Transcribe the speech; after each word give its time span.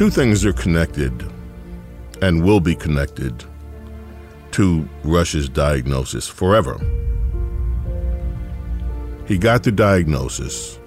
Two 0.00 0.08
things 0.08 0.46
are 0.46 0.54
connected 0.54 1.30
and 2.22 2.42
will 2.42 2.58
be 2.58 2.74
connected 2.74 3.44
to 4.52 4.88
Rush's 5.04 5.46
diagnosis 5.46 6.26
forever. 6.26 6.80
He 9.26 9.36
got 9.36 9.62
the 9.62 9.70
diagnosis. 9.70 10.80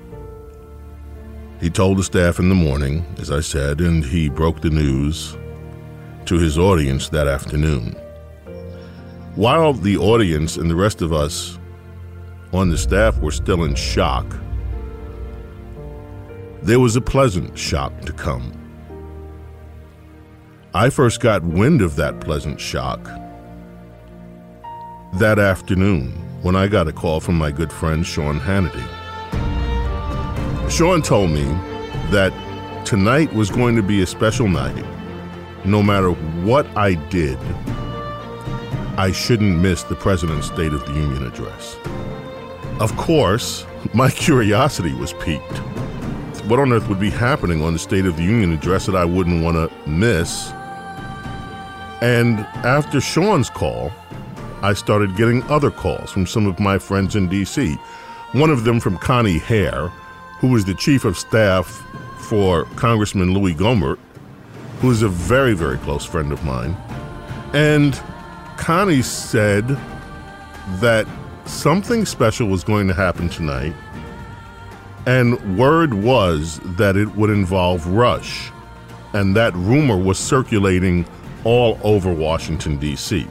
He 1.62 1.70
told 1.70 2.00
the 2.00 2.04
staff 2.04 2.40
in 2.40 2.50
the 2.50 2.56
morning, 2.56 3.06
as 3.20 3.30
I 3.30 3.42
said, 3.42 3.82
and 3.82 4.04
he 4.04 4.30
broke 4.30 4.62
the 4.62 4.72
news 4.72 5.38
to 6.26 6.40
his 6.40 6.58
audience 6.58 7.10
that 7.10 7.28
afternoon. 7.28 7.92
While 9.36 9.74
the 9.74 9.96
audience 9.96 10.58
and 10.58 10.72
the 10.72 10.76
rest 10.76 11.04
of 11.04 11.14
us 11.14 11.60
on 12.52 12.72
the 12.72 12.80
staff 12.80 13.20
were 13.20 13.30
still 13.30 13.64
in 13.64 13.76
shock, 13.76 14.26
there 16.64 16.80
was 16.80 16.96
a 16.96 17.02
pleasant 17.02 17.56
shock 17.56 18.02
to 18.06 18.12
come. 18.12 18.63
I 20.76 20.90
first 20.90 21.20
got 21.20 21.44
wind 21.44 21.84
of 21.84 21.98
that 21.98 22.20
pleasant 22.20 22.60
shock 22.60 23.04
that 25.20 25.38
afternoon 25.38 26.14
when 26.42 26.56
I 26.56 26.68
got 26.68 26.88
a 26.88 26.92
call 26.92 27.20
from 27.20 27.38
my 27.38 27.52
good 27.52 27.72
friend 27.72 28.04
Sean 28.04 28.40
Hannity. 28.40 28.82
Sean 30.72 31.04
told 31.04 31.30
me 31.30 31.44
that 32.10 32.34
tonight 32.88 33.32
was 33.34 33.52
going 33.52 33.76
to 33.76 33.84
be 33.84 34.02
a 34.02 34.08
special 34.08 34.48
night. 34.48 34.84
No 35.64 35.84
matter 35.84 36.10
what 36.42 36.66
I 36.76 36.96
did, 36.96 37.38
I 38.98 39.12
shouldn't 39.12 39.60
miss 39.60 39.84
the 39.84 39.96
President's 39.96 40.48
State 40.48 40.74
of 40.74 40.84
the 40.88 40.94
Union 40.94 41.28
address. 41.28 41.78
Of 42.80 42.98
course, 42.98 43.68
my 43.94 44.10
curiosity 44.10 44.96
was 44.96 45.14
piqued. 45.14 45.60
What 46.48 46.60
on 46.60 46.74
earth 46.74 46.90
would 46.90 47.00
be 47.00 47.12
happening 47.12 47.62
on 47.62 47.74
the 47.74 47.80
State 47.80 48.08
of 48.08 48.18
the 48.18 48.24
Union 48.24 48.52
address 48.54 48.88
that 48.88 48.96
I 48.96 49.06
wouldn't 49.06 49.44
want 49.44 49.56
to 49.56 49.88
miss? 49.88 50.52
And 52.04 52.42
after 52.66 53.00
Sean's 53.00 53.50
call, 53.50 53.90
I 54.62 54.74
started 54.74 55.16
getting 55.16 55.42
other 55.44 55.72
calls 55.72 56.12
from 56.12 56.28
some 56.28 56.46
of 56.48 56.60
my 56.60 56.78
friends 56.78 57.16
in 57.16 57.30
D.C. 57.30 57.76
One 58.34 58.50
of 58.50 58.66
them 58.66 58.82
from 58.82 58.98
Connie 58.98 59.38
Hair, 59.38 59.88
who 60.40 60.50
was 60.50 60.66
the 60.66 60.74
chief 60.74 61.06
of 61.06 61.18
staff 61.18 61.66
for 62.18 62.66
Congressman 62.76 63.34
Louie 63.34 63.56
Gohmert, 63.56 64.00
who 64.82 64.92
is 64.92 65.02
a 65.02 65.08
very, 65.08 65.54
very 65.54 65.78
close 65.78 66.04
friend 66.04 66.34
of 66.34 66.44
mine. 66.44 66.76
And 67.54 67.98
Connie 68.58 69.02
said 69.02 69.66
that 70.82 71.08
something 71.46 72.06
special 72.06 72.50
was 72.50 72.66
going 72.66 72.90
to 72.90 72.94
happen 72.94 73.30
tonight, 73.30 73.74
and 75.06 75.58
word 75.58 75.94
was 75.94 76.60
that 76.76 76.98
it 76.98 77.16
would 77.16 77.30
involve 77.30 77.88
Rush, 77.88 78.52
and 79.14 79.38
that 79.38 79.54
rumor 79.54 79.96
was 79.96 80.20
circulating 80.20 81.06
all 81.44 81.80
over 81.84 82.14
Washington, 82.14 82.78
D.C. 82.78 83.28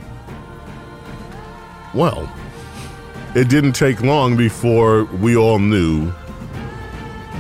Well, 1.94 2.30
it 3.34 3.48
didn't 3.48 3.72
take 3.72 4.02
long 4.02 4.36
before 4.36 5.04
we 5.04 5.36
all 5.36 5.58
knew 5.58 6.10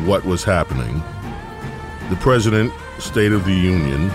what 0.04 0.24
was 0.24 0.44
happening. 0.44 1.02
The 2.10 2.16
President, 2.16 2.72
State 2.98 3.32
of 3.32 3.44
the 3.44 3.54
Union, 3.54 4.08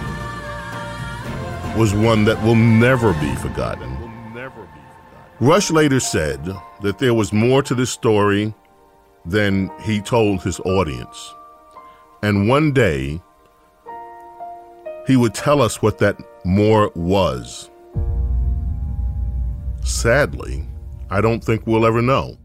was 1.78 1.94
one 1.94 2.25
that 2.25 2.41
will 2.44 2.56
never 2.56 3.13
be 3.13 3.34
forgotten. 3.35 3.95
Rush 5.39 5.69
later 5.69 6.00
said 6.00 6.44
that 6.81 6.97
there 6.97 7.13
was 7.13 7.31
more 7.31 7.62
to 7.62 7.75
this 7.75 7.91
story 7.91 8.53
than 9.24 9.69
he 9.81 10.01
told 10.01 10.41
his 10.41 10.59
audience. 10.62 11.34
And 12.24 12.50
one 12.50 12.72
day, 12.72 13.22
he 15.07 15.16
would 15.16 15.34
tell 15.34 15.62
us 15.62 15.81
what 15.81 15.97
that 16.00 16.18
more 16.44 16.91
was. 16.94 17.72
Sadly, 19.84 20.66
I 21.09 21.22
don't 21.22 21.41
think 21.41 21.66
we'll 21.66 21.85
ever 21.85 22.01
know. 22.01 22.38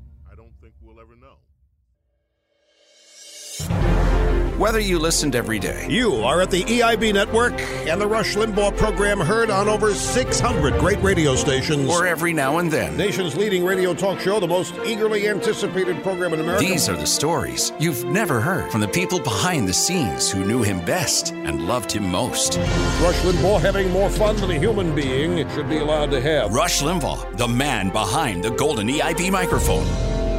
Whether 4.62 4.78
you 4.78 5.00
listened 5.00 5.34
every 5.34 5.58
day, 5.58 5.88
You 5.90 6.22
are 6.22 6.40
at 6.40 6.52
the 6.52 6.62
EIB 6.62 7.12
network 7.12 7.60
and 7.88 8.00
the 8.00 8.06
Rush 8.06 8.36
Limbaugh 8.36 8.76
program 8.76 9.18
heard 9.18 9.50
on 9.50 9.68
over 9.68 9.92
600 9.92 10.78
great 10.78 11.02
radio 11.02 11.34
stations. 11.34 11.90
or 11.90 12.06
every 12.06 12.32
now 12.32 12.58
and 12.58 12.70
then, 12.70 12.96
Nation's 12.96 13.34
leading 13.36 13.64
radio 13.64 13.92
talk 13.92 14.20
show, 14.20 14.38
the 14.38 14.46
most 14.46 14.74
eagerly 14.86 15.28
anticipated 15.28 16.00
program 16.04 16.32
in 16.32 16.38
America. 16.38 16.64
these 16.64 16.88
are 16.88 16.94
the 16.94 17.04
stories 17.04 17.72
you've 17.80 18.04
never 18.04 18.40
heard 18.40 18.70
from 18.70 18.80
the 18.80 18.86
people 18.86 19.18
behind 19.18 19.66
the 19.66 19.72
scenes 19.72 20.30
who 20.30 20.44
knew 20.44 20.62
him 20.62 20.78
best 20.84 21.32
and 21.32 21.66
loved 21.66 21.90
him 21.90 22.08
most. 22.08 22.56
Rush 23.02 23.20
Limbaugh 23.24 23.60
having 23.60 23.90
more 23.90 24.10
fun 24.10 24.36
than 24.36 24.52
a 24.52 24.58
human 24.60 24.94
being 24.94 25.38
should 25.56 25.68
be 25.68 25.78
allowed 25.78 26.12
to 26.12 26.20
have. 26.20 26.54
Rush 26.54 26.82
Limbaugh, 26.82 27.36
the 27.36 27.48
man 27.48 27.90
behind 27.90 28.44
the 28.44 28.50
golden 28.50 28.86
EIB 28.86 29.28
microphone. 29.32 29.86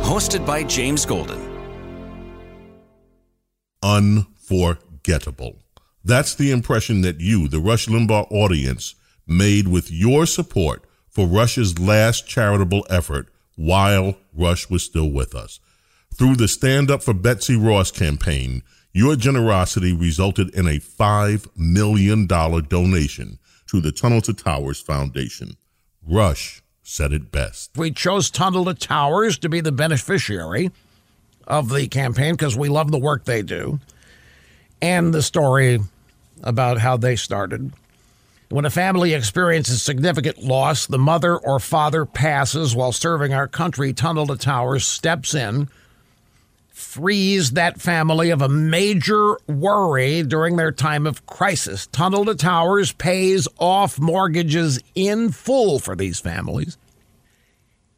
Hosted 0.02 0.46
by 0.46 0.64
James 0.64 1.06
Golden. 1.06 1.53
Unforgettable. 3.84 5.60
That's 6.04 6.34
the 6.34 6.52
impression 6.52 7.02
that 7.02 7.20
you, 7.20 7.48
the 7.48 7.60
Rush 7.60 7.88
Limbaugh 7.88 8.32
audience, 8.32 8.96
made 9.28 9.68
with 9.68 9.92
your 9.92 10.26
support 10.26 10.84
for 11.10 11.28
Rush's 11.28 11.78
last 11.78 12.28
charitable 12.28 12.86
effort 12.90 13.28
while 13.56 14.16
Rush 14.34 14.70
was 14.70 14.84
still 14.84 15.12
with 15.12 15.36
us. 15.36 15.60
Through 16.14 16.36
the 16.36 16.48
Stand 16.48 16.90
Up 16.90 17.04
for 17.04 17.14
Betsy 17.14 17.56
Ross 17.56 17.92
campaign, 17.92 18.64
your 18.94 19.16
generosity 19.16 19.94
resulted 19.94 20.54
in 20.56 20.68
a 20.68 20.80
$5 20.80 21.48
million 21.56 22.28
donation 22.28 23.40
to 23.68 23.82
the 23.82 23.92
Tunnel 23.92 24.22
to 24.22 24.34
Towers 24.34 24.80
Foundation. 24.80 25.58
Rush 26.06 26.62
said 26.84 27.14
it 27.14 27.32
best. 27.32 27.78
We 27.78 27.92
chose 27.92 28.30
Tunnel 28.30 28.66
to 28.66 28.74
Towers 28.74 29.38
to 29.40 29.50
be 29.50 29.62
the 29.62 29.72
beneficiary 29.72 30.72
of 31.48 31.70
the 31.70 31.88
campaign 31.88 32.34
because 32.34 32.58
we 32.58 32.70
love 32.70 32.92
the 32.92 32.98
work 32.98 33.26
they 33.26 33.42
do 33.42 33.80
and 34.82 35.14
the 35.14 35.22
story 35.22 35.80
about 36.44 36.78
how 36.78 36.98
they 36.98 37.16
started. 37.16 37.72
When 38.50 38.66
a 38.66 38.70
family 38.70 39.14
experiences 39.14 39.82
significant 39.82 40.44
loss, 40.44 40.86
the 40.86 41.00
mother 41.00 41.38
or 41.38 41.60
father 41.60 42.06
passes 42.06 42.76
while 42.76 42.92
serving 42.92 43.34
our 43.34 43.48
country, 43.48 43.94
Tunnel 43.94 44.28
to 44.28 44.36
Towers 44.36 44.86
steps 44.86 45.34
in 45.34 45.70
frees 46.74 47.52
that 47.52 47.82
family 47.82 48.30
of 48.30 48.42
a 48.42 48.50
major 48.50 49.38
worry 49.48 50.22
during 50.22 50.58
their 50.58 50.72
time 50.72 51.08
of 51.08 51.26
crisis. 51.26 51.88
Tunnel 51.88 52.26
to 52.26 52.36
Towers 52.36 52.92
pays 52.92 53.48
off 53.58 54.00
mortgages 54.00 54.80
in 54.94 55.32
full 55.32 55.80
for 55.80 55.96
these 55.96 56.20
families 56.20 56.78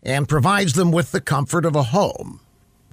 and 0.04 0.30
provides 0.30 0.74
them 0.74 0.92
with 0.92 1.12
the 1.12 1.20
comfort 1.20 1.66
of 1.66 1.76
a 1.76 1.84
home 1.84 2.40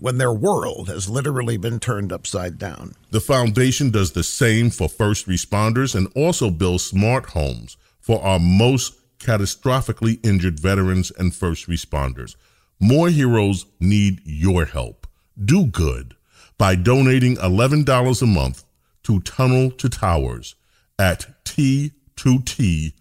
when 0.03 0.19
their 0.19 0.33
world 0.33 0.89
has 0.89 1.09
literally 1.09 1.57
been 1.57 1.79
turned 1.79 2.13
upside 2.13 2.59
down. 2.59 2.93
The 3.13 3.21
foundation 3.21 3.93
does 3.93 4.11
the 4.11 4.25
same 4.25 4.69
for 4.69 4.89
first 4.89 5.29
responders 5.29 5.95
and 5.95 6.09
also 6.17 6.51
builds 6.51 6.83
smart 6.83 7.27
homes 7.27 7.77
for 8.01 8.21
our 8.21 8.41
most 8.41 8.95
catastrophically 9.21 10.19
injured 10.27 10.59
veterans 10.59 11.13
and 11.13 11.33
first 11.33 11.69
responders. 11.69 12.35
More 12.81 13.11
heroes 13.11 13.67
need 13.79 14.21
your 14.25 14.65
help. 14.65 15.07
Do 15.43 15.67
good 15.67 16.17
by 16.59 16.75
donating 16.75 17.37
$11 17.37 18.23
a 18.23 18.27
month 18.27 18.65
to 19.05 19.21
Tunnel 19.21 19.71
to 19.71 19.89
Towers 19.89 20.57
at 20.99 21.45
T2T.org. 21.45 22.93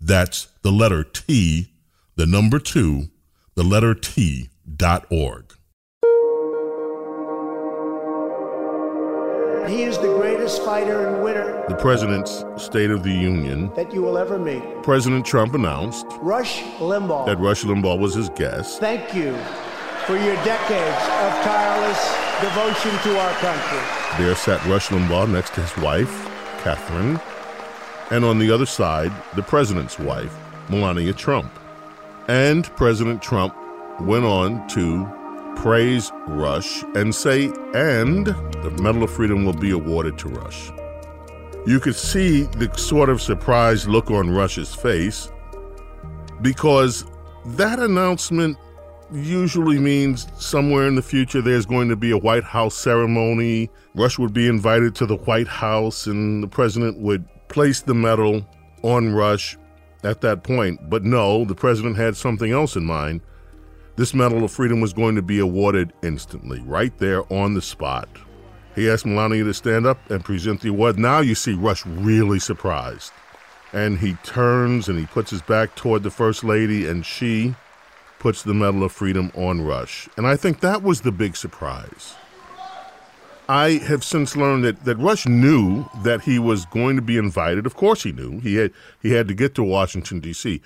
That's 0.00 0.46
the 0.62 0.70
letter 0.70 1.02
T, 1.02 1.72
the 2.14 2.26
number 2.26 2.60
two, 2.60 3.08
the 3.56 3.64
letter 3.64 3.94
T 3.94 4.50
org. 5.10 5.54
He 9.68 9.84
is 9.84 9.96
the 9.98 10.08
greatest 10.08 10.62
fighter 10.64 11.06
and 11.06 11.22
winner. 11.22 11.64
The 11.68 11.76
President's 11.76 12.44
State 12.56 12.90
of 12.90 13.04
the 13.04 13.12
Union 13.12 13.72
that 13.74 13.94
you 13.94 14.02
will 14.02 14.18
ever 14.18 14.38
meet. 14.38 14.62
President 14.82 15.24
Trump 15.24 15.54
announced 15.54 16.06
Rush 16.20 16.62
Limbaugh. 16.78 17.26
that 17.26 17.38
Rush 17.38 17.62
Limbaugh 17.62 17.98
was 17.98 18.14
his 18.14 18.28
guest. 18.30 18.80
Thank 18.80 19.14
you 19.14 19.36
for 20.06 20.16
your 20.16 20.34
decades 20.44 21.02
of 21.22 21.32
tireless 21.44 22.02
devotion 22.40 22.90
to 23.04 23.20
our 23.20 23.32
country. 23.34 23.78
There 24.18 24.34
sat 24.34 24.64
Rush 24.66 24.88
Limbaugh 24.88 25.30
next 25.30 25.54
to 25.54 25.62
his 25.62 25.76
wife, 25.76 26.10
Kathryn, 26.62 27.20
and 28.10 28.24
on 28.24 28.38
the 28.38 28.50
other 28.50 28.66
side, 28.66 29.12
the 29.36 29.42
president's 29.42 29.98
wife, 29.98 30.36
Melania 30.68 31.12
Trump. 31.12 31.50
And 32.26 32.64
President 32.76 33.22
Trump 33.22 33.54
went 34.00 34.24
on 34.24 34.66
to 34.68 35.06
praise 35.56 36.10
Rush 36.26 36.82
and 36.94 37.14
say, 37.14 37.46
and 37.74 38.26
the 38.26 38.76
Medal 38.80 39.04
of 39.04 39.10
Freedom 39.10 39.44
will 39.44 39.52
be 39.52 39.70
awarded 39.70 40.18
to 40.18 40.28
Rush. 40.28 40.70
You 41.66 41.78
could 41.78 41.94
see 41.94 42.42
the 42.42 42.72
sort 42.76 43.08
of 43.08 43.22
surprised 43.22 43.86
look 43.86 44.10
on 44.10 44.30
Rush's 44.30 44.74
face 44.74 45.30
because 46.40 47.04
that 47.46 47.78
announcement 47.78 48.56
usually 49.12 49.78
means 49.78 50.26
somewhere 50.38 50.88
in 50.88 50.96
the 50.96 51.02
future 51.02 51.40
there's 51.40 51.66
going 51.66 51.88
to 51.88 51.96
be 51.96 52.10
a 52.10 52.18
White 52.18 52.44
House 52.44 52.74
ceremony. 52.74 53.70
Rush 53.94 54.18
would 54.18 54.32
be 54.32 54.48
invited 54.48 54.94
to 54.96 55.06
the 55.06 55.16
White 55.16 55.48
House 55.48 56.06
and 56.06 56.42
the 56.42 56.48
president 56.48 56.98
would 56.98 57.24
place 57.48 57.82
the 57.82 57.94
medal 57.94 58.46
on 58.82 59.14
Rush 59.14 59.56
at 60.02 60.20
that 60.22 60.42
point. 60.42 60.90
But 60.90 61.04
no, 61.04 61.44
the 61.44 61.54
president 61.54 61.96
had 61.96 62.16
something 62.16 62.50
else 62.50 62.74
in 62.74 62.84
mind. 62.84 63.20
This 63.94 64.14
Medal 64.14 64.42
of 64.42 64.50
Freedom 64.50 64.80
was 64.80 64.94
going 64.94 65.16
to 65.16 65.22
be 65.22 65.38
awarded 65.38 65.92
instantly, 66.02 66.60
right 66.60 66.96
there 66.96 67.30
on 67.30 67.52
the 67.52 67.60
spot. 67.60 68.08
He 68.74 68.88
asked 68.88 69.04
Melania 69.04 69.44
to 69.44 69.52
stand 69.52 69.84
up 69.84 70.10
and 70.10 70.24
present 70.24 70.62
the 70.62 70.70
award. 70.70 70.98
Now 70.98 71.20
you 71.20 71.34
see 71.34 71.52
Rush 71.52 71.84
really 71.84 72.38
surprised. 72.38 73.12
And 73.74 73.98
he 73.98 74.14
turns 74.22 74.88
and 74.88 74.98
he 74.98 75.04
puts 75.04 75.30
his 75.30 75.42
back 75.42 75.74
toward 75.74 76.04
the 76.04 76.10
First 76.10 76.42
Lady, 76.42 76.88
and 76.88 77.04
she 77.04 77.54
puts 78.18 78.42
the 78.42 78.54
Medal 78.54 78.84
of 78.84 78.92
Freedom 78.92 79.30
on 79.34 79.60
Rush. 79.60 80.08
And 80.16 80.26
I 80.26 80.36
think 80.36 80.60
that 80.60 80.82
was 80.82 81.02
the 81.02 81.12
big 81.12 81.36
surprise. 81.36 82.14
I 83.48 83.72
have 83.72 84.04
since 84.04 84.36
learned 84.36 84.64
that, 84.64 84.84
that 84.84 84.96
Rush 84.96 85.26
knew 85.26 85.84
that 86.02 86.22
he 86.22 86.38
was 86.38 86.64
going 86.66 86.96
to 86.96 87.02
be 87.02 87.18
invited. 87.18 87.66
Of 87.66 87.74
course 87.74 88.04
he 88.04 88.12
knew. 88.12 88.40
He 88.40 88.56
had 88.56 88.72
he 89.02 89.12
had 89.12 89.28
to 89.28 89.34
get 89.34 89.54
to 89.56 89.62
Washington, 89.62 90.20
D.C. 90.20 90.62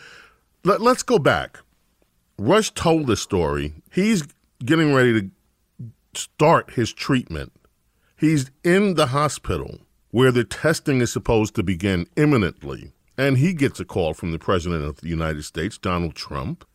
Let, 0.62 0.80
let's 0.80 1.02
go 1.02 1.18
back. 1.18 1.58
Rush 2.38 2.70
told 2.72 3.06
the 3.06 3.16
story. 3.16 3.74
He's 3.90 4.24
getting 4.64 4.92
ready 4.92 5.20
to 5.20 5.30
start 6.14 6.72
his 6.72 6.92
treatment. 6.92 7.52
He's 8.16 8.50
in 8.62 8.94
the 8.94 9.06
hospital 9.06 9.80
where 10.10 10.32
the 10.32 10.44
testing 10.44 11.00
is 11.00 11.12
supposed 11.12 11.54
to 11.54 11.62
begin 11.62 12.06
imminently. 12.16 12.92
And 13.18 13.38
he 13.38 13.54
gets 13.54 13.80
a 13.80 13.84
call 13.84 14.14
from 14.14 14.32
the 14.32 14.38
President 14.38 14.84
of 14.84 15.00
the 15.00 15.08
United 15.08 15.44
States, 15.44 15.78
Donald 15.78 16.14
Trump, 16.14 16.66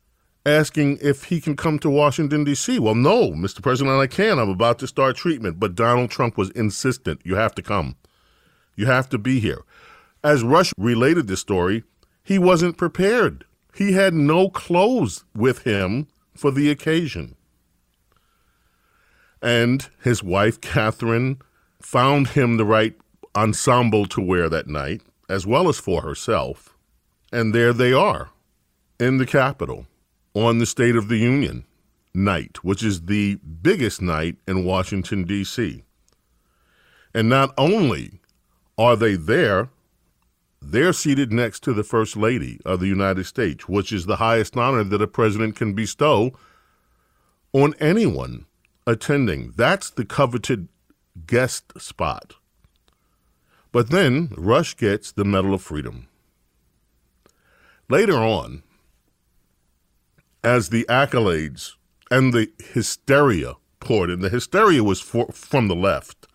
asking 0.46 0.98
if 1.02 1.25
he 1.25 1.40
can 1.40 1.56
come 1.56 1.78
to 1.80 1.90
Washington, 1.90 2.44
D.C. 2.44 2.80
Well, 2.80 2.96
no, 2.96 3.31
Mr. 3.31 3.62
President, 3.62 4.00
I 4.00 4.08
can't. 4.08 4.40
I'm 4.40 4.50
about 4.50 4.80
to 4.80 4.88
start 4.88 5.16
treatment. 5.16 5.60
But 5.60 5.75
Donald 5.75 6.10
Trump 6.10 6.38
was 6.38 6.50
insistent. 6.52 7.22
You 7.24 7.36
have 7.36 7.54
to 7.56 7.62
come. 7.62 7.96
You 8.75 8.88
have 8.88 9.10
to 9.10 9.19
be 9.19 9.40
here. 9.40 9.63
As 10.24 10.44
Rush 10.44 10.74
related 10.78 11.28
the 11.28 11.38
story, 11.38 11.84
he 12.24 12.40
wasn't 12.40 12.78
prepared. 12.78 13.46
He 13.74 13.94
had 13.94 14.14
no 14.14 14.50
clothes 14.50 15.24
with 15.36 15.64
him 15.64 16.08
for 16.36 16.52
the 16.52 16.70
occasion. 16.70 17.36
And 19.42 19.88
his 20.04 20.22
wife, 20.22 20.62
Kathryn, 20.62 21.42
found 21.82 22.30
him 22.30 22.58
the 22.58 22.66
right 22.66 22.96
ensemble 23.36 24.06
to 24.08 24.22
wear 24.22 24.50
that 24.50 24.68
night, 24.68 25.02
as 25.30 25.48
well 25.48 25.70
as 25.70 25.80
for 25.80 26.02
herself. 26.02 26.76
And 27.32 27.56
there 27.56 27.74
they 27.74 27.94
are 27.94 28.30
in 29.00 29.18
the 29.18 29.26
Capitol 29.26 29.88
on 30.34 30.60
the 30.60 30.66
State 30.66 30.96
of 30.96 31.08
the 31.08 31.18
Union 31.18 31.66
night, 32.14 32.64
which 32.64 32.84
is 32.84 33.04
the 33.04 33.36
biggest 33.36 34.02
night 34.02 34.36
in 34.48 34.66
Washington, 34.66 35.24
D.C. 35.24 35.84
And 37.14 37.30
not 37.30 37.54
only 37.58 38.20
are 38.78 38.96
they 38.96 39.16
there, 39.16 39.70
they're 40.62 40.94
seated 40.94 41.34
next 41.34 41.62
to 41.63 41.74
the 41.74 41.84
First 41.84 42.16
Lady 42.16 42.60
of 42.66 42.80
the 42.80 42.88
United 42.88 43.25
States, 43.25 43.68
which 43.68 43.92
is 43.92 44.06
the 44.06 44.18
highest 44.18 44.56
honor 44.56 44.84
that 44.84 45.02
a 45.02 45.08
president 45.08 45.56
can 45.56 45.74
bestow 45.74 46.31
on 47.52 47.74
anyone 47.80 48.46
attending. 48.86 49.54
That's 49.56 49.90
the 49.90 50.06
coveted 50.06 50.68
guest 51.25 51.80
spot. 51.81 52.36
But 53.72 53.90
then 53.90 54.34
Rush 54.38 54.75
gets 54.75 55.12
the 55.12 55.25
Medal 55.25 55.54
of 55.54 55.62
Freedom. 55.62 56.08
Later 57.90 58.18
on, 58.18 58.63
as 60.44 60.69
the 60.69 60.86
accolades 60.90 61.74
and 62.10 62.34
the 62.34 62.52
hysteria 62.74 63.56
poured 63.80 64.10
in, 64.10 64.22
the 64.22 64.30
hysteria 64.30 64.84
was 64.84 65.02
for, 65.02 65.28
from 65.34 65.68
the 65.68 65.75
left. 65.75 66.27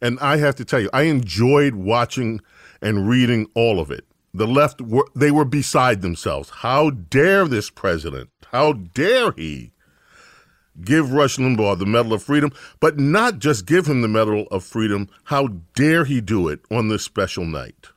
And 0.00 0.18
I 0.20 0.38
have 0.38 0.56
to 0.56 0.64
tell 0.64 0.80
you, 0.80 0.90
I 0.92 1.02
enjoyed 1.02 1.74
watching 1.74 2.40
and 2.82 3.08
reading 3.08 3.48
all 3.54 3.80
of 3.80 3.90
it. 3.90 4.04
The 4.32 4.46
left 4.46 4.80
were 4.80 5.06
they 5.14 5.30
were 5.30 5.44
beside 5.44 6.02
themselves. 6.02 6.50
How 6.50 6.90
dare 6.90 7.46
this 7.46 7.70
president? 7.70 8.30
How 8.52 8.72
dare 8.72 9.32
he 9.32 9.72
give 10.84 11.12
Rush 11.12 11.36
Limbaugh 11.36 11.78
the 11.78 11.86
Medal 11.86 12.12
of 12.12 12.22
Freedom, 12.22 12.52
but 12.78 12.98
not 12.98 13.38
just 13.38 13.66
give 13.66 13.86
him 13.86 14.02
the 14.02 14.08
Medal 14.08 14.46
of 14.50 14.64
Freedom. 14.64 15.08
How 15.24 15.48
dare 15.74 16.04
he 16.04 16.20
do 16.20 16.48
it 16.48 16.60
on 16.70 16.88
this 16.88 17.04
special 17.04 17.44
night? 17.44 17.88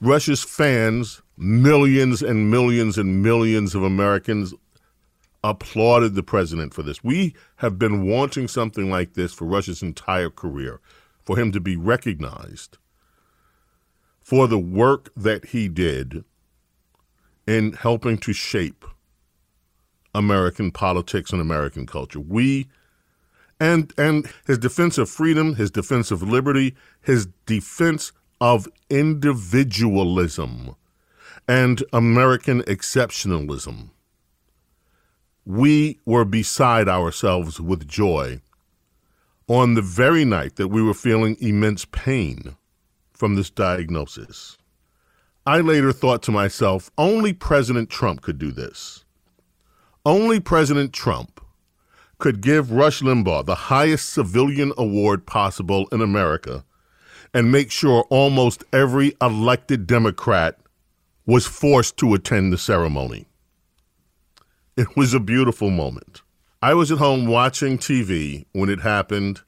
Rush's 0.00 0.42
fans, 0.42 1.22
millions 1.36 2.22
and 2.22 2.50
millions 2.50 2.98
and 2.98 3.22
millions 3.22 3.74
of 3.74 3.82
Americans 3.82 4.52
applauded 5.44 6.14
the 6.14 6.22
president 6.22 6.74
for 6.74 6.82
this. 6.82 7.04
We 7.04 7.34
have 7.56 7.78
been 7.78 8.06
wanting 8.06 8.48
something 8.48 8.90
like 8.90 9.14
this 9.14 9.32
for 9.32 9.44
Rush's 9.44 9.82
entire 9.82 10.30
career, 10.30 10.80
for 11.24 11.38
him 11.38 11.52
to 11.52 11.60
be 11.60 11.76
recognized 11.76 12.78
for 14.22 14.46
the 14.46 14.58
work 14.58 15.10
that 15.16 15.46
he 15.46 15.68
did 15.68 16.24
in 17.46 17.72
helping 17.72 18.18
to 18.18 18.32
shape 18.32 18.84
American 20.14 20.70
politics 20.70 21.32
and 21.32 21.40
American 21.40 21.86
culture. 21.86 22.20
We 22.20 22.68
and 23.58 23.92
and 23.98 24.28
his 24.46 24.58
defense 24.58 24.98
of 24.98 25.08
freedom, 25.08 25.54
his 25.56 25.70
defense 25.70 26.10
of 26.10 26.22
liberty, 26.22 26.74
his 27.00 27.26
defense 27.46 28.12
of 28.40 28.68
individualism 28.90 30.74
and 31.48 31.82
American 31.92 32.62
exceptionalism. 32.62 33.90
We 35.44 35.98
were 36.04 36.24
beside 36.24 36.88
ourselves 36.88 37.60
with 37.60 37.88
joy 37.88 38.40
on 39.48 39.74
the 39.74 39.82
very 39.82 40.24
night 40.24 40.56
that 40.56 40.68
we 40.68 40.82
were 40.82 40.94
feeling 40.94 41.36
immense 41.40 41.84
pain 41.84 42.56
from 43.22 43.36
this 43.36 43.50
diagnosis. 43.50 44.58
I 45.46 45.60
later 45.60 45.92
thought 45.92 46.24
to 46.24 46.32
myself, 46.32 46.90
only 46.98 47.32
President 47.32 47.88
Trump 47.88 48.20
could 48.20 48.36
do 48.36 48.50
this. 48.50 49.04
Only 50.04 50.40
President 50.40 50.92
Trump 50.92 51.40
could 52.18 52.40
give 52.40 52.72
Rush 52.72 53.00
Limbaugh 53.00 53.46
the 53.46 53.54
highest 53.54 54.10
civilian 54.10 54.72
award 54.76 55.24
possible 55.24 55.86
in 55.92 56.00
America 56.00 56.64
and 57.32 57.52
make 57.52 57.70
sure 57.70 58.02
almost 58.10 58.64
every 58.72 59.14
elected 59.20 59.86
Democrat 59.86 60.58
was 61.24 61.46
forced 61.46 61.96
to 61.98 62.14
attend 62.14 62.52
the 62.52 62.58
ceremony. 62.58 63.26
It 64.76 64.96
was 64.96 65.14
a 65.14 65.20
beautiful 65.20 65.70
moment. 65.70 66.22
I 66.60 66.74
was 66.74 66.90
at 66.90 66.98
home 66.98 67.28
watching 67.28 67.78
TV 67.78 68.46
when 68.50 68.68
it 68.68 68.80
happened, 68.80 69.42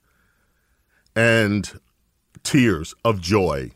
and 1.16 1.80
tears 2.44 2.94
of 3.04 3.20
joy, 3.20 3.72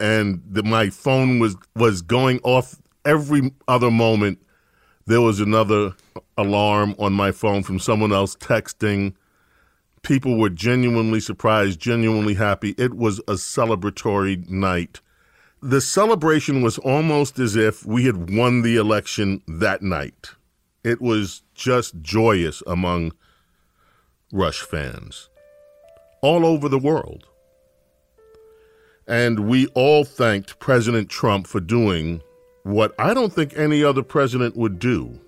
and 0.00 0.42
the, 0.48 0.62
my 0.62 0.88
phone 0.88 1.38
was 1.38 1.56
was 1.76 2.00
going 2.00 2.40
off 2.42 2.76
every 3.04 3.52
other 3.66 3.90
moment. 3.90 4.38
There 5.06 5.20
was 5.20 5.40
another 5.40 5.94
alarm 6.36 6.94
on 6.98 7.12
my 7.12 7.32
phone 7.32 7.62
from 7.62 7.78
someone 7.78 8.12
else 8.12 8.36
texting. 8.36 9.14
People 10.02 10.38
were 10.38 10.50
genuinely 10.50 11.20
surprised, 11.20 11.80
genuinely 11.80 12.34
happy. 12.34 12.74
It 12.78 12.94
was 12.94 13.18
a 13.20 13.34
celebratory 13.34 14.48
night. 14.48 15.00
The 15.60 15.80
celebration 15.80 16.62
was 16.62 16.78
almost 16.78 17.38
as 17.38 17.56
if 17.56 17.84
we 17.84 18.04
had 18.04 18.34
won 18.34 18.62
the 18.62 18.76
election 18.76 19.42
that 19.48 19.82
night. 19.82 20.30
It 20.84 21.00
was 21.00 21.42
just 21.54 22.00
joyous 22.00 22.62
among 22.66 23.12
Rush 24.32 24.60
fans 24.60 25.30
all 26.20 26.44
over 26.46 26.68
the 26.68 26.78
world. 26.78 27.27
And 29.08 29.48
we 29.48 29.66
all 29.68 30.04
thanked 30.04 30.58
President 30.58 31.08
Trump 31.08 31.46
for 31.46 31.60
doing 31.60 32.22
what 32.62 32.94
I 32.98 33.14
don't 33.14 33.32
think 33.32 33.56
any 33.56 33.82
other 33.82 34.02
president 34.02 34.54
would 34.54 34.78
do, 34.78 35.18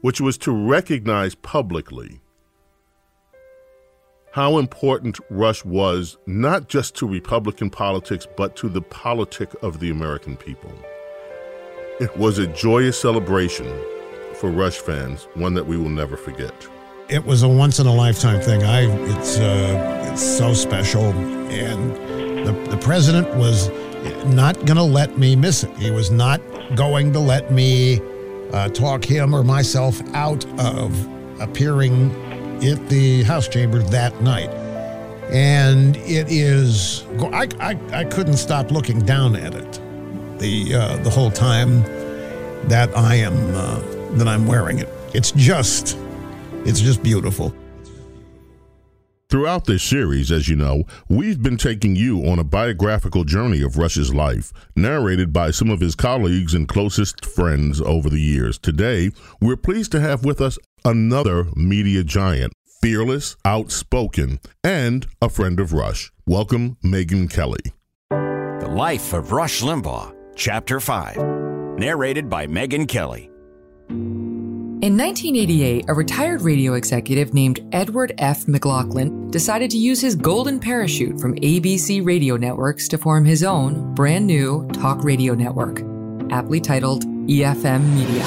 which 0.00 0.20
was 0.20 0.36
to 0.38 0.52
recognize 0.52 1.36
publicly 1.36 2.20
how 4.32 4.58
important 4.58 5.18
Rush 5.30 5.64
was, 5.64 6.18
not 6.26 6.68
just 6.68 6.96
to 6.96 7.06
Republican 7.06 7.70
politics, 7.70 8.26
but 8.36 8.56
to 8.56 8.68
the 8.68 8.82
politic 8.82 9.50
of 9.62 9.80
the 9.80 9.90
American 9.90 10.36
people. 10.36 10.72
It 12.00 12.16
was 12.16 12.38
a 12.38 12.46
joyous 12.48 13.00
celebration 13.00 13.66
for 14.34 14.50
Rush 14.50 14.76
fans, 14.76 15.26
one 15.34 15.54
that 15.54 15.66
we 15.66 15.76
will 15.76 15.88
never 15.88 16.16
forget. 16.16 16.54
It 17.08 17.24
was 17.24 17.42
a 17.42 17.48
once 17.48 17.78
in 17.78 17.86
a 17.86 17.94
lifetime 17.94 18.40
thing. 18.40 18.62
I 18.62 18.82
it's 19.10 19.38
uh, 19.38 20.10
it's 20.12 20.22
so 20.22 20.52
special, 20.52 21.04
and 21.04 22.27
the 22.44 22.52
the 22.70 22.78
president 22.78 23.34
was 23.36 23.68
not 24.26 24.54
going 24.64 24.76
to 24.76 24.82
let 24.82 25.18
me 25.18 25.36
miss 25.36 25.64
it. 25.64 25.76
He 25.76 25.90
was 25.90 26.10
not 26.10 26.40
going 26.74 27.12
to 27.12 27.18
let 27.18 27.50
me 27.50 28.00
uh, 28.52 28.68
talk 28.68 29.04
him 29.04 29.34
or 29.34 29.42
myself 29.42 30.00
out 30.14 30.44
of 30.58 31.40
appearing 31.40 32.10
at 32.64 32.88
the 32.88 33.22
House 33.24 33.48
chamber 33.48 33.78
that 33.78 34.20
night. 34.20 34.50
And 35.30 35.96
it 35.98 36.30
is, 36.30 37.04
I, 37.20 37.48
I, 37.60 37.78
I 37.92 38.04
couldn't 38.04 38.38
stop 38.38 38.70
looking 38.70 39.00
down 39.00 39.36
at 39.36 39.54
it 39.54 39.80
the, 40.38 40.74
uh, 40.74 40.96
the 40.98 41.10
whole 41.10 41.30
time 41.30 41.82
that 42.68 42.90
I 42.96 43.16
am, 43.16 43.54
uh, 43.54 43.80
that 44.12 44.26
I'm 44.26 44.46
wearing 44.46 44.78
it. 44.78 44.88
It's 45.12 45.32
just, 45.32 45.98
it's 46.64 46.80
just 46.80 47.02
beautiful. 47.02 47.54
Throughout 49.30 49.66
this 49.66 49.82
series, 49.82 50.32
as 50.32 50.48
you 50.48 50.56
know, 50.56 50.84
we've 51.06 51.42
been 51.42 51.58
taking 51.58 51.94
you 51.94 52.26
on 52.26 52.38
a 52.38 52.44
biographical 52.44 53.24
journey 53.24 53.60
of 53.60 53.76
Rush's 53.76 54.14
life, 54.14 54.54
narrated 54.74 55.34
by 55.34 55.50
some 55.50 55.68
of 55.68 55.80
his 55.80 55.94
colleagues 55.94 56.54
and 56.54 56.66
closest 56.66 57.26
friends 57.26 57.78
over 57.82 58.08
the 58.08 58.22
years. 58.22 58.56
Today, 58.56 59.10
we're 59.38 59.58
pleased 59.58 59.92
to 59.92 60.00
have 60.00 60.24
with 60.24 60.40
us 60.40 60.58
another 60.82 61.44
media 61.54 62.04
giant, 62.04 62.54
fearless, 62.80 63.36
outspoken, 63.44 64.40
and 64.64 65.06
a 65.20 65.28
friend 65.28 65.60
of 65.60 65.74
Rush. 65.74 66.10
Welcome, 66.24 66.78
Megyn 66.82 67.30
Kelly. 67.30 67.74
The 68.08 68.70
Life 68.70 69.12
of 69.12 69.32
Rush 69.32 69.60
Limbaugh, 69.60 70.14
Chapter 70.36 70.80
5, 70.80 71.18
narrated 71.78 72.30
by 72.30 72.46
Megyn 72.46 72.88
Kelly. 72.88 73.30
In 74.80 74.96
1988, 74.96 75.86
a 75.88 75.92
retired 75.92 76.42
radio 76.42 76.74
executive 76.74 77.34
named 77.34 77.68
Edward 77.72 78.12
F. 78.18 78.46
McLaughlin 78.46 79.28
decided 79.28 79.72
to 79.72 79.76
use 79.76 80.00
his 80.00 80.14
golden 80.14 80.60
parachute 80.60 81.20
from 81.20 81.34
ABC 81.34 82.06
radio 82.06 82.36
networks 82.36 82.86
to 82.86 82.96
form 82.96 83.24
his 83.24 83.42
own 83.42 83.92
brand 83.96 84.24
new 84.24 84.68
talk 84.68 85.02
radio 85.02 85.34
network, 85.34 85.80
aptly 86.30 86.60
titled 86.60 87.04
EFM 87.26 87.92
Media. 87.92 88.22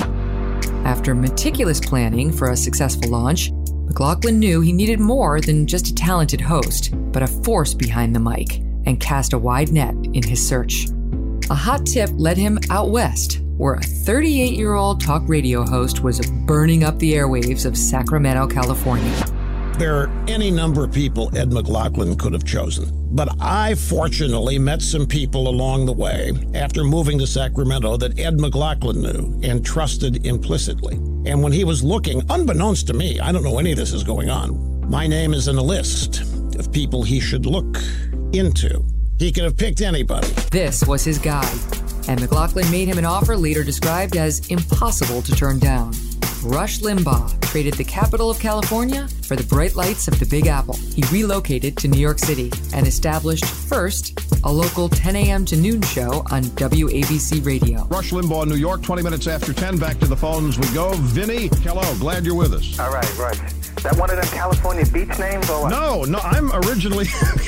After 0.84 1.16
meticulous 1.16 1.80
planning 1.80 2.34
for 2.34 2.50
a 2.50 2.58
successful 2.58 3.10
launch, 3.10 3.50
McLaughlin 3.86 4.38
knew 4.38 4.60
he 4.60 4.74
needed 4.74 5.00
more 5.00 5.40
than 5.40 5.66
just 5.66 5.88
a 5.88 5.96
talented 5.96 6.42
host, 6.42 6.90
but 7.14 7.24
a 7.24 7.28
force 7.28 7.74
behind 7.74 8.14
the 8.14 8.20
mic, 8.20 8.58
and 8.86 9.00
cast 9.00 9.32
a 9.32 9.40
wide 9.40 9.72
net 9.72 9.96
in 10.12 10.22
his 10.22 10.46
search. 10.46 10.88
A 11.50 11.56
hot 11.56 11.86
tip 11.86 12.10
led 12.16 12.36
him 12.36 12.60
out 12.70 12.90
west, 12.90 13.40
where 13.62 13.76
a 13.76 13.82
38 13.84 14.54
year 14.54 14.74
old 14.74 15.00
talk 15.00 15.22
radio 15.28 15.64
host 15.64 16.02
was 16.02 16.20
burning 16.48 16.84
up 16.84 16.98
the 16.98 17.14
airwaves 17.14 17.64
of 17.64 17.78
Sacramento, 17.78 18.48
California. 18.48 19.14
There 19.78 19.96
are 19.98 20.10
any 20.28 20.50
number 20.50 20.84
of 20.84 20.92
people 20.92 21.30
Ed 21.38 21.54
McLaughlin 21.54 22.18
could 22.18 22.34
have 22.34 22.44
chosen, 22.44 22.90
but 23.12 23.30
I 23.40 23.76
fortunately 23.76 24.58
met 24.58 24.82
some 24.82 25.06
people 25.06 25.48
along 25.48 25.86
the 25.86 25.94
way 25.94 26.32
after 26.56 26.84
moving 26.84 27.20
to 27.20 27.28
Sacramento 27.28 27.98
that 27.98 28.18
Ed 28.20 28.40
McLaughlin 28.40 29.04
knew 29.04 29.40
and 29.48 29.64
trusted 29.64 30.26
implicitly. 30.26 30.96
And 31.30 31.44
when 31.44 31.52
he 31.52 31.64
was 31.64 31.84
looking, 31.84 32.24
unbeknownst 32.32 32.88
to 32.88 32.96
me, 32.96 33.20
I 33.20 33.32
don't 33.32 33.44
know 33.44 33.60
any 33.60 33.74
of 33.74 33.78
this 33.78 33.94
is 33.94 34.04
going 34.04 34.32
on, 34.32 34.90
my 34.90 35.06
name 35.06 35.36
is 35.36 35.48
in 35.48 35.58
a 35.58 35.64
list 35.64 36.22
of 36.58 36.72
people 36.72 37.04
he 37.04 37.20
should 37.20 37.46
look 37.46 37.78
into. 38.34 38.84
He 39.20 39.32
could 39.32 39.44
have 39.44 39.56
picked 39.56 39.82
anybody. 39.82 40.30
This 40.50 40.84
was 40.88 41.04
his 41.04 41.20
guy, 41.20 41.48
and 42.08 42.20
McLaughlin 42.20 42.70
made 42.72 42.88
him 42.88 42.98
an 42.98 43.06
offer 43.06 43.36
later 43.36 43.64
described 43.64 44.18
as 44.18 44.48
impossible 44.50 45.22
to 45.22 45.32
turn 45.34 45.60
down. 45.60 45.94
Rush 46.44 46.80
Limbaugh 46.80 47.40
traded 47.42 47.76
the 47.76 47.84
capital 47.84 48.30
of 48.30 48.40
California 48.40 49.08
for 49.24 49.36
the 49.36 49.44
bright 49.44 49.76
lights 49.76 50.08
of 50.08 50.20
the 50.20 50.26
Big 50.26 50.48
Apple. 50.48 50.76
He 50.76 51.04
relocated 51.12 51.78
to 51.78 51.88
New 51.88 52.00
York 52.00 52.18
City 52.18 52.52
and 52.74 52.88
established 52.88 53.46
first 53.46 54.20
a 54.44 54.52
local 54.52 54.90
10 54.90 55.16
a.m. 55.16 55.46
to 55.46 55.56
noon 55.56 55.82
show 55.84 56.24
on 56.32 56.44
WABC 56.44 57.46
Radio. 57.46 57.86
Rush 57.86 58.12
Limbaugh, 58.12 58.48
New 58.48 58.56
York, 58.56 58.82
20 58.82 59.04
minutes 59.04 59.28
after 59.28 59.54
10. 59.54 59.78
Back 59.78 60.00
to 60.00 60.08
the 60.08 60.18
phones 60.18 60.58
we 60.58 60.68
go. 60.74 60.94
Vinny, 60.94 61.50
hello. 61.62 61.84
Glad 62.00 62.26
you're 62.26 62.36
with 62.36 62.54
us. 62.54 62.80
All 62.80 62.92
right, 62.92 63.18
right. 63.18 63.61
That 63.84 63.98
one 63.98 64.12
of 64.12 64.16
them 64.18 64.26
California 64.26 64.86
beach 64.86 65.18
names 65.18 65.50
or 65.50 65.64
what? 65.64 65.70
No, 65.70 66.04
no, 66.04 66.20
I'm 66.20 66.52
originally 66.52 67.08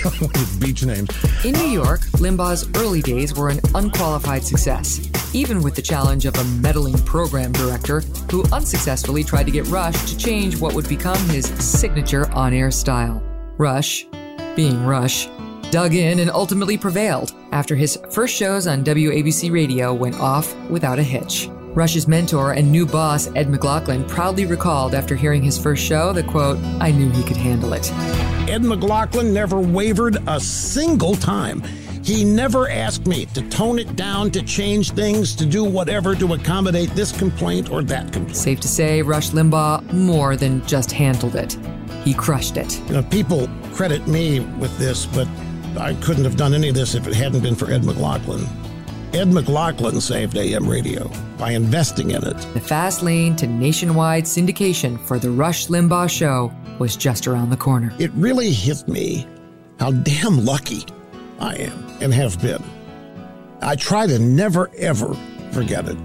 beach 0.59 0.83
names. 0.83 1.09
In 1.45 1.53
New 1.53 1.67
York, 1.67 2.01
Limbaugh's 2.17 2.67
early 2.77 3.03
days 3.03 3.35
were 3.35 3.49
an 3.49 3.59
unqualified 3.75 4.43
success, 4.43 4.99
even 5.33 5.61
with 5.61 5.75
the 5.75 5.81
challenge 5.81 6.25
of 6.25 6.35
a 6.35 6.43
meddling 6.61 6.97
program 7.05 7.51
director 7.51 8.01
who 8.31 8.43
unsuccessfully 8.51 9.23
tried 9.23 9.43
to 9.43 9.51
get 9.51 9.67
Rush 9.67 10.09
to 10.09 10.17
change 10.17 10.59
what 10.59 10.73
would 10.73 10.89
become 10.89 11.17
his 11.29 11.45
signature 11.63 12.27
on 12.31 12.51
air 12.51 12.71
style. 12.71 13.21
Rush, 13.57 14.07
being 14.55 14.83
Rush, 14.85 15.27
dug 15.69 15.93
in 15.93 16.17
and 16.17 16.31
ultimately 16.31 16.77
prevailed 16.77 17.33
after 17.51 17.75
his 17.75 17.99
first 18.09 18.35
shows 18.35 18.65
on 18.65 18.83
WABC 18.83 19.51
radio 19.51 19.93
went 19.93 20.19
off 20.19 20.55
without 20.69 20.97
a 20.97 21.03
hitch. 21.03 21.47
Rush's 21.75 22.07
mentor 22.07 22.51
and 22.51 22.71
new 22.71 22.85
boss, 22.85 23.27
Ed 23.35 23.49
McLaughlin, 23.49 24.05
proudly 24.05 24.45
recalled 24.45 24.93
after 24.93 25.15
hearing 25.15 25.41
his 25.41 25.57
first 25.57 25.83
show 25.83 26.13
that, 26.13 26.27
quote, 26.27 26.59
I 26.79 26.91
knew 26.91 27.09
he 27.09 27.23
could 27.23 27.37
handle 27.37 27.73
it. 27.73 27.91
Ed 28.47 28.63
McLaughlin 28.63 29.33
never 29.33 29.59
wavered 29.59 30.17
a 30.27 30.39
single 30.39 31.15
time. 31.15 31.63
He 32.03 32.25
never 32.25 32.69
asked 32.69 33.07
me 33.07 33.25
to 33.27 33.41
tone 33.49 33.79
it 33.79 33.95
down, 33.95 34.29
to 34.31 34.43
change 34.43 34.91
things, 34.91 35.35
to 35.35 35.45
do 35.45 35.63
whatever 35.63 36.13
to 36.15 36.33
accommodate 36.33 36.89
this 36.91 37.11
complaint 37.17 37.71
or 37.71 37.81
that 37.83 38.11
complaint. 38.11 38.35
Safe 38.35 38.59
to 38.59 38.67
say, 38.67 39.01
Rush 39.01 39.29
Limbaugh 39.29 39.91
more 39.93 40.35
than 40.35 40.65
just 40.67 40.91
handled 40.91 41.35
it. 41.35 41.57
He 42.03 42.13
crushed 42.13 42.57
it. 42.57 42.79
You 42.87 42.95
know, 42.95 43.03
people 43.03 43.49
credit 43.73 44.05
me 44.05 44.41
with 44.59 44.77
this, 44.77 45.05
but 45.07 45.27
I 45.77 45.95
couldn't 46.01 46.25
have 46.25 46.35
done 46.35 46.53
any 46.53 46.69
of 46.69 46.75
this 46.75 46.93
if 46.93 47.07
it 47.07 47.13
hadn't 47.13 47.41
been 47.41 47.55
for 47.55 47.71
Ed 47.71 47.83
McLaughlin. 47.85 48.45
Ed 49.13 49.31
McLaughlin 49.31 50.01
saved 50.01 50.37
AM 50.37 50.67
radio 50.67 51.07
by 51.37 51.51
investing 51.51 52.09
in 52.09 52.27
it. 52.27 52.35
The 52.55 52.59
fast 52.59 53.03
lane 53.03 53.35
to 53.35 53.45
nationwide 53.45 54.23
syndication 54.23 54.99
for 55.01 55.19
the 55.19 55.29
Rush 55.29 55.67
Limbaugh 55.67 56.09
Show 56.09 56.51
was 56.79 56.97
just 56.97 57.27
around 57.27 57.51
the 57.51 57.57
corner. 57.57 57.93
It 57.99 58.09
really 58.15 58.51
hit 58.51 58.87
me 58.87 59.27
how 59.79 59.91
damn 59.91 60.43
lucky 60.43 60.83
I 61.39 61.57
am 61.57 61.85
and 62.01 62.11
have 62.11 62.41
been. 62.41 62.63
I 63.61 63.75
try 63.75 64.07
to 64.07 64.17
never, 64.17 64.71
ever 64.77 65.15
forget 65.51 65.87
it. 65.87 65.97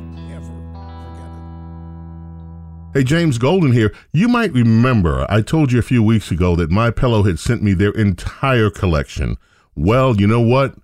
Hey, 2.93 3.05
James 3.05 3.39
Golden 3.39 3.73
here. 3.73 3.95
You 4.13 4.29
might 4.29 4.53
remember 4.53 5.27
I 5.31 5.41
told 5.41 5.73
you 5.73 5.79
a 5.79 5.83
few 5.83 6.03
weeks 6.03 6.31
ago 6.31 6.57
that 6.57 6.71
My 6.71 6.91
Pillow 6.91 7.23
had 7.23 7.39
sent 7.39 7.63
me 7.63 7.73
their 7.73 7.93
entire 7.93 8.69
collection. 8.69 9.39
Well, 9.75 10.17
you 10.17 10.27
know 10.27 10.43
what? 10.43 10.75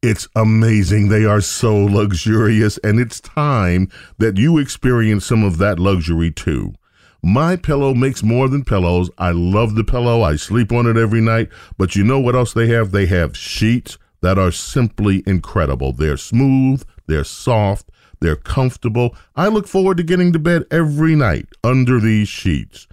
It's 0.00 0.28
amazing. 0.36 1.08
They 1.08 1.24
are 1.24 1.40
so 1.40 1.76
luxurious, 1.76 2.78
and 2.84 3.00
it's 3.00 3.18
time 3.18 3.90
that 4.18 4.36
you 4.36 4.56
experience 4.56 5.26
some 5.26 5.42
of 5.42 5.58
that 5.58 5.80
luxury 5.80 6.30
too. 6.30 6.74
My 7.20 7.56
pillow 7.56 7.94
makes 7.94 8.22
more 8.22 8.48
than 8.48 8.64
pillows. 8.64 9.10
I 9.18 9.32
love 9.32 9.74
the 9.74 9.82
pillow. 9.82 10.22
I 10.22 10.36
sleep 10.36 10.70
on 10.70 10.86
it 10.86 10.96
every 10.96 11.20
night. 11.20 11.48
But 11.78 11.96
you 11.96 12.04
know 12.04 12.20
what 12.20 12.36
else 12.36 12.52
they 12.52 12.68
have? 12.68 12.92
They 12.92 13.06
have 13.06 13.36
sheets 13.36 13.98
that 14.20 14.38
are 14.38 14.52
simply 14.52 15.24
incredible. 15.26 15.92
They're 15.92 16.16
smooth, 16.16 16.84
they're 17.08 17.24
soft, 17.24 17.90
they're 18.20 18.36
comfortable. 18.36 19.16
I 19.34 19.48
look 19.48 19.66
forward 19.66 19.96
to 19.96 20.04
getting 20.04 20.32
to 20.32 20.38
bed 20.38 20.62
every 20.70 21.16
night 21.16 21.48
under 21.64 21.98
these 21.98 22.28
sheets. 22.28 22.86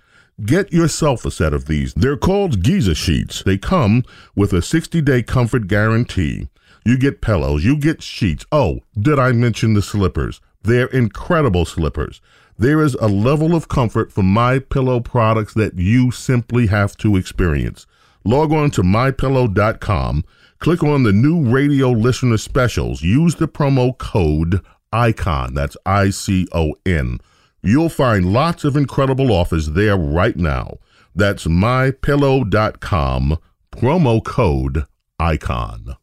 Get 0.44 0.74
yourself 0.74 1.24
a 1.24 1.30
set 1.30 1.54
of 1.54 1.68
these. 1.68 1.94
They're 1.94 2.18
called 2.18 2.64
Giza 2.64 2.96
sheets. 2.96 3.44
They 3.44 3.60
come 3.60 4.04
with 4.36 4.54
a 4.54 4.64
60 4.64 5.02
day 5.02 5.22
comfort 5.22 5.68
guarantee. 5.68 6.50
You 6.88 7.00
get 7.00 7.20
pillows, 7.20 7.66
you 7.66 7.78
get 7.78 8.04
sheets. 8.04 8.46
Oh, 8.52 8.82
did 8.96 9.18
I 9.18 9.32
mention 9.32 9.74
the 9.74 9.82
slippers? 9.82 10.40
They're 10.62 10.86
incredible 10.86 11.66
slippers. 11.66 12.22
There 12.60 12.80
is 12.82 12.94
a 13.02 13.08
level 13.08 13.56
of 13.56 13.68
comfort 13.68 14.12
for 14.12 14.22
my 14.22 14.60
pillow 14.60 15.00
products 15.00 15.56
that 15.56 15.80
you 15.80 16.12
simply 16.12 16.68
have 16.68 16.96
to 16.98 17.18
experience. 17.18 17.88
Log 18.24 18.52
on 18.54 18.70
to 18.72 18.84
mypillow.com, 18.84 20.26
click 20.60 20.84
on 20.84 21.02
the 21.02 21.12
new 21.12 21.50
radio 21.52 21.90
listener 21.90 22.38
specials, 22.38 23.02
use 23.02 23.36
the 23.36 23.48
promo 23.48 23.98
code 23.98 24.62
ICON. 24.94 25.56
That's 25.56 25.76
I 25.88 26.12
C 26.12 26.48
O 26.54 26.76
N. 26.86 27.20
You'll 27.64 27.90
find 27.90 28.32
lots 28.32 28.64
of 28.64 28.78
incredible 28.78 29.32
offers 29.32 29.72
there 29.72 29.98
right 29.98 30.38
now. 30.38 30.78
That's 31.16 31.46
mypillow.com, 31.46 33.38
promo 33.72 34.24
code 34.24 34.86
ICON. 35.20 35.96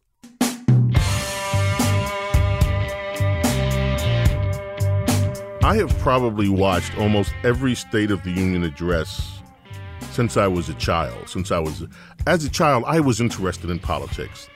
I 5.63 5.77
have 5.77 5.97
probably 5.99 6.49
watched 6.49 6.97
almost 6.97 7.33
every 7.45 7.73
State 7.73 8.11
of 8.11 8.21
the 8.23 8.31
Union 8.31 8.65
address 8.65 9.39
since 10.11 10.35
I 10.35 10.45
was 10.45 10.67
a 10.67 10.73
child. 10.73 11.29
Since 11.29 11.51
I 11.51 11.59
was, 11.59 11.85
as 12.27 12.43
a 12.43 12.49
child, 12.49 12.83
I 12.85 12.99
was 12.99 13.21
interested 13.21 13.69
in 13.69 13.79
politics. 13.79 14.49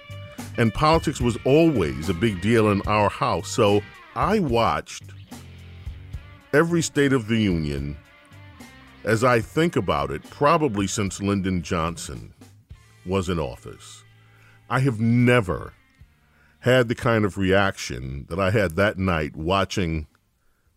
And 0.57 0.73
politics 0.73 1.21
was 1.21 1.37
always 1.45 2.09
a 2.09 2.13
big 2.13 2.41
deal 2.41 2.71
in 2.71 2.81
our 2.87 3.09
house. 3.09 3.47
So 3.47 3.81
I 4.17 4.39
watched 4.39 5.03
every 6.51 6.81
State 6.81 7.13
of 7.13 7.29
the 7.29 7.37
Union 7.37 7.95
as 9.05 9.23
I 9.23 9.39
think 9.39 9.77
about 9.77 10.11
it, 10.11 10.29
probably 10.29 10.87
since 10.87 11.21
Lyndon 11.21 11.61
Johnson 11.61 12.33
was 13.05 13.29
in 13.29 13.39
office. 13.39 14.03
I 14.69 14.81
have 14.81 14.99
never 14.99 15.71
had 16.59 16.89
the 16.89 16.95
kind 16.95 17.23
of 17.23 17.37
reaction 17.37 18.25
that 18.27 18.41
I 18.41 18.51
had 18.51 18.75
that 18.75 18.97
night 18.97 19.37
watching 19.37 20.05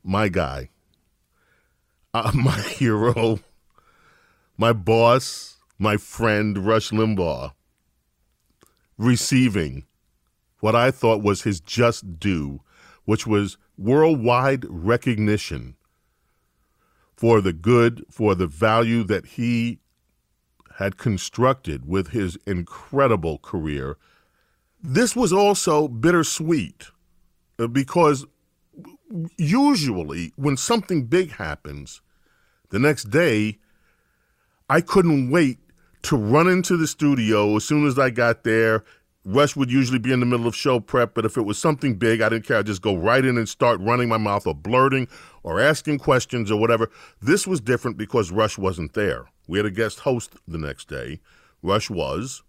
my 0.02 0.28
guy, 0.28 0.70
uh, 2.14 2.32
my 2.34 2.60
hero, 2.60 3.40
my 4.56 4.72
boss, 4.72 5.56
my 5.78 5.96
friend, 5.96 6.66
Rush 6.66 6.90
Limbaugh, 6.90 7.52
receiving 8.98 9.86
what 10.60 10.76
I 10.76 10.90
thought 10.90 11.22
was 11.22 11.42
his 11.42 11.60
just 11.60 12.18
due, 12.18 12.60
which 13.04 13.26
was 13.26 13.56
worldwide 13.78 14.64
recognition 14.68 15.76
for 17.16 17.40
the 17.40 17.52
good, 17.52 18.04
for 18.10 18.34
the 18.34 18.46
value 18.46 19.02
that 19.04 19.26
he 19.26 19.78
had 20.76 20.96
constructed 20.96 21.86
with 21.86 22.08
his 22.08 22.38
incredible 22.46 23.38
career. 23.38 23.96
This 24.82 25.14
was 25.14 25.32
also 25.32 25.88
bittersweet 25.88 26.86
uh, 27.58 27.66
because 27.66 28.26
usually 29.36 30.32
when 30.36 30.56
something 30.56 31.04
big 31.04 31.32
happens, 31.32 32.00
the 32.70 32.78
next 32.78 33.10
day, 33.10 33.58
I 34.68 34.80
couldn't 34.80 35.30
wait 35.30 35.58
to 36.02 36.16
run 36.16 36.48
into 36.48 36.76
the 36.76 36.86
studio 36.86 37.56
as 37.56 37.64
soon 37.64 37.86
as 37.86 37.98
I 37.98 38.10
got 38.10 38.44
there. 38.44 38.84
Rush 39.24 39.54
would 39.54 39.70
usually 39.70 39.98
be 39.98 40.12
in 40.12 40.20
the 40.20 40.26
middle 40.26 40.46
of 40.46 40.56
show 40.56 40.80
prep, 40.80 41.14
but 41.14 41.26
if 41.26 41.36
it 41.36 41.42
was 41.42 41.58
something 41.58 41.96
big, 41.96 42.22
I 42.22 42.30
didn't 42.30 42.46
care. 42.46 42.58
I'd 42.58 42.66
just 42.66 42.80
go 42.80 42.96
right 42.96 43.24
in 43.24 43.36
and 43.36 43.48
start 43.48 43.80
running 43.80 44.08
my 44.08 44.16
mouth 44.16 44.46
or 44.46 44.54
blurting 44.54 45.08
or 45.42 45.60
asking 45.60 45.98
questions 45.98 46.50
or 46.50 46.58
whatever. 46.58 46.90
This 47.20 47.46
was 47.46 47.60
different 47.60 47.98
because 47.98 48.30
Rush 48.30 48.56
wasn't 48.56 48.94
there. 48.94 49.26
We 49.46 49.58
had 49.58 49.66
a 49.66 49.70
guest 49.70 50.00
host 50.00 50.36
the 50.48 50.56
next 50.56 50.88
day. 50.88 51.20
Rush 51.62 51.90
was 51.90 52.42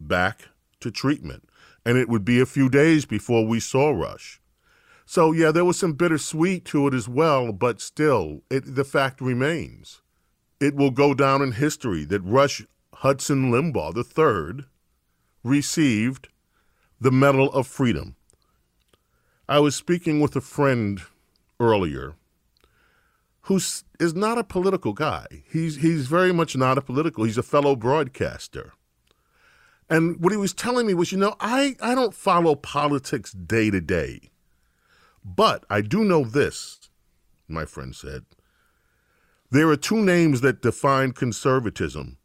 back 0.00 0.48
to 0.80 0.90
treatment. 0.90 1.48
And 1.84 1.96
it 1.96 2.08
would 2.08 2.24
be 2.24 2.40
a 2.40 2.46
few 2.46 2.68
days 2.68 3.04
before 3.04 3.46
we 3.46 3.60
saw 3.60 3.90
Rush. 3.90 4.40
So 5.06 5.30
yeah, 5.30 5.52
there 5.52 5.64
was 5.64 5.78
some 5.78 5.92
bittersweet 5.92 6.64
to 6.66 6.88
it 6.88 6.92
as 6.92 7.08
well, 7.08 7.52
but 7.52 7.80
still, 7.80 8.42
it, 8.50 8.74
the 8.74 8.84
fact 8.84 9.20
remains. 9.20 10.02
It 10.60 10.74
will 10.74 10.90
go 10.90 11.14
down 11.14 11.42
in 11.42 11.52
history 11.52 12.04
that 12.06 12.22
Rush 12.22 12.66
Hudson 12.92 13.52
Limbaugh 13.52 13.96
III 13.96 14.66
received 15.44 16.28
the 17.00 17.12
Medal 17.12 17.52
of 17.52 17.68
Freedom. 17.68 18.16
I 19.48 19.60
was 19.60 19.76
speaking 19.76 20.18
with 20.18 20.34
a 20.34 20.40
friend 20.40 21.00
earlier 21.60 22.14
who 23.42 23.56
is 23.56 24.14
not 24.14 24.38
a 24.38 24.44
political 24.44 24.92
guy. 24.92 25.26
He's 25.48 25.76
he's 25.76 26.08
very 26.08 26.32
much 26.32 26.56
not 26.56 26.78
a 26.78 26.82
political. 26.82 27.22
He's 27.22 27.38
a 27.38 27.44
fellow 27.44 27.76
broadcaster. 27.76 28.72
And 29.88 30.20
what 30.20 30.32
he 30.32 30.36
was 30.36 30.52
telling 30.52 30.84
me 30.88 30.94
was, 30.94 31.12
you 31.12 31.18
know, 31.18 31.36
I, 31.38 31.76
I 31.80 31.94
don't 31.94 32.12
follow 32.12 32.56
politics 32.56 33.30
day 33.30 33.70
to 33.70 33.80
day. 33.80 34.30
But 35.26 35.64
I 35.68 35.80
do 35.80 36.04
know 36.04 36.22
this, 36.22 36.88
my 37.48 37.64
friend 37.64 37.94
said. 37.94 38.24
There 39.50 39.68
are 39.68 39.76
two 39.76 40.00
names 40.00 40.40
that 40.42 40.62
define 40.62 41.12
conservatism. 41.12 42.18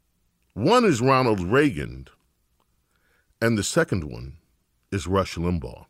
One 0.54 0.86
is 0.86 1.02
Ronald 1.02 1.40
Reagan, 1.40 2.08
and 3.42 3.58
the 3.58 3.64
second 3.64 4.04
one 4.04 4.38
is 4.92 5.08
Rush 5.08 5.36
Limbaugh. 5.36 5.86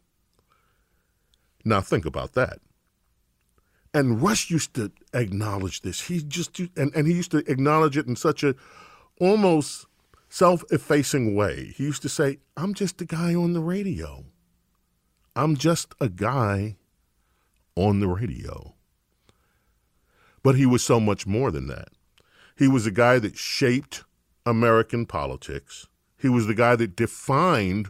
Now 1.65 1.82
think 1.82 2.06
about 2.06 2.32
that. 2.34 2.60
And 3.93 4.21
Rush 4.21 4.50
used 4.50 4.74
to 4.76 4.93
acknowledge 5.13 5.82
this. 5.82 6.08
He 6.08 6.21
just 6.24 6.58
and, 6.78 6.95
and 6.95 7.08
he 7.08 7.13
used 7.13 7.32
to 7.32 7.39
acknowledge 7.52 7.97
it 7.97 8.08
in 8.08 8.15
such 8.15 8.41
a 8.41 8.56
almost 9.19 9.86
self-effacing 10.30 11.36
way. 11.36 11.74
He 11.76 11.84
used 11.84 12.04
to 12.04 12.10
say, 12.10 12.38
"I'm 12.56 12.74
just 12.74 13.02
a 13.02 13.06
guy 13.06 13.36
on 13.36 13.52
the 13.52 13.60
radio. 13.60 14.24
I'm 15.36 15.58
just 15.58 15.93
a 16.00 16.08
guy 16.08 16.78
on 17.75 17.99
the 17.99 18.07
radio. 18.07 18.73
But 20.43 20.55
he 20.55 20.65
was 20.65 20.84
so 20.84 20.99
much 20.99 21.27
more 21.27 21.51
than 21.51 21.67
that. 21.67 21.89
He 22.57 22.67
was 22.67 22.86
a 22.86 22.91
guy 22.91 23.19
that 23.19 23.38
shaped 23.38 24.03
American 24.45 25.05
politics. 25.05 25.88
He 26.17 26.29
was 26.29 26.47
the 26.47 26.53
guy 26.53 26.75
that 26.75 26.95
defined 26.95 27.89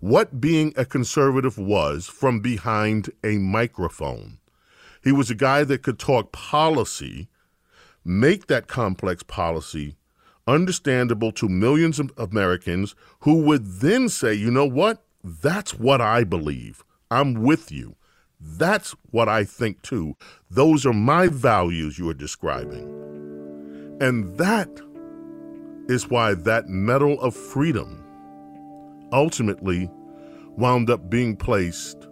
what 0.00 0.40
being 0.40 0.72
a 0.76 0.84
conservative 0.84 1.58
was 1.58 2.08
from 2.08 2.40
behind 2.40 3.10
a 3.22 3.38
microphone. 3.38 4.38
He 5.02 5.12
was 5.12 5.30
a 5.30 5.34
guy 5.34 5.64
that 5.64 5.82
could 5.82 5.98
talk 5.98 6.32
policy, 6.32 7.28
make 8.04 8.46
that 8.46 8.66
complex 8.66 9.22
policy 9.22 9.96
understandable 10.46 11.32
to 11.32 11.48
millions 11.48 12.00
of 12.00 12.12
Americans 12.16 12.94
who 13.20 13.42
would 13.42 13.64
then 13.80 14.08
say, 14.08 14.34
you 14.34 14.50
know 14.50 14.66
what? 14.66 15.04
That's 15.22 15.74
what 15.74 16.00
I 16.00 16.24
believe. 16.24 16.82
I'm 17.10 17.34
with 17.34 17.70
you. 17.70 17.96
That's 18.44 18.94
what 19.10 19.28
I 19.28 19.44
think 19.44 19.82
too. 19.82 20.16
Those 20.50 20.84
are 20.84 20.92
my 20.92 21.28
values 21.28 21.98
you 21.98 22.08
are 22.08 22.14
describing. 22.14 22.88
And 24.00 24.36
that 24.36 24.68
is 25.88 26.10
why 26.10 26.34
that 26.34 26.68
Medal 26.68 27.20
of 27.20 27.36
Freedom 27.36 28.04
ultimately 29.12 29.88
wound 30.56 30.90
up 30.90 31.08
being 31.08 31.36
placed 31.36 32.08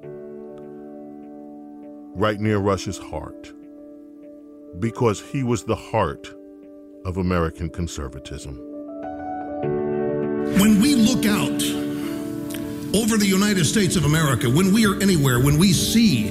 right 2.14 2.38
near 2.38 2.58
Rush's 2.58 2.98
heart 2.98 3.52
because 4.78 5.20
he 5.20 5.42
was 5.42 5.64
the 5.64 5.76
heart 5.76 6.32
of 7.04 7.16
American 7.16 7.70
conservatism. 7.70 8.56
When 10.58 10.80
we 10.80 10.94
look 10.94 11.26
out 11.26 11.89
over 12.94 13.16
the 13.16 13.26
United 13.26 13.64
States 13.64 13.96
of 13.96 14.04
America, 14.04 14.48
when 14.50 14.72
we 14.72 14.86
are 14.86 15.00
anywhere, 15.00 15.38
when 15.38 15.58
we 15.58 15.72
see 15.72 16.30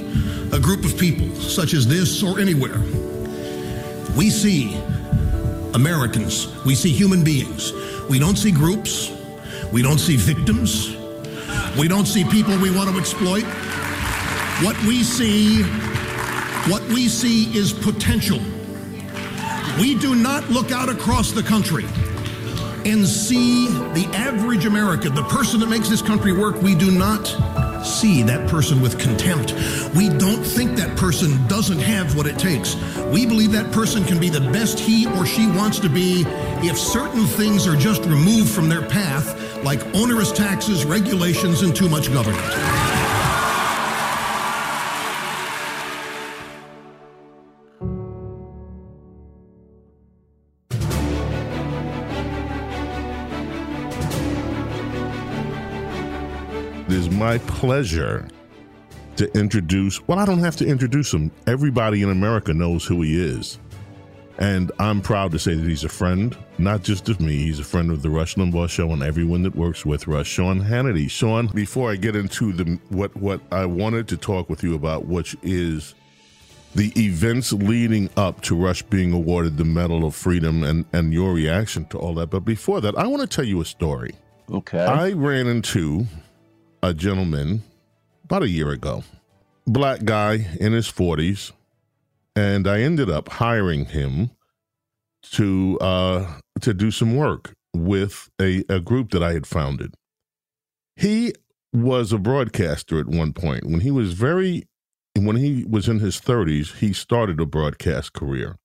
a 0.52 0.58
group 0.58 0.84
of 0.84 0.98
people 0.98 1.28
such 1.36 1.72
as 1.72 1.86
this 1.86 2.22
or 2.22 2.38
anywhere, 2.38 2.78
we 4.16 4.28
see 4.28 4.76
Americans, 5.74 6.48
we 6.64 6.74
see 6.74 6.92
human 6.92 7.24
beings. 7.24 7.72
We 8.08 8.18
don't 8.18 8.36
see 8.36 8.50
groups, 8.50 9.10
we 9.72 9.82
don't 9.82 9.98
see 9.98 10.16
victims, 10.16 10.96
we 11.78 11.88
don't 11.88 12.06
see 12.06 12.24
people 12.24 12.58
we 12.58 12.74
want 12.74 12.90
to 12.90 12.98
exploit. 12.98 13.44
What 14.62 14.76
we 14.82 15.02
see, 15.02 15.62
what 16.70 16.82
we 16.88 17.08
see 17.08 17.56
is 17.56 17.72
potential. 17.72 18.40
We 19.78 19.96
do 19.98 20.14
not 20.14 20.50
look 20.50 20.72
out 20.72 20.88
across 20.90 21.30
the 21.30 21.42
country 21.42 21.84
and 22.86 23.06
see 23.06 23.68
the 23.68 24.08
average 24.14 24.64
American, 24.66 25.14
the 25.14 25.24
person 25.24 25.60
that 25.60 25.68
makes 25.68 25.88
this 25.88 26.02
country 26.02 26.32
work, 26.32 26.60
we 26.62 26.74
do 26.74 26.90
not 26.90 27.26
see 27.84 28.22
that 28.22 28.48
person 28.48 28.80
with 28.80 28.98
contempt. 28.98 29.54
We 29.94 30.08
don't 30.08 30.42
think 30.42 30.76
that 30.76 30.96
person 30.96 31.46
doesn't 31.46 31.78
have 31.78 32.16
what 32.16 32.26
it 32.26 32.38
takes. 32.38 32.76
We 33.12 33.26
believe 33.26 33.52
that 33.52 33.72
person 33.72 34.04
can 34.04 34.18
be 34.18 34.28
the 34.28 34.40
best 34.52 34.78
he 34.78 35.06
or 35.06 35.26
she 35.26 35.46
wants 35.46 35.78
to 35.80 35.88
be 35.88 36.24
if 36.62 36.78
certain 36.78 37.26
things 37.26 37.66
are 37.66 37.76
just 37.76 38.02
removed 38.04 38.50
from 38.50 38.68
their 38.68 38.82
path, 38.82 39.62
like 39.64 39.82
onerous 39.94 40.32
taxes, 40.32 40.84
regulations, 40.84 41.62
and 41.62 41.74
too 41.74 41.88
much 41.88 42.12
government. 42.12 42.99
My 57.20 57.36
pleasure 57.40 58.26
to 59.16 59.30
introduce, 59.38 60.00
well, 60.08 60.18
I 60.18 60.24
don't 60.24 60.38
have 60.38 60.56
to 60.56 60.66
introduce 60.66 61.12
him. 61.12 61.30
Everybody 61.46 62.00
in 62.00 62.08
America 62.08 62.54
knows 62.54 62.86
who 62.86 63.02
he 63.02 63.22
is. 63.22 63.58
And 64.38 64.72
I'm 64.78 65.02
proud 65.02 65.30
to 65.32 65.38
say 65.38 65.54
that 65.54 65.68
he's 65.68 65.84
a 65.84 65.88
friend, 65.90 66.34
not 66.56 66.82
just 66.82 67.10
of 67.10 67.20
me, 67.20 67.36
he's 67.36 67.60
a 67.60 67.64
friend 67.64 67.90
of 67.90 68.00
the 68.00 68.08
Rush 68.08 68.36
Limbaugh 68.36 68.70
Show 68.70 68.90
and 68.92 69.02
everyone 69.02 69.42
that 69.42 69.54
works 69.54 69.84
with 69.84 70.06
Rush, 70.06 70.28
Sean 70.28 70.62
Hannity. 70.62 71.10
Sean, 71.10 71.48
before 71.48 71.92
I 71.92 71.96
get 71.96 72.16
into 72.16 72.54
the 72.54 72.80
what 72.88 73.14
what 73.14 73.42
I 73.52 73.66
wanted 73.66 74.08
to 74.08 74.16
talk 74.16 74.48
with 74.48 74.62
you 74.62 74.74
about, 74.74 75.04
which 75.04 75.36
is 75.42 75.94
the 76.74 76.90
events 76.98 77.52
leading 77.52 78.08
up 78.16 78.40
to 78.42 78.56
Rush 78.56 78.80
being 78.80 79.12
awarded 79.12 79.58
the 79.58 79.66
Medal 79.66 80.06
of 80.06 80.14
Freedom 80.14 80.62
and, 80.62 80.86
and 80.94 81.12
your 81.12 81.34
reaction 81.34 81.84
to 81.88 81.98
all 81.98 82.14
that. 82.14 82.30
But 82.30 82.46
before 82.46 82.80
that, 82.80 82.96
I 82.96 83.06
want 83.06 83.20
to 83.20 83.28
tell 83.28 83.44
you 83.44 83.60
a 83.60 83.66
story. 83.66 84.14
Okay. 84.50 84.82
I 84.82 85.12
ran 85.12 85.46
into 85.46 86.06
a 86.82 86.94
gentleman 86.94 87.62
about 88.24 88.42
a 88.42 88.48
year 88.48 88.70
ago, 88.70 89.04
black 89.66 90.04
guy 90.04 90.46
in 90.60 90.72
his 90.72 90.90
40s, 90.90 91.52
and 92.36 92.66
I 92.66 92.80
ended 92.80 93.10
up 93.10 93.28
hiring 93.28 93.86
him 93.86 94.30
to 95.32 95.78
uh, 95.80 96.40
to 96.60 96.74
do 96.74 96.90
some 96.90 97.16
work 97.16 97.54
with 97.74 98.30
a, 98.40 98.64
a 98.68 98.80
group 98.80 99.10
that 99.10 99.22
I 99.22 99.32
had 99.32 99.46
founded. 99.46 99.94
He 100.96 101.32
was 101.72 102.12
a 102.12 102.18
broadcaster 102.18 102.98
at 102.98 103.06
one 103.06 103.32
point. 103.32 103.64
When 103.64 103.80
he 103.80 103.90
was 103.90 104.12
very 104.12 104.64
when 105.16 105.36
he 105.36 105.64
was 105.68 105.88
in 105.88 105.98
his 105.98 106.20
30s, 106.20 106.76
he 106.76 106.92
started 106.92 107.40
a 107.40 107.46
broadcast 107.46 108.12
career. 108.12 108.56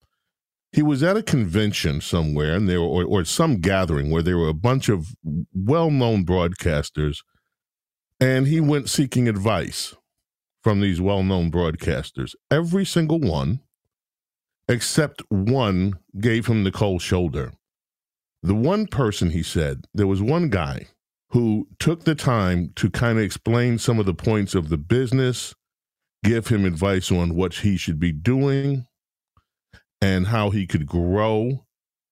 He 0.71 0.81
was 0.81 1.01
at 1.03 1.17
a 1.17 1.23
convention 1.23 2.01
somewhere, 2.01 2.55
and 2.55 2.67
there 2.67 2.79
or, 2.79 3.03
or 3.03 3.25
some 3.25 3.57
gathering 3.57 4.11
where 4.11 4.21
there 4.21 4.37
were 4.37 4.49
a 4.49 4.53
bunch 4.53 4.89
of 4.89 5.15
well-known 5.53 6.25
broadcasters, 6.25 7.19
and 8.19 8.47
he 8.47 8.59
went 8.59 8.89
seeking 8.89 9.27
advice 9.27 9.95
from 10.63 10.81
these 10.81 11.01
well-known 11.01 11.51
broadcasters. 11.51 12.33
Every 12.49 12.85
single 12.85 13.19
one, 13.19 13.61
except 14.67 15.21
one, 15.29 15.99
gave 16.19 16.47
him 16.47 16.63
the 16.63 16.71
cold 16.71 17.01
shoulder. 17.01 17.53
The 18.41 18.55
one 18.55 18.87
person 18.87 19.31
he 19.31 19.43
said, 19.43 19.85
there 19.93 20.07
was 20.07 20.21
one 20.21 20.49
guy 20.49 20.87
who 21.29 21.67
took 21.79 22.03
the 22.03 22.15
time 22.15 22.71
to 22.75 22.89
kind 22.89 23.17
of 23.17 23.23
explain 23.23 23.77
some 23.77 23.99
of 23.99 24.05
the 24.05 24.13
points 24.13 24.55
of 24.55 24.69
the 24.69 24.77
business 24.77 25.53
give 26.23 26.47
him 26.47 26.65
advice 26.65 27.11
on 27.11 27.35
what 27.35 27.55
he 27.55 27.77
should 27.77 27.99
be 27.99 28.11
doing 28.11 28.87
and 30.01 30.27
how 30.27 30.49
he 30.49 30.65
could 30.65 30.87
grow 30.87 31.65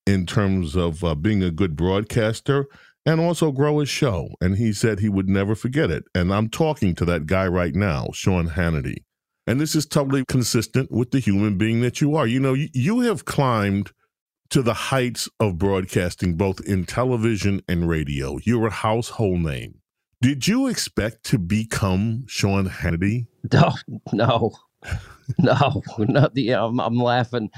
in 0.06 0.26
terms 0.26 0.76
of 0.76 1.02
uh, 1.02 1.14
being 1.14 1.42
a 1.42 1.50
good 1.50 1.74
broadcaster 1.76 2.66
and 3.06 3.20
also 3.20 3.52
grow 3.52 3.78
his 3.80 3.88
show. 3.88 4.30
And 4.40 4.56
he 4.56 4.72
said 4.72 4.98
he 4.98 5.08
would 5.08 5.28
never 5.28 5.54
forget 5.54 5.90
it. 5.90 6.04
And 6.14 6.32
I'm 6.32 6.48
talking 6.48 6.94
to 6.96 7.04
that 7.06 7.26
guy 7.26 7.46
right 7.46 7.74
now, 7.74 8.08
Sean 8.12 8.50
Hannity. 8.50 9.04
And 9.46 9.60
this 9.60 9.74
is 9.74 9.84
totally 9.84 10.24
consistent 10.26 10.90
with 10.90 11.10
the 11.10 11.20
human 11.20 11.58
being 11.58 11.82
that 11.82 12.00
you 12.00 12.16
are. 12.16 12.26
You 12.26 12.40
know, 12.40 12.54
you, 12.54 13.00
have 13.00 13.26
climbed 13.26 13.92
to 14.48 14.62
the 14.62 14.72
heights 14.72 15.28
of 15.38 15.58
broadcasting, 15.58 16.36
both 16.36 16.60
in 16.60 16.86
television 16.86 17.60
and 17.68 17.86
radio. 17.86 18.38
You're 18.44 18.68
a 18.68 18.70
household 18.70 19.40
name. 19.40 19.80
Did 20.22 20.48
you 20.48 20.68
expect 20.68 21.24
to 21.24 21.38
become 21.38 22.24
Sean 22.26 22.68
Hannity? 22.68 23.26
No, 23.52 23.74
no, 24.14 24.52
no, 25.38 25.82
not 25.98 26.34
the. 26.34 26.52
I'm, 26.52 26.80
I'm 26.80 26.96
laughing, 26.96 27.50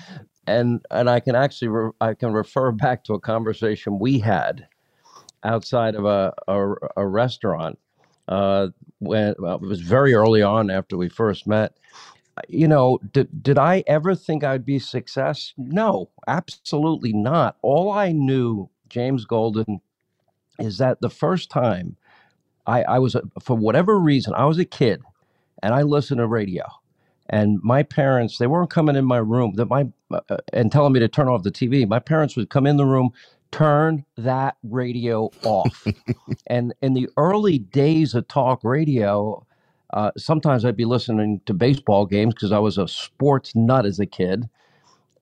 and 0.48 0.85
and 0.90 1.09
I 1.09 1.20
can 1.20 1.37
actually 1.37 1.68
re, 1.68 1.90
I 2.00 2.14
can 2.14 2.32
refer 2.32 2.72
back 2.72 3.04
to 3.04 3.14
a 3.14 3.20
conversation 3.20 4.00
we 4.00 4.18
had 4.18 4.66
outside 5.44 5.94
of 5.94 6.05
a 6.05 6.35
a, 6.49 6.75
a 6.99 7.07
restaurant 7.07 7.79
uh, 8.29 8.68
when 9.01 9.35
well, 9.38 9.57
it 9.57 9.62
was 9.62 9.81
very 9.83 10.14
early 10.14 10.42
on 10.42 10.70
after 10.70 10.96
we 10.96 11.09
first 11.09 11.46
met. 11.46 11.77
You 12.49 12.68
know, 12.68 12.99
did 13.12 13.42
did 13.42 13.59
I 13.59 13.85
ever 13.87 14.14
think 14.14 14.44
I'd 14.44 14.66
be 14.66 14.79
success? 14.79 15.55
No, 15.57 16.11
absolutely 16.29 17.12
not. 17.12 17.57
All 17.62 17.90
I 17.92 18.12
knew, 18.12 18.70
James 18.88 19.25
Golden, 19.25 19.81
is 20.59 20.79
that 20.79 21.01
the 21.01 21.11
first 21.11 21.51
time 21.51 21.96
I, 22.66 22.85
I 22.85 23.01
was, 23.01 23.16
a, 23.16 23.22
for 23.42 23.57
whatever 23.57 23.99
reason, 24.01 24.35
I 24.35 24.46
was 24.46 24.59
a 24.59 24.66
kid 24.66 25.03
and 25.62 25.75
I 25.75 25.83
listened 25.83 26.18
to 26.18 26.27
radio. 26.27 26.64
And 27.29 27.61
my 27.62 27.83
parents, 27.83 28.38
they 28.38 28.46
weren't 28.49 28.70
coming 28.70 28.96
in 28.96 29.05
my 29.07 29.18
room 29.18 29.55
that 29.57 29.66
my 29.66 29.88
uh, 30.12 30.38
and 30.53 30.72
telling 30.72 30.92
me 30.92 31.01
to 31.01 31.09
turn 31.09 31.29
off 31.29 31.44
the 31.44 31.53
TV. 31.53 31.88
My 31.88 32.01
parents 32.01 32.37
would 32.37 32.51
come 32.51 32.66
in 32.66 32.77
the 32.77 32.87
room, 32.87 33.11
turn 33.52 34.04
that 34.16 34.56
radio 34.62 35.30
off. 35.44 35.87
and 36.46 36.74
in 36.82 36.94
the 36.94 37.09
early 37.16 37.59
days 37.59 38.14
of 38.14 38.28
talk 38.28 38.62
radio, 38.64 39.44
uh, 39.92 40.11
sometimes 40.16 40.64
I'd 40.64 40.76
be 40.76 40.85
listening 40.85 41.40
to 41.46 41.54
baseball 41.54 42.06
games 42.06 42.35
because 42.35 42.52
I 42.52 42.59
was 42.59 42.78
a 42.78 42.88
sports 42.88 43.54
nut 43.54 43.87
as 43.87 43.98
a 44.00 44.06
kid. 44.06 44.48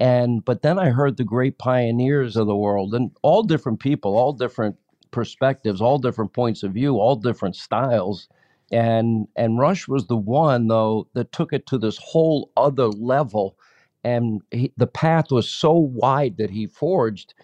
And 0.00 0.44
but 0.44 0.62
then 0.62 0.78
I 0.78 0.90
heard 0.90 1.16
the 1.16 1.24
great 1.24 1.58
pioneers 1.58 2.36
of 2.36 2.46
the 2.46 2.56
world 2.56 2.94
and 2.94 3.12
all 3.22 3.42
different 3.42 3.80
people, 3.80 4.16
all 4.16 4.32
different 4.32 4.76
perspectives, 5.12 5.80
all 5.80 5.98
different 5.98 6.32
points 6.32 6.62
of 6.62 6.72
view, 6.72 6.96
all 6.96 7.16
different 7.16 7.56
styles. 7.56 8.28
And 8.72 9.28
and 9.36 9.58
Rush 9.58 9.86
was 9.86 10.06
the 10.06 10.16
one 10.16 10.66
though 10.68 11.06
that 11.14 11.32
took 11.32 11.52
it 11.52 11.66
to 11.68 11.78
this 11.78 11.98
whole 11.98 12.50
other 12.56 12.88
level. 12.88 13.56
And 14.02 14.42
he, 14.50 14.72
the 14.76 14.86
path 14.88 15.30
was 15.30 15.48
so 15.48 15.72
wide 15.72 16.36
that 16.38 16.50
he 16.50 16.66
forged. 16.66 17.34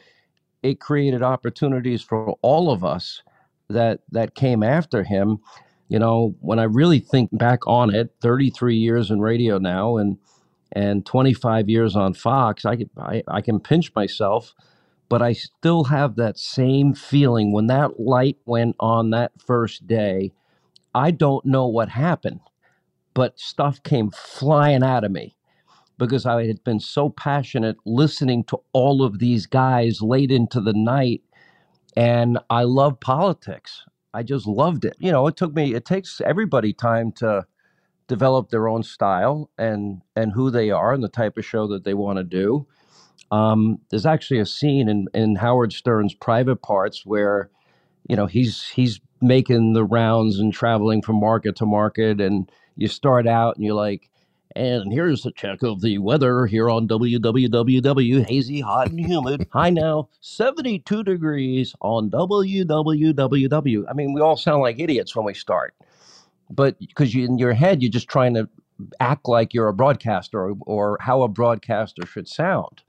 It 0.63 0.81
created 0.81 1.23
opportunities 1.23 2.03
for 2.03 2.37
all 2.43 2.71
of 2.73 2.85
us 2.85 3.23
that 3.69 4.01
that 4.13 4.35
came 4.35 4.63
after 4.63 5.05
him. 5.05 5.39
You 5.89 5.99
know, 5.99 6.35
when 6.41 6.59
I 6.59 6.65
really 6.65 7.01
think 7.01 7.31
back 7.33 7.67
on 7.67 7.95
it, 7.95 8.15
33 8.23 8.77
years 8.77 9.11
in 9.11 9.21
radio 9.21 9.59
now, 9.59 9.97
and 9.99 10.19
and 10.73 11.07
25 11.07 11.69
years 11.69 11.97
on 11.97 12.15
Fox, 12.15 12.65
I, 12.67 12.87
I, 12.99 13.23
I 13.29 13.41
can 13.43 13.61
pinch 13.61 13.95
myself 13.95 14.55
but 15.11 15.23
I 15.23 15.35
still 15.35 15.85
have 15.87 16.17
that 16.17 16.39
same 16.39 16.95
feeling 16.95 17.53
when 17.53 17.69
that 17.69 18.01
light 18.01 18.39
went 18.47 18.77
on 18.81 19.13
that 19.13 19.33
first 19.45 19.87
day. 19.87 20.33
I 20.95 21.13
don't 21.13 21.47
know 21.47 21.67
what 21.69 21.91
happened, 21.91 22.41
but 23.15 23.41
stuff 23.41 23.83
came 23.83 24.11
flying 24.13 24.83
out 24.85 25.05
of 25.05 25.13
me 25.13 25.37
because 26.01 26.27
I 26.27 26.49
had 26.49 26.65
been 26.65 26.81
so 26.81 27.11
passionate 27.11 27.79
listening 27.87 28.45
to 28.47 28.59
all 28.75 29.05
of 29.05 29.21
these 29.21 29.47
guys 29.47 30.03
late 30.03 30.33
into 30.33 30.61
the 30.61 30.75
night. 30.75 31.23
And 31.97 32.39
I 32.51 32.65
love 32.65 33.01
politics. 33.01 33.85
I 34.15 34.25
just 34.25 34.47
loved 34.47 34.85
it. 34.85 34.97
You 35.01 35.13
know, 35.13 35.29
it 35.29 35.37
took 35.37 35.55
me, 35.55 35.75
it 35.75 35.87
takes 35.87 36.21
everybody 36.23 36.73
time 36.75 37.13
to 37.15 37.47
develop 38.09 38.51
their 38.51 38.69
own 38.69 38.83
style 38.83 39.51
and 39.59 40.03
and 40.17 40.33
who 40.33 40.51
they 40.51 40.71
are 40.71 40.93
and 40.95 41.03
the 41.05 41.09
type 41.09 41.39
of 41.39 41.45
show 41.47 41.67
that 41.69 41.85
they 41.85 41.95
want 41.95 42.19
to 42.19 42.25
do 42.25 42.61
um, 43.31 43.81
there's 43.91 44.07
actually 44.07 44.41
a 44.41 44.47
scene 44.47 44.89
in, 44.89 45.09
in 45.15 45.37
Howard 45.37 45.73
Stern's 45.73 46.15
Private 46.15 46.63
Parts 46.63 47.05
where, 47.07 47.51
you 48.09 48.17
know, 48.17 48.27
he's 48.27 48.69
he's 48.69 49.01
making 49.23 49.75
the 49.75 49.85
rounds 49.85 50.39
and 50.39 50.53
traveling 50.53 51.03
from 51.03 51.21
market 51.21 51.57
to 51.57 51.67
market, 51.67 52.21
and 52.21 52.51
you 52.77 52.89
start 52.89 53.27
out 53.27 53.57
and 53.57 53.65
you're 53.65 53.75
like, 53.75 54.11
and 54.57 54.93
here's 54.93 55.25
a 55.27 55.31
check 55.33 55.63
of 55.63 55.81
the 55.81 55.99
weather 55.99 56.47
here 56.47 56.69
on 56.69 56.89
www. 56.89 58.27
hazy, 58.27 58.61
hot, 58.61 58.91
and 58.91 59.01
humid. 59.01 59.47
High 59.53 59.71
now, 59.71 60.09
72 60.21 61.05
degrees 61.05 61.75
on 61.81 62.11
www. 62.11 63.85
I 63.89 63.93
mean, 63.93 64.13
we 64.13 64.21
all 64.21 64.37
sound 64.37 64.63
like 64.63 64.79
idiots 64.79 65.15
when 65.15 65.25
we 65.25 65.35
start, 65.35 65.75
but 66.51 66.79
because 66.79 67.15
you 67.15 67.25
in 67.25 67.39
your 67.39 67.53
head 67.53 67.83
you're 67.83 67.91
just 67.91 68.09
trying 68.09 68.35
to 68.35 68.49
act 68.99 69.29
like 69.29 69.55
you're 69.55 69.69
a 69.69 69.75
broadcaster 69.75 70.41
or, 70.41 70.57
or 70.63 70.99
how 71.01 71.23
a 71.23 71.29
broadcaster 71.29 72.07
should 72.07 72.29
sound. 72.29 72.83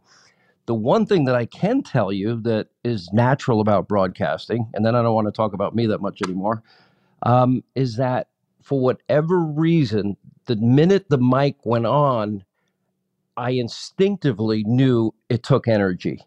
The 0.67 0.75
one 0.75 1.05
thing 1.05 1.25
that 1.25 1.35
I 1.35 1.45
can 1.45 1.83
tell 1.83 2.11
you 2.11 2.39
that 2.41 2.67
is 2.83 3.11
natural 3.11 3.61
about 3.61 3.87
broadcasting, 3.87 4.69
and 4.73 4.85
then 4.85 4.95
I 4.95 5.01
don't 5.01 5.15
want 5.15 5.27
to 5.27 5.31
talk 5.31 5.53
about 5.53 5.75
me 5.75 5.85
that 5.87 6.01
much 6.01 6.21
anymore, 6.21 6.63
um, 7.23 7.63
is 7.75 7.97
that 7.97 8.27
for 8.61 8.79
whatever 8.79 9.39
reason, 9.39 10.15
the 10.45 10.55
minute 10.55 11.09
the 11.09 11.17
mic 11.17 11.55
went 11.63 11.85
on, 11.85 12.43
I 13.37 13.51
instinctively 13.51 14.63
knew 14.65 15.13
it 15.29 15.43
took 15.43 15.67
energy. 15.67 16.19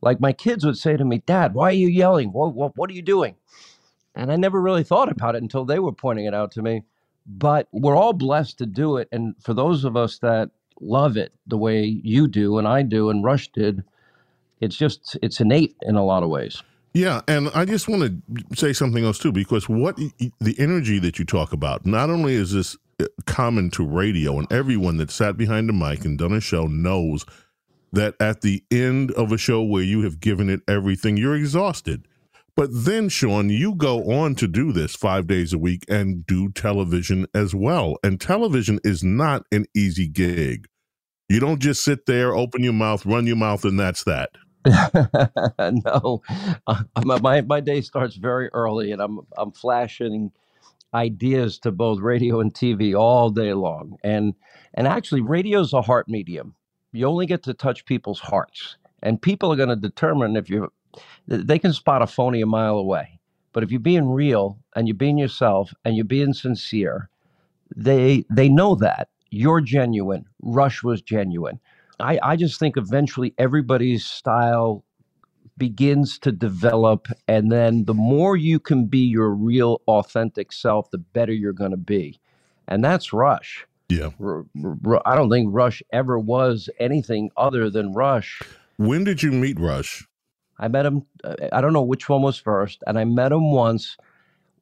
Like 0.00 0.20
my 0.20 0.32
kids 0.32 0.64
would 0.64 0.76
say 0.76 0.96
to 0.96 1.04
me, 1.04 1.22
Dad, 1.24 1.54
why 1.54 1.68
are 1.68 1.72
you 1.72 1.88
yelling? 1.88 2.32
What, 2.32 2.54
what, 2.54 2.76
what 2.76 2.90
are 2.90 2.94
you 2.94 3.02
doing? 3.02 3.36
And 4.14 4.30
I 4.30 4.36
never 4.36 4.60
really 4.60 4.84
thought 4.84 5.10
about 5.10 5.34
it 5.34 5.42
until 5.42 5.64
they 5.64 5.78
were 5.78 5.92
pointing 5.92 6.26
it 6.26 6.34
out 6.34 6.52
to 6.52 6.62
me. 6.62 6.82
But 7.26 7.68
we're 7.72 7.96
all 7.96 8.12
blessed 8.12 8.58
to 8.58 8.66
do 8.66 8.98
it. 8.98 9.08
And 9.10 9.34
for 9.42 9.54
those 9.54 9.84
of 9.84 9.96
us 9.96 10.18
that 10.18 10.50
love 10.80 11.16
it 11.16 11.32
the 11.46 11.58
way 11.58 11.84
you 11.84 12.28
do 12.28 12.58
and 12.58 12.66
I 12.66 12.82
do 12.82 13.10
and 13.10 13.24
Rush 13.24 13.48
did. 13.48 13.84
It's 14.60 14.76
just 14.76 15.16
it's 15.22 15.40
innate 15.40 15.76
in 15.82 15.96
a 15.96 16.04
lot 16.04 16.22
of 16.22 16.28
ways. 16.28 16.62
Yeah, 16.92 17.22
and 17.26 17.50
I 17.54 17.64
just 17.64 17.88
want 17.88 18.02
to 18.02 18.56
say 18.56 18.72
something 18.72 19.04
else 19.04 19.18
too, 19.18 19.32
because 19.32 19.68
what 19.68 19.96
the 19.96 20.54
energy 20.58 21.00
that 21.00 21.18
you 21.18 21.24
talk 21.24 21.52
about, 21.52 21.84
not 21.84 22.08
only 22.08 22.34
is 22.34 22.52
this 22.52 22.76
common 23.26 23.70
to 23.70 23.86
radio, 23.86 24.38
and 24.38 24.50
everyone 24.52 24.96
that 24.98 25.10
sat 25.10 25.36
behind 25.36 25.68
the 25.68 25.72
mic 25.72 26.04
and 26.04 26.18
done 26.18 26.32
a 26.32 26.40
show 26.40 26.66
knows 26.66 27.24
that 27.92 28.14
at 28.20 28.40
the 28.40 28.64
end 28.70 29.12
of 29.12 29.32
a 29.32 29.38
show 29.38 29.62
where 29.62 29.82
you 29.82 30.02
have 30.02 30.20
given 30.20 30.50
it 30.50 30.60
everything, 30.68 31.16
you're 31.16 31.36
exhausted. 31.36 32.06
But 32.56 32.70
then, 32.72 33.08
Sean, 33.08 33.50
you 33.50 33.74
go 33.74 34.12
on 34.12 34.36
to 34.36 34.46
do 34.46 34.72
this 34.72 34.94
five 34.94 35.26
days 35.26 35.52
a 35.52 35.58
week 35.58 35.84
and 35.88 36.24
do 36.24 36.50
television 36.50 37.26
as 37.34 37.54
well. 37.54 37.96
And 38.04 38.20
television 38.20 38.78
is 38.84 39.02
not 39.02 39.44
an 39.50 39.66
easy 39.74 40.06
gig. 40.06 40.68
You 41.28 41.40
don't 41.40 41.60
just 41.60 41.82
sit 41.82 42.06
there, 42.06 42.34
open 42.34 42.62
your 42.62 42.72
mouth, 42.72 43.04
run 43.06 43.26
your 43.26 43.36
mouth, 43.36 43.64
and 43.64 43.78
that's 43.80 44.04
that. 44.04 44.30
no, 45.84 46.22
uh, 46.66 46.82
my 47.04 47.42
my 47.42 47.60
day 47.60 47.80
starts 47.80 48.16
very 48.16 48.48
early, 48.52 48.92
and 48.92 49.02
I'm 49.02 49.20
I'm 49.36 49.52
flashing 49.52 50.32
ideas 50.94 51.58
to 51.60 51.72
both 51.72 52.00
radio 52.00 52.40
and 52.40 52.54
TV 52.54 52.98
all 52.98 53.30
day 53.30 53.52
long. 53.52 53.98
And 54.02 54.34
and 54.74 54.86
actually, 54.86 55.20
radio's 55.20 55.72
a 55.72 55.82
heart 55.82 56.08
medium. 56.08 56.54
You 56.92 57.06
only 57.06 57.26
get 57.26 57.42
to 57.44 57.54
touch 57.54 57.84
people's 57.84 58.20
hearts, 58.20 58.76
and 59.02 59.20
people 59.20 59.52
are 59.52 59.56
going 59.56 59.68
to 59.68 59.76
determine 59.76 60.36
if 60.36 60.48
you. 60.48 60.72
They 61.26 61.58
can 61.58 61.72
spot 61.72 62.02
a 62.02 62.06
phony 62.06 62.40
a 62.40 62.46
mile 62.46 62.76
away, 62.76 63.18
but 63.52 63.64
if 63.64 63.70
you're 63.70 63.80
being 63.80 64.08
real 64.08 64.58
and 64.76 64.86
you're 64.86 64.96
being 64.96 65.18
yourself 65.18 65.74
and 65.84 65.96
you're 65.96 66.04
being 66.04 66.32
sincere, 66.32 67.08
they 67.74 68.24
they 68.30 68.48
know 68.48 68.76
that 68.76 69.08
you're 69.30 69.60
genuine. 69.60 70.24
Rush 70.40 70.84
was 70.84 71.02
genuine. 71.02 71.58
I, 72.00 72.18
I 72.22 72.36
just 72.36 72.58
think 72.58 72.76
eventually 72.76 73.34
everybody's 73.38 74.04
style 74.04 74.83
begins 75.56 76.18
to 76.20 76.32
develop. 76.32 77.08
And 77.28 77.50
then 77.50 77.84
the 77.84 77.94
more 77.94 78.36
you 78.36 78.58
can 78.58 78.86
be 78.86 78.98
your 78.98 79.30
real, 79.30 79.82
authentic 79.86 80.52
self, 80.52 80.90
the 80.90 80.98
better 80.98 81.32
you're 81.32 81.52
going 81.52 81.70
to 81.70 81.76
be. 81.76 82.20
And 82.68 82.84
that's 82.84 83.12
Rush. 83.12 83.66
Yeah. 83.88 84.10
R- 84.22 84.46
R- 84.86 85.02
I 85.04 85.14
don't 85.14 85.30
think 85.30 85.48
Rush 85.52 85.82
ever 85.92 86.18
was 86.18 86.68
anything 86.80 87.30
other 87.36 87.70
than 87.70 87.92
Rush. 87.92 88.42
When 88.76 89.04
did 89.04 89.22
you 89.22 89.30
meet 89.30 89.60
Rush? 89.60 90.06
I 90.58 90.68
met 90.68 90.86
him, 90.86 91.04
uh, 91.22 91.34
I 91.52 91.60
don't 91.60 91.72
know 91.72 91.82
which 91.82 92.08
one 92.08 92.22
was 92.22 92.38
first. 92.38 92.82
And 92.86 92.98
I 92.98 93.04
met 93.04 93.32
him 93.32 93.52
once 93.52 93.96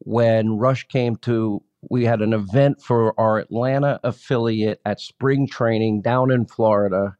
when 0.00 0.58
Rush 0.58 0.88
came 0.88 1.16
to, 1.16 1.62
we 1.90 2.04
had 2.04 2.22
an 2.22 2.32
event 2.32 2.82
for 2.82 3.18
our 3.18 3.38
Atlanta 3.38 4.00
affiliate 4.04 4.80
at 4.84 5.00
spring 5.00 5.46
training 5.46 6.02
down 6.02 6.30
in 6.30 6.46
Florida 6.46 7.16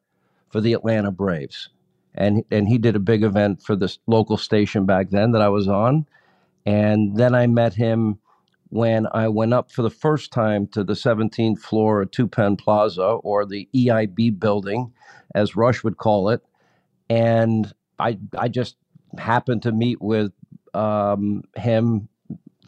for 0.50 0.60
the 0.60 0.72
Atlanta 0.72 1.10
Braves. 1.10 1.68
And 2.14 2.44
and 2.50 2.68
he 2.68 2.78
did 2.78 2.96
a 2.96 3.00
big 3.00 3.22
event 3.22 3.62
for 3.62 3.76
this 3.76 3.98
local 4.06 4.36
station 4.36 4.86
back 4.86 5.10
then 5.10 5.32
that 5.32 5.42
I 5.42 5.48
was 5.48 5.68
on. 5.68 6.06
And 6.66 7.16
then 7.16 7.34
I 7.34 7.46
met 7.46 7.74
him 7.74 8.18
when 8.68 9.06
I 9.12 9.28
went 9.28 9.52
up 9.52 9.70
for 9.70 9.82
the 9.82 9.90
first 9.90 10.32
time 10.32 10.66
to 10.68 10.84
the 10.84 10.94
17th 10.94 11.58
floor 11.58 12.02
of 12.02 12.10
Two 12.10 12.26
Plaza 12.26 13.02
or 13.02 13.44
the 13.44 13.68
EIB 13.74 14.38
building, 14.38 14.92
as 15.34 15.56
Rush 15.56 15.84
would 15.84 15.98
call 15.98 16.28
it. 16.30 16.42
And 17.10 17.72
I 17.98 18.18
I 18.38 18.48
just 18.48 18.76
happened 19.18 19.62
to 19.62 19.72
meet 19.72 20.00
with 20.00 20.32
um, 20.74 21.42
him 21.56 22.08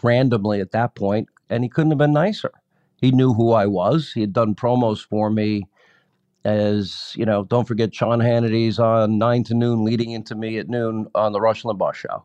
randomly 0.03 0.61
at 0.61 0.73
that 0.73 0.95
point, 0.95 1.29
and 1.49 1.63
he 1.65 1.71
couldn't 1.71 1.91
have 1.93 1.99
been 1.99 2.13
nicer. 2.13 2.53
He 2.97 3.11
knew 3.11 3.35
who 3.35 3.53
I 3.53 3.67
was. 3.67 4.13
He 4.13 4.21
had 4.21 4.33
done 4.33 4.55
promos 4.55 5.05
for 5.07 5.31
me 5.31 5.65
as 6.45 7.13
you 7.17 7.25
know, 7.25 7.45
don't 7.45 7.67
forget 7.67 7.95
Sean 7.95 8.21
Hannity's 8.21 8.79
on 8.79 9.19
nine 9.19 9.45
to 9.45 9.55
noon, 9.55 9.85
leading 9.85 10.11
into 10.11 10.35
me 10.35 10.59
at 10.59 10.69
noon 10.69 11.07
on 11.15 11.33
the 11.33 11.41
Rush 11.41 11.63
Limbaugh 11.63 11.95
show. 11.95 12.25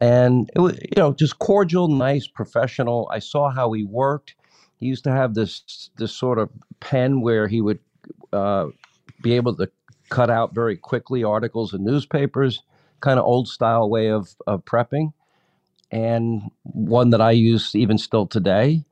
And 0.00 0.50
it 0.54 0.60
was, 0.60 0.78
you 0.80 0.96
know, 0.96 1.12
just 1.12 1.38
cordial, 1.38 1.88
nice, 1.88 2.26
professional. 2.26 3.08
I 3.12 3.18
saw 3.18 3.50
how 3.50 3.72
he 3.72 3.84
worked. 3.84 4.34
He 4.78 4.86
used 4.86 5.04
to 5.04 5.12
have 5.12 5.34
this 5.34 5.90
this 5.98 6.12
sort 6.12 6.38
of 6.38 6.50
pen 6.80 7.20
where 7.20 7.46
he 7.48 7.60
would 7.60 7.78
uh, 8.32 8.66
be 9.22 9.34
able 9.34 9.54
to 9.56 9.70
cut 10.08 10.30
out 10.30 10.54
very 10.54 10.76
quickly 10.76 11.22
articles 11.22 11.74
in 11.74 11.84
newspapers, 11.84 12.62
kind 13.00 13.18
of 13.18 13.26
old 13.26 13.46
style 13.46 13.88
way 13.88 14.10
of 14.10 14.34
of 14.46 14.64
prepping, 14.64 15.12
and 15.90 16.42
one 16.62 17.10
that 17.10 17.20
I 17.20 17.32
use 17.32 17.74
even 17.74 17.98
still 17.98 18.26
today. 18.26 18.84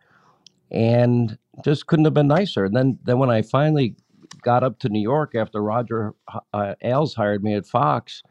And 0.71 1.39
just 1.65 1.87
couldn't 1.87 2.05
have 2.05 2.15
been 2.15 2.29
nicer. 2.29 2.65
And 2.65 2.75
then 2.75 2.99
then 3.05 3.19
when 3.19 3.31
I 3.31 3.43
finally 3.43 3.97
got 4.43 4.63
up 4.63 4.79
to 4.81 4.89
New 4.89 5.01
York 5.01 5.35
after 5.35 5.63
Roger 5.63 6.15
uh, 6.53 6.75
Ailes 6.83 7.15
hired 7.15 7.43
me 7.43 7.55
at 7.55 7.67
Fox, 7.67 8.23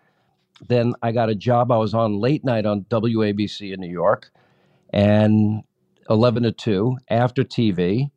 then 0.67 0.93
I 1.01 1.11
got 1.11 1.29
a 1.29 1.35
job. 1.35 1.71
I 1.71 1.77
was 1.77 1.93
on 1.93 2.19
late 2.19 2.43
night 2.43 2.65
on 2.65 2.85
WABC 2.89 3.73
in 3.73 3.79
New 3.79 3.91
York, 3.91 4.31
and 4.91 5.63
eleven 6.09 6.43
to 6.43 6.51
two 6.51 6.97
after 7.09 7.43
TV. 7.43 8.09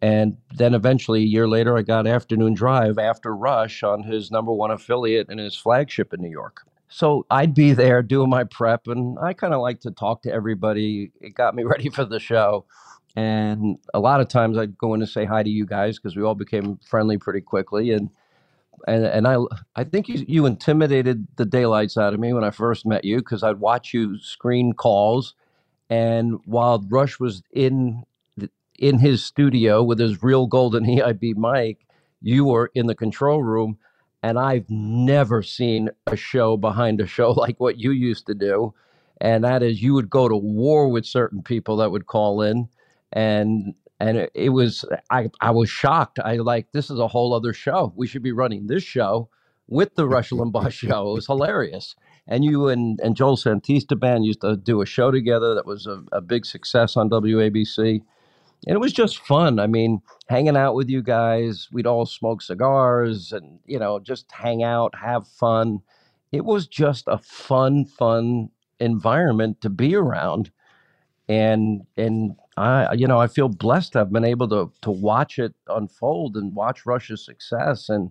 And 0.00 0.36
then 0.54 0.74
eventually, 0.74 1.22
a 1.22 1.26
year 1.26 1.48
later, 1.48 1.76
I 1.76 1.82
got 1.82 2.06
afternoon 2.06 2.54
drive 2.54 2.98
after 2.98 3.34
Rush 3.34 3.82
on 3.82 4.04
his 4.04 4.30
number 4.30 4.52
one 4.52 4.70
affiliate 4.70 5.28
and 5.28 5.40
his 5.40 5.56
flagship 5.56 6.14
in 6.14 6.20
New 6.20 6.30
York. 6.30 6.62
So 6.88 7.26
I'd 7.30 7.52
be 7.52 7.72
there 7.72 8.02
doing 8.02 8.30
my 8.30 8.44
prep, 8.44 8.86
and 8.86 9.18
I 9.20 9.32
kind 9.32 9.52
of 9.52 9.60
like 9.60 9.80
to 9.80 9.90
talk 9.90 10.22
to 10.22 10.32
everybody. 10.32 11.10
It 11.20 11.34
got 11.34 11.54
me 11.54 11.64
ready 11.64 11.90
for 11.90 12.04
the 12.04 12.20
show. 12.20 12.64
And 13.18 13.80
a 13.92 13.98
lot 13.98 14.20
of 14.20 14.28
times 14.28 14.56
I'd 14.56 14.78
go 14.78 14.94
in 14.94 15.00
to 15.00 15.06
say 15.06 15.24
hi 15.24 15.42
to 15.42 15.50
you 15.50 15.66
guys 15.66 15.98
because 15.98 16.14
we 16.14 16.22
all 16.22 16.36
became 16.36 16.78
friendly 16.88 17.18
pretty 17.18 17.40
quickly. 17.40 17.90
And 17.90 18.10
and 18.86 19.04
and 19.04 19.26
I 19.26 19.38
I 19.74 19.82
think 19.82 20.08
you 20.08 20.24
you 20.28 20.46
intimidated 20.46 21.26
the 21.34 21.44
daylights 21.44 21.96
out 21.98 22.14
of 22.14 22.20
me 22.20 22.32
when 22.32 22.44
I 22.44 22.52
first 22.52 22.86
met 22.86 23.04
you 23.04 23.16
because 23.16 23.42
I'd 23.42 23.58
watch 23.58 23.92
you 23.92 24.20
screen 24.20 24.72
calls, 24.72 25.34
and 25.90 26.38
while 26.44 26.86
Rush 26.88 27.18
was 27.18 27.42
in 27.50 28.04
in 28.78 29.00
his 29.00 29.24
studio 29.24 29.82
with 29.82 29.98
his 29.98 30.22
real 30.22 30.46
golden 30.46 30.84
EIB 30.86 31.34
mic, 31.34 31.88
you 32.22 32.44
were 32.44 32.70
in 32.76 32.86
the 32.86 32.94
control 32.94 33.42
room, 33.42 33.78
and 34.22 34.38
I've 34.38 34.70
never 34.70 35.42
seen 35.42 35.90
a 36.06 36.14
show 36.14 36.56
behind 36.56 37.00
a 37.00 37.06
show 37.08 37.32
like 37.36 37.58
what 37.58 37.78
you 37.78 37.90
used 37.90 38.26
to 38.26 38.34
do, 38.34 38.74
and 39.20 39.42
that 39.42 39.64
is 39.64 39.82
you 39.82 39.94
would 39.94 40.08
go 40.08 40.28
to 40.28 40.36
war 40.36 40.88
with 40.88 41.04
certain 41.04 41.42
people 41.42 41.78
that 41.78 41.90
would 41.90 42.06
call 42.06 42.42
in 42.42 42.68
and 43.12 43.74
and 44.00 44.28
it, 44.34 44.50
was 44.50 44.84
I 45.10 45.28
I 45.40 45.50
was 45.50 45.68
shocked. 45.68 46.18
I 46.24 46.36
like 46.36 46.72
this 46.72 46.90
is 46.90 46.98
a 46.98 47.08
whole 47.08 47.34
other 47.34 47.52
show. 47.52 47.92
We 47.96 48.06
should 48.06 48.22
be 48.22 48.32
running 48.32 48.66
this 48.66 48.82
show 48.82 49.28
with 49.66 49.94
the 49.94 50.08
Rush 50.08 50.30
Limbaugh 50.32 50.72
show. 50.72 51.10
It 51.10 51.14
was 51.14 51.26
hilarious. 51.26 51.94
And 52.26 52.44
you 52.44 52.68
and, 52.68 53.00
and 53.00 53.16
Joel 53.16 53.36
Santisteban 53.36 54.24
used 54.24 54.42
to 54.42 54.56
do 54.56 54.82
a 54.82 54.86
show 54.86 55.10
together 55.10 55.54
that 55.54 55.66
was 55.66 55.86
a, 55.86 56.02
a 56.12 56.20
big 56.20 56.44
success 56.44 56.96
on 56.96 57.08
WABC. 57.10 58.02
And 58.66 58.74
it 58.74 58.80
was 58.80 58.92
just 58.92 59.18
fun. 59.18 59.58
I 59.58 59.66
mean, 59.66 60.00
hanging 60.28 60.56
out 60.56 60.74
with 60.74 60.88
you 60.88 61.02
guys, 61.02 61.68
we'd 61.72 61.86
all 61.86 62.06
smoke 62.06 62.42
cigars 62.42 63.32
and, 63.32 63.60
you 63.66 63.78
know, 63.78 64.00
just 64.00 64.30
hang 64.32 64.64
out, 64.64 64.94
have 64.96 65.28
fun. 65.28 65.78
It 66.32 66.44
was 66.44 66.66
just 66.66 67.04
a 67.06 67.18
fun, 67.18 67.84
fun 67.84 68.50
environment 68.80 69.60
to 69.60 69.70
be 69.70 69.94
around. 69.94 70.50
And 71.28 71.82
and 71.96 72.36
I, 72.58 72.92
you 72.94 73.06
know, 73.06 73.18
I 73.18 73.26
feel 73.26 73.48
blessed 73.48 73.96
I've 73.96 74.12
been 74.12 74.24
able 74.24 74.48
to 74.48 74.72
to 74.82 74.90
watch 74.90 75.38
it 75.38 75.54
unfold 75.68 76.36
and 76.36 76.54
watch 76.54 76.86
Rush's 76.86 77.24
success. 77.24 77.88
And 77.88 78.10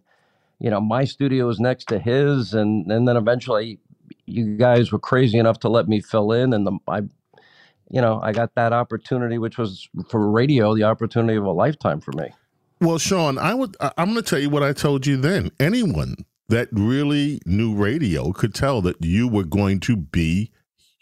you 0.59 0.69
know, 0.69 0.81
my 0.81 1.03
studio 1.03 1.49
is 1.49 1.59
next 1.59 1.85
to 1.89 1.99
his, 1.99 2.53
and 2.53 2.91
and 2.91 3.07
then 3.07 3.17
eventually, 3.17 3.79
you 4.25 4.57
guys 4.57 4.91
were 4.91 4.99
crazy 4.99 5.37
enough 5.37 5.59
to 5.59 5.69
let 5.69 5.87
me 5.87 6.01
fill 6.01 6.31
in, 6.31 6.53
and 6.53 6.65
the 6.65 6.77
I, 6.87 6.99
you 7.89 8.01
know, 8.01 8.19
I 8.23 8.31
got 8.31 8.55
that 8.55 8.73
opportunity, 8.73 9.37
which 9.37 9.57
was 9.57 9.87
for 10.09 10.29
radio, 10.29 10.75
the 10.75 10.83
opportunity 10.83 11.37
of 11.37 11.45
a 11.45 11.51
lifetime 11.51 11.99
for 11.99 12.11
me. 12.13 12.29
Well, 12.79 12.97
Sean, 12.97 13.37
I 13.37 13.53
would. 13.53 13.75
I'm 13.79 14.11
going 14.11 14.23
to 14.23 14.29
tell 14.29 14.39
you 14.39 14.49
what 14.49 14.63
I 14.63 14.73
told 14.73 15.05
you 15.05 15.17
then. 15.17 15.51
Anyone 15.59 16.25
that 16.49 16.69
really 16.71 17.41
knew 17.45 17.75
radio 17.75 18.31
could 18.31 18.53
tell 18.53 18.81
that 18.83 19.03
you 19.03 19.27
were 19.27 19.43
going 19.43 19.79
to 19.81 19.95
be 19.95 20.51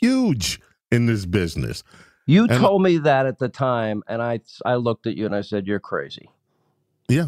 huge 0.01 0.60
in 0.91 1.05
this 1.05 1.25
business. 1.25 1.84
You 2.26 2.48
and 2.50 2.60
told 2.60 2.82
me 2.82 2.98
that 3.00 3.26
at 3.26 3.40
the 3.40 3.50
time, 3.50 4.04
and 4.08 4.22
I 4.22 4.40
I 4.66 4.76
looked 4.76 5.06
at 5.08 5.16
you 5.16 5.26
and 5.26 5.36
I 5.36 5.42
said, 5.42 5.68
"You're 5.68 5.80
crazy." 5.80 6.30
Yeah, 7.08 7.28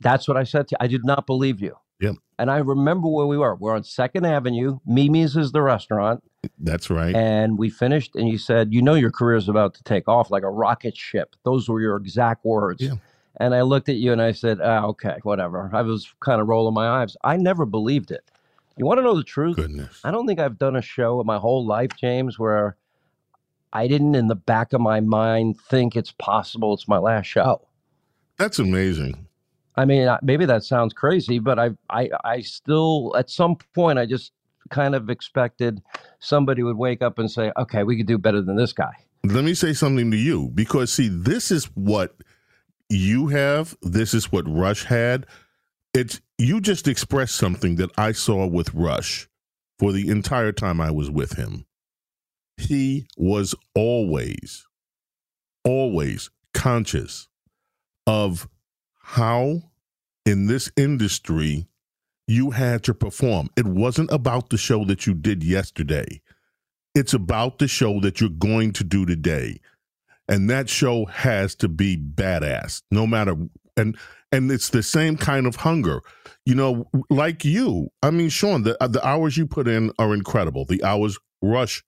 that's 0.00 0.26
what 0.26 0.36
I 0.36 0.44
said 0.44 0.68
to 0.68 0.72
you. 0.72 0.78
I 0.80 0.86
did 0.86 1.04
not 1.04 1.26
believe 1.26 1.60
you. 1.60 1.76
Yeah, 2.00 2.12
and 2.38 2.50
I 2.50 2.58
remember 2.58 3.08
where 3.08 3.26
we 3.26 3.36
were. 3.36 3.54
We're 3.54 3.74
on 3.74 3.84
Second 3.84 4.24
Avenue. 4.24 4.78
Mimi's 4.86 5.36
is 5.36 5.52
the 5.52 5.62
restaurant. 5.62 6.24
That's 6.58 6.90
right. 6.90 7.14
And 7.14 7.58
we 7.58 7.68
finished, 7.70 8.16
and 8.16 8.28
you 8.28 8.38
said, 8.38 8.72
"You 8.72 8.80
know, 8.82 8.94
your 8.94 9.10
career 9.10 9.36
is 9.36 9.48
about 9.48 9.74
to 9.74 9.82
take 9.82 10.08
off 10.08 10.30
like 10.30 10.42
a 10.42 10.50
rocket 10.50 10.96
ship." 10.96 11.36
Those 11.44 11.68
were 11.68 11.80
your 11.80 11.96
exact 11.96 12.44
words. 12.44 12.82
Yeah. 12.82 12.94
And 13.36 13.54
I 13.54 13.62
looked 13.62 13.88
at 13.88 13.96
you 13.96 14.12
and 14.12 14.20
I 14.20 14.32
said, 14.32 14.60
oh, 14.62 14.88
"Okay, 14.88 15.18
whatever." 15.22 15.70
I 15.72 15.82
was 15.82 16.12
kind 16.20 16.40
of 16.40 16.48
rolling 16.48 16.74
my 16.74 16.88
eyes. 16.88 17.16
I 17.22 17.36
never 17.36 17.64
believed 17.64 18.10
it. 18.10 18.30
You 18.76 18.86
want 18.86 18.98
to 18.98 19.02
know 19.02 19.14
the 19.14 19.22
truth? 19.22 19.56
Goodness. 19.56 20.00
I 20.04 20.10
don't 20.10 20.26
think 20.26 20.40
I've 20.40 20.58
done 20.58 20.76
a 20.76 20.82
show 20.82 21.20
in 21.20 21.26
my 21.26 21.38
whole 21.38 21.66
life, 21.66 21.90
James, 21.98 22.38
where 22.38 22.76
I 23.72 23.88
didn't, 23.88 24.14
in 24.14 24.28
the 24.28 24.34
back 24.34 24.72
of 24.72 24.80
my 24.80 25.00
mind, 25.00 25.58
think 25.60 25.96
it's 25.96 26.12
possible 26.12 26.74
it's 26.74 26.88
my 26.88 26.98
last 26.98 27.26
show. 27.26 27.42
Oh. 27.42 27.68
That's 28.38 28.58
amazing. 28.58 29.26
I 29.76 29.84
mean, 29.84 30.08
maybe 30.22 30.44
that 30.46 30.64
sounds 30.64 30.92
crazy, 30.92 31.38
but 31.38 31.58
I, 31.58 31.70
I, 31.88 32.10
I 32.24 32.40
still, 32.40 33.14
at 33.16 33.30
some 33.30 33.56
point, 33.74 33.98
I 33.98 34.06
just 34.06 34.32
kind 34.70 34.94
of 34.94 35.08
expected 35.10 35.82
somebody 36.18 36.62
would 36.62 36.76
wake 36.76 37.02
up 37.02 37.18
and 37.18 37.30
say, 37.30 37.52
"Okay, 37.56 37.84
we 37.84 37.96
could 37.96 38.06
do 38.06 38.18
better 38.18 38.42
than 38.42 38.56
this 38.56 38.72
guy." 38.72 38.92
Let 39.24 39.44
me 39.44 39.54
say 39.54 39.72
something 39.72 40.10
to 40.10 40.16
you 40.16 40.50
because 40.54 40.92
see, 40.92 41.08
this 41.08 41.50
is 41.50 41.66
what 41.74 42.16
you 42.88 43.28
have. 43.28 43.76
This 43.82 44.14
is 44.14 44.32
what 44.32 44.48
Rush 44.48 44.84
had. 44.84 45.26
It's 45.94 46.20
you 46.38 46.60
just 46.60 46.88
expressed 46.88 47.36
something 47.36 47.76
that 47.76 47.90
I 47.96 48.12
saw 48.12 48.46
with 48.46 48.74
Rush 48.74 49.28
for 49.78 49.92
the 49.92 50.08
entire 50.08 50.52
time 50.52 50.80
I 50.80 50.90
was 50.90 51.10
with 51.10 51.34
him, 51.34 51.66
he 52.56 53.06
was 53.16 53.54
always, 53.74 54.66
always 55.64 56.30
conscious 56.54 57.28
of 58.06 58.48
how 59.00 59.62
in 60.24 60.46
this 60.46 60.70
industry 60.76 61.66
you 62.26 62.50
had 62.50 62.82
to 62.84 62.94
perform. 62.94 63.48
It 63.56 63.66
wasn't 63.66 64.12
about 64.12 64.50
the 64.50 64.58
show 64.58 64.84
that 64.84 65.06
you 65.06 65.14
did 65.14 65.42
yesterday. 65.42 66.20
It's 66.94 67.14
about 67.14 67.58
the 67.58 67.68
show 67.68 68.00
that 68.00 68.20
you're 68.20 68.30
going 68.30 68.72
to 68.74 68.84
do 68.84 69.06
today. 69.06 69.60
And 70.28 70.48
that 70.50 70.68
show 70.68 71.06
has 71.06 71.54
to 71.56 71.68
be 71.68 71.96
badass, 71.96 72.82
no 72.90 73.06
matter 73.06 73.36
and 73.76 73.96
and 74.30 74.50
it's 74.50 74.70
the 74.70 74.82
same 74.82 75.16
kind 75.16 75.46
of 75.46 75.56
hunger. 75.56 76.00
You 76.46 76.54
know, 76.54 76.88
like 77.10 77.44
you. 77.44 77.90
I 78.02 78.10
mean, 78.10 78.28
Sean, 78.28 78.62
the 78.62 78.76
the 78.88 79.06
hours 79.06 79.36
you 79.36 79.46
put 79.46 79.68
in 79.68 79.92
are 79.98 80.14
incredible. 80.14 80.64
The 80.64 80.82
hours 80.84 81.18
Rush 81.42 81.82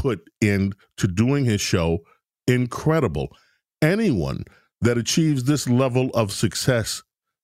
put 0.00 0.30
in 0.40 0.72
to 0.96 1.06
doing 1.06 1.44
his 1.44 1.60
show, 1.60 1.98
incredible. 2.46 3.28
Anyone 3.82 4.44
that 4.80 4.96
achieves 4.96 5.44
this 5.44 5.68
level 5.68 6.08
of 6.14 6.32
success 6.32 7.02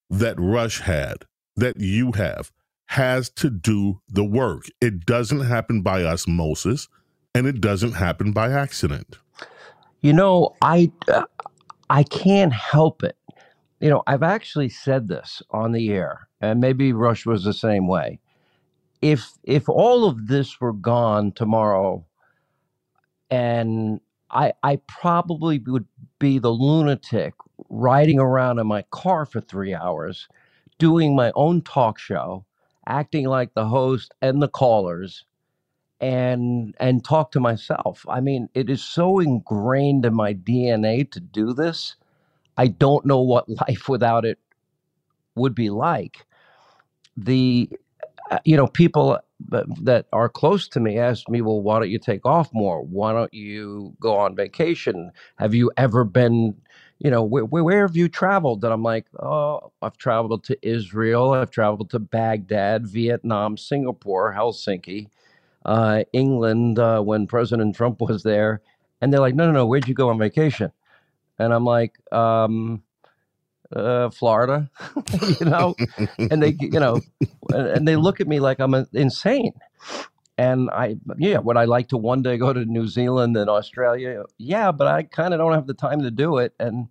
that 0.09 0.41
Rush 0.41 0.81
had, 0.81 1.27
that 1.57 1.79
you 1.79 2.13
have, 2.13 2.51
has 2.87 3.29
to 3.31 3.51
do 3.51 4.01
the 4.09 4.25
work. 4.25 4.65
It 4.81 5.05
doesn't 5.05 5.41
happen 5.41 5.83
by 5.83 6.03
osmosis 6.03 6.89
and 7.35 7.47
it 7.47 7.61
doesn't 7.61 7.93
happen 7.93 8.33
by 8.33 8.51
accident. 8.53 9.19
You 10.01 10.15
know, 10.15 10.55
I 10.63 10.91
uh, 11.13 11.25
I 11.91 12.05
can't 12.05 12.55
help 12.55 13.03
it. 13.03 13.19
You 13.81 13.91
know, 13.91 14.03
I've 14.07 14.23
actually 14.23 14.71
said 14.71 15.09
this 15.09 15.43
on 15.51 15.73
the 15.73 15.91
air, 15.91 16.29
and 16.41 16.61
maybe 16.61 16.95
Rush 16.95 17.27
was 17.27 17.45
the 17.45 17.53
same 17.53 17.87
way. 17.87 18.19
If 19.03 19.33
if 19.43 19.69
all 19.69 20.07
of 20.07 20.29
this 20.29 20.59
were 20.59 20.73
gone 20.73 21.33
tomorrow, 21.33 22.07
and 23.31 24.01
I 24.31 24.55
I 24.65 24.77
probably 24.89 25.61
would 25.67 25.87
be 26.19 26.39
the 26.39 26.51
lunatic 26.51 27.35
riding 27.71 28.21
around 28.21 28.59
in 28.61 28.69
my 28.69 28.83
car 28.93 29.27
for 29.27 29.41
three 29.43 29.75
hours, 29.75 30.29
doing 30.79 31.17
my 31.17 31.33
own 31.35 31.63
talk 31.63 31.99
show, 31.99 32.45
acting 32.87 33.27
like 33.27 33.55
the 33.55 33.67
host 33.69 34.15
and 34.23 34.43
the 34.43 34.49
callers, 34.49 35.25
and 36.01 36.75
and 36.81 37.05
talk 37.05 37.33
to 37.33 37.41
myself. 37.41 38.05
I 38.09 38.21
mean, 38.21 38.49
it 38.55 38.71
is 38.71 38.85
so 38.85 39.21
ingrained 39.21 40.07
in 40.07 40.15
my 40.15 40.35
DNA 40.35 41.11
to 41.13 41.21
do 41.21 41.55
this. 41.55 41.97
I 42.57 42.69
don't 42.69 43.07
know 43.07 43.21
what 43.23 43.49
life 43.69 43.89
without 43.89 44.25
it 44.25 44.39
would 45.37 45.55
be 45.55 45.71
like. 45.71 46.27
The 47.17 47.71
uh, 48.31 48.41
you 48.45 48.57
know 48.57 48.67
people 48.69 49.19
that, 49.49 49.67
that 49.83 50.07
are 50.13 50.29
close 50.29 50.69
to 50.69 50.81
me 50.81 50.99
ask 50.99 51.29
me, 51.29 51.41
"Well, 51.43 51.61
why 51.63 51.79
don't 51.79 51.91
you 51.91 51.99
take 51.99 52.25
off 52.27 52.51
more? 52.53 52.83
Why 52.83 53.13
don't 53.13 53.33
you 53.35 53.95
go 54.01 54.17
on 54.17 54.35
vacation? 54.37 55.11
Have 55.37 55.55
you 55.55 55.71
ever 55.77 56.05
been 56.05 56.57
you 56.99 57.11
know, 57.11 57.23
where, 57.23 57.45
where 57.45 57.87
have 57.87 57.97
you 57.97 58.09
traveled? 58.09 58.65
And 58.65 58.73
I'm 58.73 58.83
like, 58.83 59.07
oh, 59.21 59.73
I've 59.83 59.99
traveled 59.99 60.45
to 60.45 60.59
Israel, 60.67 61.33
I've 61.33 61.51
traveled 61.51 61.91
to 61.91 61.99
Baghdad, 61.99 62.87
Vietnam, 62.87 63.57
Singapore, 63.57 64.33
Helsinki, 64.35 65.09
uh, 65.67 66.05
England 66.13 66.79
uh, 66.79 67.01
when 67.03 67.27
President 67.27 67.77
Trump 67.77 68.01
was 68.01 68.23
there. 68.23 68.63
And 69.01 69.13
they're 69.13 69.21
like, 69.21 69.35
no, 69.35 69.47
no, 69.47 69.53
no, 69.53 69.67
where'd 69.67 69.89
you 69.89 69.95
go 69.95 70.09
on 70.09 70.19
vacation? 70.19 70.73
And 71.39 71.53
I'm 71.53 71.65
like, 71.65 71.99
um, 72.13 72.83
uh, 73.75 74.11
Florida, 74.11 74.71
you 75.41 75.47
know, 75.47 75.75
and 76.19 76.43
they, 76.43 76.57
you 76.61 76.81
know, 76.81 77.01
and 77.51 77.87
they 77.87 77.97
look 77.97 78.21
at 78.21 78.29
me 78.29 78.41
like 78.41 78.61
I'm 78.61 78.75
insane. 78.93 79.53
And 80.39 80.69
I, 80.71 80.97
yeah, 81.17 81.39
would 81.39 81.57
I 81.57 81.65
like 81.65 81.89
to 81.89 81.97
one 81.97 82.23
day 82.23 82.37
go 82.37 82.53
to 82.53 82.65
New 82.65 82.87
Zealand 82.87 83.37
and 83.37 83.49
Australia? 83.49 84.25
Yeah, 84.37 84.71
but 84.71 84.87
I 84.87 85.03
kind 85.05 85.33
of 85.33 85.39
don't 85.39 85.55
have 85.55 85.67
the 85.67 85.75
time 85.75 86.03
to 86.03 86.11
do 86.11 86.39
it. 86.39 86.55
And 86.61 86.89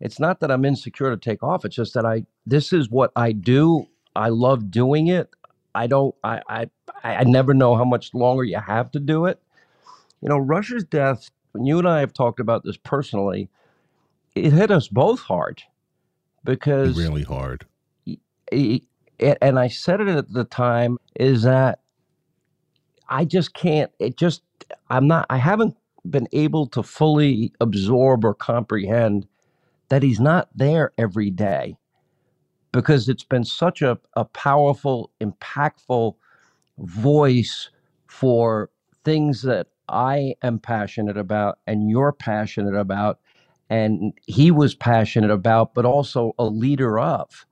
it's 0.00 0.18
not 0.18 0.40
that 0.40 0.50
I'm 0.50 0.64
insecure 0.64 1.10
to 1.10 1.16
take 1.16 1.42
off. 1.42 1.64
It's 1.64 1.76
just 1.76 1.94
that 1.94 2.04
I, 2.04 2.24
this 2.44 2.72
is 2.72 2.90
what 2.90 3.12
I 3.14 3.30
do. 3.32 3.86
I 4.16 4.30
love 4.30 4.72
doing 4.72 5.06
it. 5.06 5.30
I 5.72 5.86
don't, 5.86 6.16
I, 6.24 6.40
I, 6.48 6.70
I 7.04 7.22
never 7.24 7.54
know 7.54 7.76
how 7.76 7.84
much 7.84 8.12
longer 8.12 8.42
you 8.42 8.58
have 8.58 8.90
to 8.92 8.98
do 8.98 9.26
it. 9.26 9.40
You 10.20 10.28
know, 10.28 10.38
Rush's 10.38 10.82
death, 10.82 11.30
when 11.52 11.66
you 11.66 11.78
and 11.78 11.88
I 11.88 12.00
have 12.00 12.12
talked 12.12 12.40
about 12.40 12.64
this 12.64 12.76
personally, 12.76 13.48
it 14.34 14.52
hit 14.52 14.72
us 14.72 14.88
both 14.88 15.20
hard 15.20 15.62
because 16.44 16.96
really 16.96 17.22
hard. 17.22 17.66
and 18.52 19.58
I 19.58 19.68
said 19.68 20.00
it 20.00 20.08
at 20.08 20.32
the 20.32 20.44
time 20.44 20.98
is 21.16 21.42
that 21.42 21.80
I 23.08 23.24
just 23.24 23.54
can't, 23.54 23.90
it 23.98 24.16
just, 24.16 24.42
I'm 24.88 25.06
not, 25.08 25.26
I 25.28 25.36
haven't 25.36 25.76
been 26.08 26.28
able 26.32 26.66
to 26.68 26.82
fully 26.82 27.52
absorb 27.60 28.24
or 28.24 28.34
comprehend 28.34 29.26
that 29.88 30.02
he's 30.02 30.20
not 30.20 30.48
there 30.54 30.92
every 30.96 31.30
day 31.30 31.76
because 32.72 33.08
it's 33.08 33.24
been 33.24 33.44
such 33.44 33.82
a, 33.82 33.98
a 34.14 34.24
powerful, 34.24 35.10
impactful 35.20 36.14
voice 36.78 37.70
for 38.06 38.70
things 39.04 39.42
that 39.42 39.66
I 39.88 40.36
am 40.42 40.60
passionate 40.60 41.16
about 41.16 41.58
and 41.66 41.90
you're 41.90 42.12
passionate 42.12 42.76
about 42.76 43.18
and 43.70 44.12
he 44.26 44.50
was 44.50 44.74
passionate 44.74 45.30
about, 45.30 45.74
but 45.74 45.86
also 45.86 46.34
a 46.38 46.44
leader 46.44 46.98
of. 46.98 47.46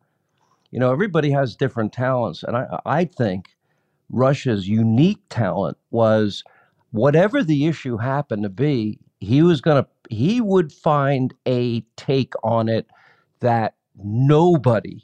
You 0.72 0.80
know, 0.80 0.92
everybody 0.92 1.30
has 1.30 1.56
different 1.56 1.92
talents. 1.92 2.42
And 2.42 2.56
I, 2.56 2.80
I 2.84 3.04
think 3.04 3.56
Rush's 4.10 4.68
unique 4.68 5.22
talent 5.30 5.78
was 5.90 6.42
whatever 6.90 7.42
the 7.44 7.66
issue 7.66 7.96
happened 7.96 8.42
to 8.42 8.48
be, 8.48 8.98
he 9.20 9.42
was 9.42 9.60
going 9.60 9.82
to, 9.82 9.88
he 10.10 10.40
would 10.40 10.72
find 10.72 11.32
a 11.46 11.82
take 11.96 12.34
on 12.42 12.68
it 12.68 12.86
that 13.40 13.74
nobody 13.96 15.00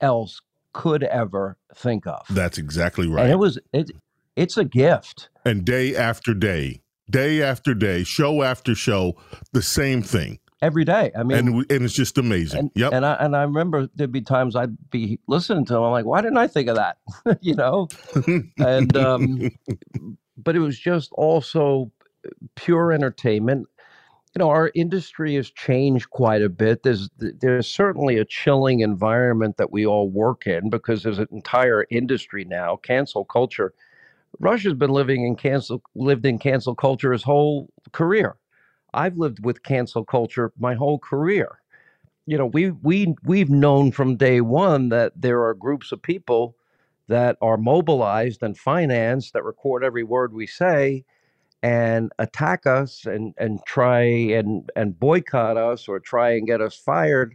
else 0.00 0.40
could 0.72 1.04
ever 1.04 1.58
think 1.74 2.06
of. 2.06 2.24
That's 2.30 2.56
exactly 2.56 3.06
right. 3.06 3.24
And 3.24 3.32
it 3.32 3.38
was, 3.38 3.58
it, 3.72 3.90
it's 4.34 4.56
a 4.56 4.64
gift. 4.64 5.28
And 5.44 5.64
day 5.64 5.94
after 5.94 6.32
day, 6.32 6.80
day 7.10 7.42
after 7.42 7.74
day, 7.74 8.02
show 8.02 8.42
after 8.42 8.74
show, 8.74 9.14
the 9.52 9.62
same 9.62 10.02
thing 10.02 10.38
every 10.62 10.84
day. 10.84 11.10
I 11.16 11.22
mean, 11.22 11.38
and 11.38 11.70
and 11.70 11.84
it's 11.84 11.94
just 11.94 12.18
amazing. 12.18 12.60
And, 12.60 12.70
yep. 12.74 12.92
And 12.92 13.04
I 13.04 13.14
and 13.14 13.36
I 13.36 13.42
remember 13.42 13.88
there'd 13.94 14.12
be 14.12 14.22
times 14.22 14.56
I'd 14.56 14.90
be 14.90 15.18
listening 15.28 15.64
to 15.66 15.76
him. 15.76 15.82
I'm 15.82 15.92
like, 15.92 16.06
why 16.06 16.20
didn't 16.20 16.38
I 16.38 16.46
think 16.46 16.68
of 16.68 16.76
that? 16.76 16.98
you 17.40 17.54
know. 17.54 17.88
and 18.58 18.96
um, 18.96 19.50
but 20.36 20.56
it 20.56 20.60
was 20.60 20.78
just 20.78 21.12
also 21.12 21.90
pure 22.56 22.92
entertainment. 22.92 23.68
You 24.34 24.40
know, 24.40 24.50
our 24.50 24.72
industry 24.74 25.36
has 25.36 25.48
changed 25.50 26.10
quite 26.10 26.42
a 26.42 26.48
bit. 26.48 26.82
There's 26.82 27.08
there's 27.18 27.68
certainly 27.68 28.18
a 28.18 28.24
chilling 28.24 28.80
environment 28.80 29.58
that 29.58 29.72
we 29.72 29.86
all 29.86 30.10
work 30.10 30.46
in 30.46 30.70
because 30.70 31.02
there's 31.02 31.20
an 31.20 31.28
entire 31.30 31.86
industry 31.90 32.44
now, 32.44 32.76
cancel 32.76 33.24
culture. 33.24 33.72
Rush 34.40 34.64
has 34.64 34.74
been 34.74 34.90
living 34.90 35.24
in 35.24 35.36
cancel 35.36 35.82
lived 35.94 36.26
in 36.26 36.38
cancel 36.40 36.74
culture 36.74 37.12
his 37.12 37.22
whole 37.22 37.70
career. 37.92 38.36
I've 38.94 39.18
lived 39.18 39.44
with 39.44 39.62
cancel 39.62 40.04
culture 40.04 40.52
my 40.58 40.74
whole 40.74 40.98
career. 40.98 41.60
You 42.26 42.38
know, 42.38 42.46
we 42.46 42.70
we 42.70 43.14
we've 43.24 43.50
known 43.50 43.92
from 43.92 44.16
day 44.16 44.40
one 44.40 44.88
that 44.88 45.12
there 45.16 45.44
are 45.44 45.54
groups 45.54 45.92
of 45.92 46.00
people 46.00 46.56
that 47.08 47.36
are 47.42 47.58
mobilized 47.58 48.42
and 48.42 48.56
financed 48.56 49.34
that 49.34 49.44
record 49.44 49.84
every 49.84 50.04
word 50.04 50.32
we 50.32 50.46
say 50.46 51.04
and 51.62 52.12
attack 52.18 52.66
us 52.66 53.06
and 53.06 53.34
and 53.38 53.60
try 53.66 54.02
and 54.02 54.70
and 54.76 54.98
boycott 54.98 55.56
us 55.56 55.88
or 55.88 55.98
try 55.98 56.30
and 56.30 56.46
get 56.46 56.60
us 56.60 56.76
fired 56.76 57.34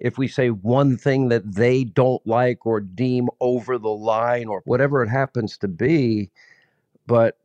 if 0.00 0.18
we 0.18 0.26
say 0.26 0.48
one 0.48 0.96
thing 0.96 1.28
that 1.28 1.54
they 1.54 1.84
don't 1.84 2.24
like 2.26 2.66
or 2.66 2.80
deem 2.80 3.28
over 3.40 3.78
the 3.78 3.88
line 3.88 4.46
or 4.48 4.60
whatever 4.64 5.02
it 5.02 5.08
happens 5.08 5.56
to 5.56 5.68
be 5.68 6.30
but 7.06 7.38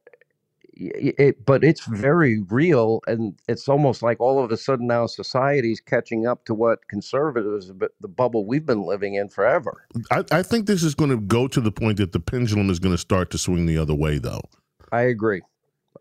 it, 0.80 1.46
but 1.46 1.64
it's 1.64 1.86
very 1.86 2.42
real, 2.50 3.02
and 3.08 3.38
it's 3.48 3.68
almost 3.68 4.02
like 4.02 4.20
all 4.20 4.44
of 4.44 4.52
a 4.52 4.58
sudden 4.58 4.88
now 4.88 5.06
society's 5.06 5.82
catching 5.82 6.26
up 6.26 6.46
to 6.46 6.54
what 6.54 6.88
conservatives, 6.88 7.72
the 8.00 8.08
bubble 8.08 8.46
we've 8.46 8.66
been 8.66 8.84
living 8.84 9.16
in 9.16 9.30
forever. 9.30 9.86
I, 10.12 10.24
I 10.32 10.44
think 10.44 10.66
this 10.66 10.84
is 10.84 10.96
going 10.96 11.12
to 11.12 11.18
go 11.18 11.48
to 11.48 11.62
the 11.62 11.72
point 11.72 11.98
that 11.98 12.14
the 12.14 12.20
pendulum 12.20 12.70
is 12.70 12.80
going 12.80 12.94
to 12.94 13.00
start 13.00 13.30
to 13.32 13.38
swing 13.38 13.66
the 13.66 13.78
other 13.78 13.96
way, 13.96 14.18
though. 14.18 14.42
I 14.92 15.02
agree. 15.02 15.42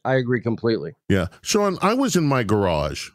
I 0.05 0.15
agree 0.15 0.41
completely. 0.41 0.95
Yeah, 1.09 1.27
Sean, 1.43 1.79
I 1.83 1.95
was 1.95 2.17
in 2.17 2.25
my 2.25 2.43
garage, 2.45 3.11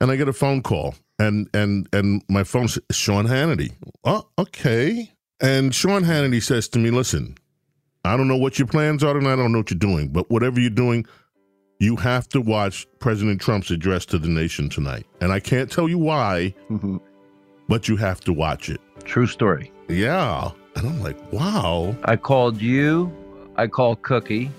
and 0.00 0.10
I 0.10 0.16
get 0.16 0.28
a 0.28 0.32
phone 0.32 0.62
call, 0.62 0.94
and 1.18 1.48
and 1.52 1.88
and 1.92 2.22
my 2.28 2.44
phone 2.44 2.68
says 2.68 2.82
Sean 2.92 3.26
Hannity. 3.26 3.72
Oh, 4.04 4.28
okay. 4.38 5.12
And 5.40 5.74
Sean 5.74 6.04
Hannity 6.04 6.42
says 6.42 6.68
to 6.68 6.78
me, 6.78 6.90
"Listen, 6.90 7.36
I 8.04 8.16
don't 8.16 8.28
know 8.28 8.36
what 8.36 8.58
your 8.58 8.68
plans 8.68 9.02
are, 9.02 9.16
and 9.16 9.26
I 9.26 9.36
don't 9.36 9.52
know 9.52 9.58
what 9.58 9.70
you're 9.70 9.78
doing, 9.78 10.08
but 10.08 10.30
whatever 10.30 10.60
you're 10.60 10.70
doing, 10.70 11.06
you 11.78 11.96
have 11.96 12.28
to 12.30 12.40
watch 12.40 12.86
President 12.98 13.40
Trump's 13.40 13.70
address 13.70 14.04
to 14.06 14.18
the 14.18 14.28
nation 14.28 14.68
tonight. 14.68 15.06
And 15.20 15.32
I 15.32 15.40
can't 15.40 15.70
tell 15.70 15.88
you 15.88 15.98
why, 15.98 16.54
mm-hmm. 16.70 16.98
but 17.68 17.88
you 17.88 17.96
have 17.96 18.20
to 18.22 18.32
watch 18.32 18.68
it. 18.68 18.80
True 19.04 19.26
story. 19.26 19.72
Yeah. 19.88 20.50
And 20.76 20.86
I'm 20.86 21.02
like, 21.02 21.16
wow. 21.32 21.94
I 22.04 22.16
called 22.16 22.60
you. 22.60 23.12
I 23.56 23.66
called 23.66 24.02
Cookie. 24.02 24.50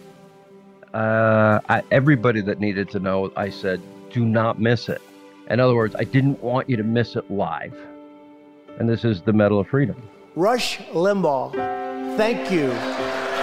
Uh, 0.94 1.60
I, 1.70 1.84
everybody 1.92 2.42
that 2.42 2.60
needed 2.60 2.90
to 2.92 3.00
know, 3.00 3.32
I 3.36 3.50
said, 3.50 3.82
do 4.12 4.26
not 4.26 4.60
miss 4.60 4.90
it. 4.90 5.02
In 5.50 5.60
other 5.60 5.76
words, 5.76 5.96
I 5.98 6.04
didn't 6.04 6.42
want 6.42 6.70
you 6.70 6.78
to 6.78 6.84
miss 6.84 7.16
it 7.16 7.30
live. 7.30 7.76
And 8.80 8.90
this 8.90 9.04
is 9.04 9.22
the 9.22 9.34
Medal 9.34 9.60
of 9.60 9.68
Freedom. 9.68 10.02
Rush 10.36 10.78
Limbaugh, 10.94 11.52
thank 12.18 12.52
you 12.52 12.70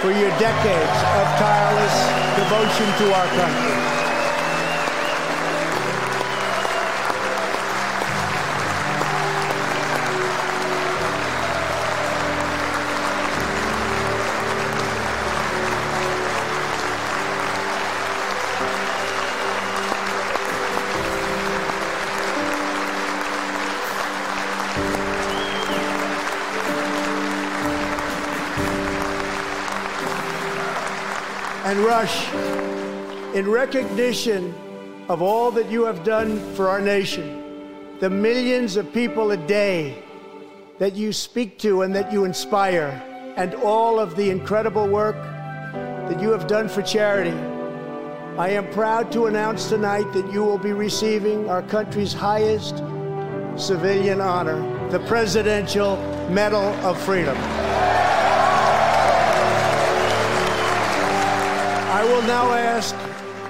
for 0.01 0.11
your 0.11 0.29
decades 0.37 0.99
of 1.17 1.25
tireless 1.39 1.97
devotion 2.37 2.87
to 2.99 3.13
our 3.15 3.27
country. 3.27 3.86
And 31.67 31.79
Rush, 31.79 32.33
in 33.35 33.51
recognition 33.51 34.55
of 35.09 35.21
all 35.21 35.51
that 35.51 35.69
you 35.69 35.83
have 35.83 36.05
done 36.05 36.39
for 36.53 36.69
our 36.69 36.79
nation, 36.79 37.43
the 37.99 38.09
millions 38.09 38.77
of 38.77 38.93
people 38.93 39.31
a 39.31 39.37
day 39.37 40.01
that 40.79 40.95
you 40.95 41.11
speak 41.11 41.59
to 41.59 41.81
and 41.81 41.93
that 41.93 42.09
you 42.09 42.23
inspire, 42.23 43.03
and 43.35 43.53
all 43.53 43.99
of 43.99 44.15
the 44.15 44.29
incredible 44.29 44.87
work 44.87 45.17
that 46.07 46.21
you 46.21 46.31
have 46.31 46.47
done 46.47 46.69
for 46.69 46.81
charity, 46.81 47.37
I 48.37 48.47
am 48.51 48.71
proud 48.71 49.11
to 49.11 49.25
announce 49.25 49.67
tonight 49.67 50.09
that 50.13 50.31
you 50.31 50.45
will 50.45 50.57
be 50.57 50.71
receiving 50.71 51.49
our 51.49 51.63
country's 51.63 52.13
highest 52.13 52.77
civilian 53.57 54.21
honor, 54.21 54.61
the 54.89 54.99
Presidential 54.99 55.97
Medal 56.29 56.63
of 56.85 56.97
Freedom. 57.01 57.35
I 61.97 62.03
will 62.03 62.21
now 62.27 62.53
ask 62.53 62.95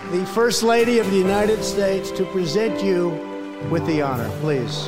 the 0.09 0.25
First 0.27 0.63
Lady 0.63 0.99
of 0.99 1.11
the 1.11 1.17
United 1.17 1.61
States 1.65 2.11
to 2.11 2.23
present 2.27 2.81
you 2.81 3.09
with 3.69 3.85
the 3.85 4.01
honor, 4.01 4.29
please. 4.39 4.87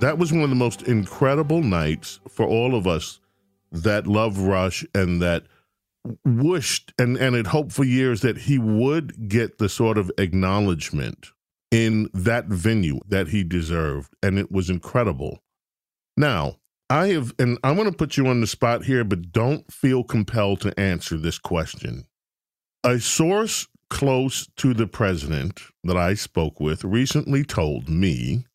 That 0.00 0.18
was 0.18 0.32
one 0.32 0.42
of 0.42 0.50
the 0.50 0.56
most 0.56 0.82
incredible 0.82 1.62
nights 1.62 2.18
for 2.28 2.44
all 2.44 2.74
of 2.74 2.88
us 2.88 3.20
that 3.72 4.06
love 4.06 4.38
Rush 4.38 4.84
and 4.94 5.20
that 5.22 5.44
wished 6.24 6.92
and, 6.98 7.16
and 7.16 7.34
had 7.34 7.48
hoped 7.48 7.72
for 7.72 7.84
years 7.84 8.22
that 8.22 8.38
he 8.38 8.58
would 8.58 9.28
get 9.28 9.58
the 9.58 9.68
sort 9.68 9.98
of 9.98 10.10
acknowledgement 10.18 11.28
in 11.70 12.08
that 12.14 12.46
venue 12.46 13.00
that 13.08 13.28
he 13.28 13.44
deserved. 13.44 14.14
And 14.22 14.38
it 14.38 14.50
was 14.50 14.70
incredible. 14.70 15.42
Now, 16.16 16.56
I 16.90 17.08
have, 17.08 17.34
and 17.38 17.58
I'm 17.62 17.76
going 17.76 17.90
to 17.90 17.96
put 17.96 18.16
you 18.16 18.26
on 18.26 18.40
the 18.40 18.46
spot 18.46 18.84
here, 18.84 19.04
but 19.04 19.30
don't 19.32 19.70
feel 19.72 20.02
compelled 20.04 20.62
to 20.62 20.78
answer 20.80 21.18
this 21.18 21.38
question. 21.38 22.06
A 22.82 22.98
source 22.98 23.66
close 23.90 24.46
to 24.56 24.72
the 24.72 24.86
president 24.86 25.60
that 25.84 25.96
I 25.96 26.14
spoke 26.14 26.60
with 26.60 26.84
recently 26.84 27.44
told 27.44 27.88
me 27.88 28.46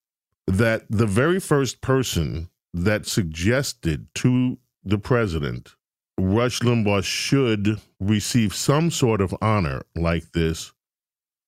that 0.48 0.86
the 0.90 1.06
very 1.06 1.40
first 1.40 1.82
person 1.82 2.50
that 2.74 3.06
suggested 3.06 4.08
to 4.16 4.58
the 4.84 4.98
president 4.98 5.76
Rush 6.18 6.60
Limbaugh 6.60 7.04
should 7.04 7.82
receive 8.00 8.54
some 8.54 8.92
sort 8.92 9.22
of 9.22 9.36
honor 9.42 9.82
like 9.96 10.32
this 10.34 10.72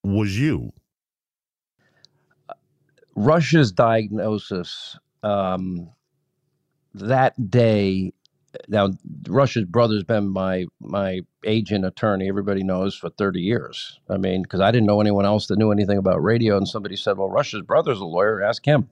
was 0.03 0.39
you. 0.39 0.71
Rush's 3.15 3.71
diagnosis 3.71 4.97
um, 5.23 5.89
that 6.93 7.49
day. 7.49 8.11
Now, 8.67 8.89
Rush's 9.27 9.65
brother's 9.65 10.03
been 10.03 10.29
my 10.29 10.65
my 10.79 11.21
agent 11.45 11.85
attorney. 11.85 12.27
Everybody 12.27 12.63
knows 12.63 12.95
for 12.95 13.09
thirty 13.09 13.41
years. 13.41 13.99
I 14.09 14.17
mean, 14.17 14.43
because 14.43 14.61
I 14.61 14.71
didn't 14.71 14.87
know 14.87 15.01
anyone 15.01 15.25
else 15.25 15.47
that 15.47 15.59
knew 15.59 15.71
anything 15.71 15.97
about 15.97 16.23
radio, 16.23 16.57
and 16.57 16.67
somebody 16.67 16.95
said, 16.95 17.17
"Well, 17.17 17.29
Rush's 17.29 17.61
brother's 17.61 17.99
a 17.99 18.05
lawyer. 18.05 18.41
Ask 18.41 18.65
him." 18.65 18.89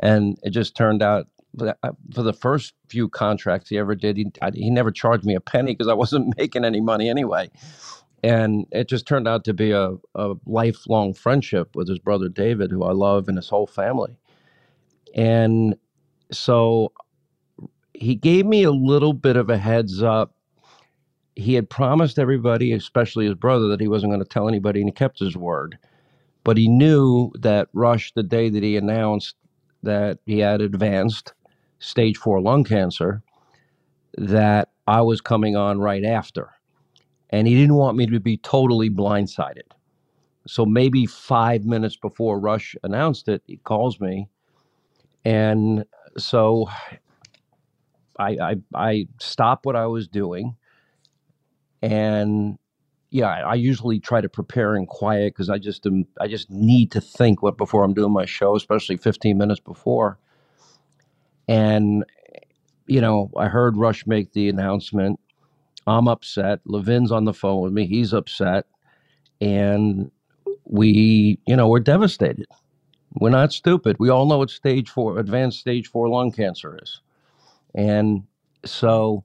And 0.00 0.38
it 0.42 0.50
just 0.50 0.76
turned 0.76 1.02
out 1.02 1.26
Uh, 1.60 1.92
for 2.14 2.22
the 2.22 2.32
first 2.32 2.74
few 2.88 3.08
contracts 3.08 3.70
he 3.70 3.78
ever 3.78 3.94
did, 3.94 4.16
he, 4.16 4.26
he 4.54 4.70
never 4.70 4.90
charged 4.90 5.24
me 5.24 5.34
a 5.34 5.40
penny 5.40 5.72
because 5.72 5.88
I 5.88 5.94
wasn't 5.94 6.34
making 6.38 6.64
any 6.64 6.80
money 6.80 7.08
anyway. 7.08 7.50
And 8.24 8.66
it 8.72 8.88
just 8.88 9.06
turned 9.06 9.28
out 9.28 9.44
to 9.44 9.54
be 9.54 9.70
a, 9.70 9.94
a 10.14 10.34
lifelong 10.46 11.14
friendship 11.14 11.76
with 11.76 11.88
his 11.88 11.98
brother 11.98 12.28
David, 12.28 12.70
who 12.70 12.82
I 12.84 12.92
love, 12.92 13.28
and 13.28 13.38
his 13.38 13.48
whole 13.48 13.66
family. 13.66 14.16
And 15.14 15.76
so 16.32 16.92
he 17.94 18.14
gave 18.14 18.46
me 18.46 18.64
a 18.64 18.70
little 18.70 19.12
bit 19.12 19.36
of 19.36 19.50
a 19.50 19.58
heads 19.58 20.02
up. 20.02 20.34
He 21.36 21.54
had 21.54 21.70
promised 21.70 22.18
everybody, 22.18 22.72
especially 22.72 23.26
his 23.26 23.34
brother, 23.34 23.68
that 23.68 23.80
he 23.80 23.88
wasn't 23.88 24.10
going 24.10 24.22
to 24.22 24.28
tell 24.28 24.48
anybody, 24.48 24.80
and 24.80 24.88
he 24.88 24.92
kept 24.92 25.20
his 25.20 25.36
word. 25.36 25.78
But 26.42 26.56
he 26.56 26.68
knew 26.68 27.30
that 27.38 27.68
Rush, 27.72 28.12
the 28.14 28.22
day 28.22 28.48
that 28.48 28.62
he 28.62 28.76
announced 28.76 29.36
that 29.82 30.18
he 30.26 30.38
had 30.40 30.60
advanced, 30.60 31.32
stage 31.78 32.16
four 32.16 32.40
lung 32.40 32.64
cancer 32.64 33.22
that 34.16 34.70
I 34.86 35.02
was 35.02 35.20
coming 35.20 35.56
on 35.56 35.80
right 35.80 36.04
after. 36.04 36.50
And 37.30 37.46
he 37.46 37.54
didn't 37.54 37.74
want 37.74 37.96
me 37.96 38.06
to 38.06 38.20
be 38.20 38.38
totally 38.38 38.90
blindsided. 38.90 39.70
So 40.46 40.64
maybe 40.64 41.06
five 41.06 41.64
minutes 41.64 41.96
before 41.96 42.40
Rush 42.40 42.74
announced 42.82 43.28
it, 43.28 43.42
he 43.46 43.58
calls 43.58 44.00
me. 44.00 44.28
And 45.24 45.84
so 46.16 46.68
I, 48.18 48.30
I, 48.42 48.56
I 48.74 49.08
stop 49.20 49.66
what 49.66 49.76
I 49.76 49.86
was 49.86 50.08
doing. 50.08 50.56
And 51.82 52.58
yeah, 53.10 53.28
I 53.28 53.54
usually 53.54 54.00
try 54.00 54.20
to 54.20 54.28
prepare 54.28 54.76
in 54.76 54.86
quiet 54.86 55.34
because 55.34 55.50
I 55.50 55.58
just 55.58 55.86
am, 55.86 56.06
I 56.20 56.28
just 56.28 56.50
need 56.50 56.92
to 56.92 57.00
think 57.00 57.42
what 57.42 57.56
before 57.56 57.84
I'm 57.84 57.94
doing 57.94 58.12
my 58.12 58.26
show, 58.26 58.56
especially 58.56 58.96
15 58.96 59.38
minutes 59.38 59.60
before. 59.60 60.18
And, 61.48 62.04
you 62.86 63.00
know, 63.00 63.30
I 63.36 63.48
heard 63.48 63.76
Rush 63.76 64.06
make 64.06 64.32
the 64.32 64.48
announcement. 64.48 65.18
I'm 65.86 66.08
upset. 66.08 66.60
Levin's 66.66 67.10
on 67.10 67.24
the 67.24 67.32
phone 67.32 67.62
with 67.62 67.72
me. 67.72 67.86
He's 67.86 68.12
upset. 68.12 68.66
And 69.40 70.10
we, 70.64 71.38
you 71.46 71.56
know, 71.56 71.68
we're 71.68 71.80
devastated. 71.80 72.46
We're 73.14 73.30
not 73.30 73.52
stupid. 73.52 73.96
We 73.98 74.10
all 74.10 74.26
know 74.26 74.38
what 74.38 74.50
stage 74.50 74.90
four, 74.90 75.18
advanced 75.18 75.60
stage 75.60 75.88
four 75.88 76.08
lung 76.08 76.30
cancer 76.30 76.78
is. 76.82 77.00
And 77.74 78.24
so, 78.64 79.24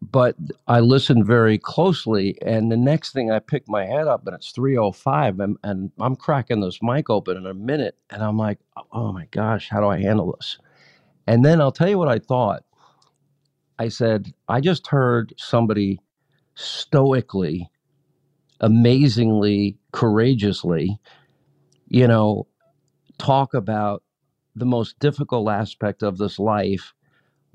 but 0.00 0.36
I 0.68 0.80
listened 0.80 1.26
very 1.26 1.58
closely. 1.58 2.38
And 2.42 2.70
the 2.70 2.76
next 2.76 3.12
thing 3.12 3.30
I 3.30 3.40
pick 3.40 3.68
my 3.68 3.84
head 3.84 4.06
up 4.06 4.26
and 4.26 4.34
it's 4.34 4.52
305 4.52 5.40
and, 5.40 5.56
and 5.64 5.90
I'm 5.98 6.16
cracking 6.16 6.60
this 6.60 6.78
mic 6.82 7.10
open 7.10 7.36
in 7.36 7.46
a 7.46 7.54
minute. 7.54 7.96
And 8.10 8.22
I'm 8.22 8.38
like, 8.38 8.58
oh 8.92 9.12
my 9.12 9.26
gosh, 9.32 9.68
how 9.68 9.80
do 9.80 9.88
I 9.88 10.00
handle 10.00 10.36
this? 10.38 10.58
And 11.26 11.44
then 11.44 11.60
I'll 11.60 11.72
tell 11.72 11.88
you 11.88 11.98
what 11.98 12.08
I 12.08 12.18
thought. 12.18 12.64
I 13.78 13.88
said, 13.88 14.32
I 14.48 14.60
just 14.60 14.86
heard 14.88 15.34
somebody 15.36 16.00
stoically, 16.54 17.70
amazingly, 18.60 19.78
courageously, 19.92 20.98
you 21.88 22.06
know, 22.06 22.46
talk 23.18 23.54
about 23.54 24.02
the 24.54 24.66
most 24.66 24.98
difficult 24.98 25.48
aspect 25.48 26.02
of 26.02 26.18
this 26.18 26.38
life, 26.38 26.92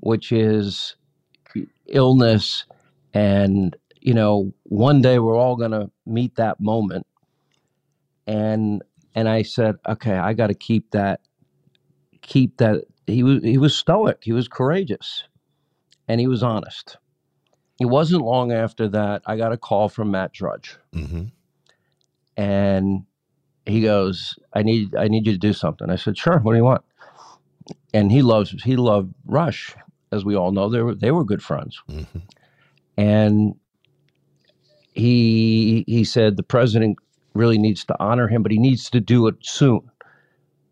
which 0.00 0.32
is 0.32 0.96
illness. 1.86 2.64
And, 3.14 3.76
you 4.00 4.14
know, 4.14 4.52
one 4.64 5.00
day 5.00 5.18
we're 5.18 5.36
all 5.36 5.56
going 5.56 5.70
to 5.70 5.90
meet 6.06 6.36
that 6.36 6.60
moment. 6.60 7.06
And, 8.26 8.82
and 9.14 9.28
I 9.28 9.42
said, 9.42 9.76
okay, 9.88 10.14
I 10.14 10.34
got 10.34 10.48
to 10.48 10.54
keep 10.54 10.90
that, 10.90 11.20
keep 12.20 12.58
that 12.58 12.84
he 13.08 13.22
was 13.22 13.42
he 13.42 13.58
was 13.58 13.74
stoic. 13.74 14.18
He 14.22 14.32
was 14.32 14.48
courageous, 14.48 15.24
and 16.06 16.20
he 16.20 16.26
was 16.26 16.42
honest. 16.42 16.96
It 17.80 17.86
wasn't 17.86 18.22
long 18.22 18.52
after 18.52 18.88
that 18.88 19.22
I 19.26 19.36
got 19.36 19.52
a 19.52 19.56
call 19.56 19.88
from 19.88 20.10
Matt 20.10 20.32
Drudge, 20.32 20.76
mm-hmm. 20.94 21.24
and 22.36 23.04
he 23.66 23.82
goes, 23.82 24.38
"I 24.52 24.62
need 24.62 24.94
I 24.94 25.08
need 25.08 25.26
you 25.26 25.32
to 25.32 25.38
do 25.38 25.52
something." 25.52 25.90
I 25.90 25.96
said, 25.96 26.18
"Sure. 26.18 26.38
What 26.38 26.52
do 26.52 26.58
you 26.58 26.64
want?" 26.64 26.82
And 27.94 28.12
he 28.12 28.22
loves 28.22 28.50
he 28.62 28.76
loved 28.76 29.14
Rush, 29.26 29.74
as 30.12 30.24
we 30.24 30.36
all 30.36 30.52
know, 30.52 30.68
they 30.68 30.82
were 30.82 30.94
they 30.94 31.10
were 31.10 31.24
good 31.24 31.42
friends. 31.42 31.80
And 32.96 33.54
he 34.92 35.84
he 35.86 36.04
said 36.04 36.36
the 36.36 36.42
president 36.42 36.98
really 37.34 37.58
needs 37.58 37.84
to 37.84 37.96
honor 38.00 38.28
him, 38.28 38.42
but 38.42 38.52
he 38.52 38.58
needs 38.58 38.90
to 38.90 39.00
do 39.00 39.26
it 39.28 39.36
soon 39.42 39.80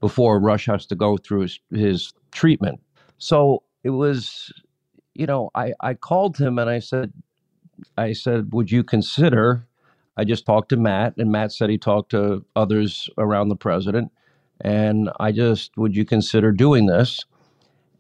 before 0.01 0.41
Rush 0.41 0.67
has 0.67 0.87
to 0.87 0.95
go 0.95 1.17
through 1.17 1.43
his, 1.43 1.61
his 1.71 2.13
treatment. 2.37 2.81
So 3.19 3.63
it 3.83 3.91
was, 3.91 4.53
you 5.15 5.27
know, 5.27 5.51
I, 5.55 5.73
I 5.81 5.95
called 5.95 6.37
him 6.37 6.59
and 6.59 6.71
I 6.71 6.79
said, 6.79 7.13
I 7.97 8.13
said, 8.13 8.53
would 8.53 8.71
you 8.71 8.85
consider? 8.85 9.67
I 10.17 10.25
just 10.25 10.47
talked 10.47 10.71
to 10.71 10.77
Matt, 10.77 11.15
and 11.19 11.31
Matt 11.31 11.53
said 11.53 11.69
he 11.69 11.79
talked 11.79 12.11
to 12.11 12.45
others 12.55 13.11
around 13.19 13.49
the 13.49 13.57
president. 13.57 14.11
And 14.63 15.11
I 15.21 15.33
just, 15.33 15.77
would 15.77 15.95
you 15.95 16.05
consider 16.05 16.53
doing 16.53 16.87
this? 16.87 17.25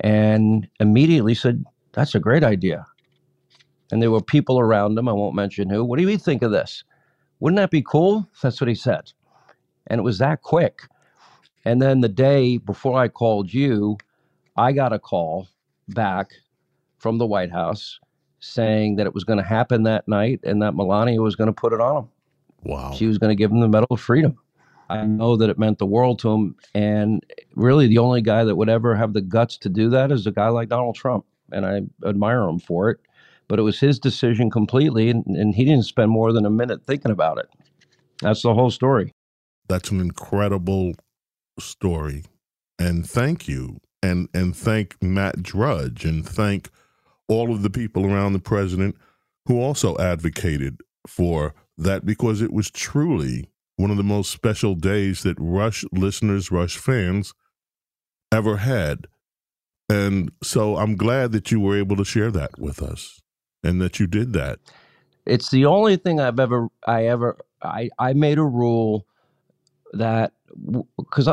And 0.00 0.68
immediately 0.80 1.34
said, 1.34 1.64
that's 1.92 2.14
a 2.14 2.20
great 2.20 2.44
idea. 2.44 2.86
And 3.90 4.02
there 4.02 4.10
were 4.10 4.22
people 4.22 4.58
around 4.58 4.98
him, 4.98 5.08
I 5.08 5.12
won't 5.12 5.34
mention 5.34 5.70
who. 5.70 5.84
What 5.84 5.98
do 5.98 6.08
you 6.08 6.18
think 6.18 6.42
of 6.42 6.50
this? 6.50 6.84
Wouldn't 7.40 7.58
that 7.58 7.70
be 7.70 7.82
cool? 7.82 8.26
That's 8.42 8.60
what 8.60 8.68
he 8.68 8.74
said. 8.74 9.12
And 9.86 9.98
it 9.98 10.02
was 10.02 10.18
that 10.18 10.42
quick. 10.42 10.82
And 11.64 11.82
then 11.82 12.00
the 12.00 12.08
day 12.08 12.58
before 12.58 12.98
I 12.98 13.08
called 13.08 13.52
you, 13.52 13.98
I 14.56 14.72
got 14.72 14.92
a 14.92 14.98
call 14.98 15.48
back 15.88 16.32
from 16.98 17.18
the 17.18 17.26
White 17.26 17.52
House 17.52 17.98
saying 18.40 18.96
that 18.96 19.06
it 19.06 19.14
was 19.14 19.24
going 19.24 19.38
to 19.38 19.44
happen 19.44 19.82
that 19.84 20.06
night 20.08 20.40
and 20.44 20.62
that 20.62 20.74
Melania 20.74 21.20
was 21.20 21.36
going 21.36 21.48
to 21.48 21.52
put 21.52 21.72
it 21.72 21.80
on 21.80 22.04
him. 22.04 22.08
Wow. 22.64 22.92
She 22.92 23.06
was 23.06 23.18
going 23.18 23.30
to 23.30 23.36
give 23.36 23.50
him 23.50 23.60
the 23.60 23.68
Medal 23.68 23.88
of 23.90 24.00
Freedom. 24.00 24.36
I 24.88 25.04
know 25.04 25.36
that 25.36 25.50
it 25.50 25.58
meant 25.58 25.78
the 25.78 25.86
world 25.86 26.18
to 26.20 26.30
him. 26.32 26.56
And 26.74 27.24
really, 27.54 27.88
the 27.88 27.98
only 27.98 28.22
guy 28.22 28.44
that 28.44 28.56
would 28.56 28.68
ever 28.68 28.94
have 28.94 29.14
the 29.14 29.20
guts 29.20 29.58
to 29.58 29.68
do 29.68 29.90
that 29.90 30.12
is 30.12 30.26
a 30.26 30.32
guy 30.32 30.48
like 30.48 30.68
Donald 30.68 30.94
Trump. 30.94 31.24
And 31.52 31.66
I 31.66 31.82
admire 32.08 32.42
him 32.42 32.58
for 32.58 32.90
it. 32.90 32.98
But 33.48 33.58
it 33.58 33.62
was 33.62 33.78
his 33.78 33.98
decision 33.98 34.50
completely. 34.50 35.10
And, 35.10 35.24
and 35.26 35.54
he 35.54 35.64
didn't 35.64 35.84
spend 35.84 36.10
more 36.10 36.32
than 36.32 36.46
a 36.46 36.50
minute 36.50 36.84
thinking 36.84 37.10
about 37.10 37.38
it. 37.38 37.48
That's 38.20 38.42
the 38.42 38.54
whole 38.54 38.70
story. 38.70 39.12
That's 39.68 39.90
an 39.90 40.00
incredible 40.00 40.94
story. 41.58 42.24
And 42.78 43.08
thank 43.08 43.48
you. 43.48 43.78
And 44.02 44.28
and 44.34 44.56
thank 44.56 45.02
Matt 45.02 45.42
Drudge 45.42 46.04
and 46.04 46.26
thank 46.26 46.70
all 47.28 47.52
of 47.52 47.62
the 47.62 47.70
people 47.70 48.06
around 48.06 48.32
the 48.32 48.38
president 48.38 48.96
who 49.46 49.60
also 49.60 49.96
advocated 49.98 50.80
for 51.06 51.54
that 51.78 52.04
because 52.04 52.40
it 52.40 52.52
was 52.52 52.70
truly 52.70 53.48
one 53.76 53.90
of 53.90 53.96
the 53.96 54.02
most 54.02 54.30
special 54.30 54.74
days 54.74 55.22
that 55.22 55.36
Rush 55.38 55.84
listeners, 55.92 56.50
Rush 56.50 56.76
fans 56.76 57.34
ever 58.32 58.58
had. 58.58 59.06
And 59.88 60.32
so 60.42 60.76
I'm 60.76 60.96
glad 60.96 61.32
that 61.32 61.50
you 61.50 61.60
were 61.60 61.76
able 61.76 61.96
to 61.96 62.04
share 62.04 62.30
that 62.32 62.58
with 62.58 62.82
us 62.82 63.20
and 63.62 63.80
that 63.80 64.00
you 64.00 64.06
did 64.06 64.32
that. 64.32 64.58
It's 65.26 65.50
the 65.50 65.66
only 65.66 65.96
thing 65.96 66.20
I've 66.20 66.40
ever 66.40 66.68
I 66.86 67.06
ever 67.06 67.36
I 67.62 67.90
I 67.98 68.12
made 68.12 68.38
a 68.38 68.44
rule 68.44 69.06
that 69.92 70.32
because 70.98 71.28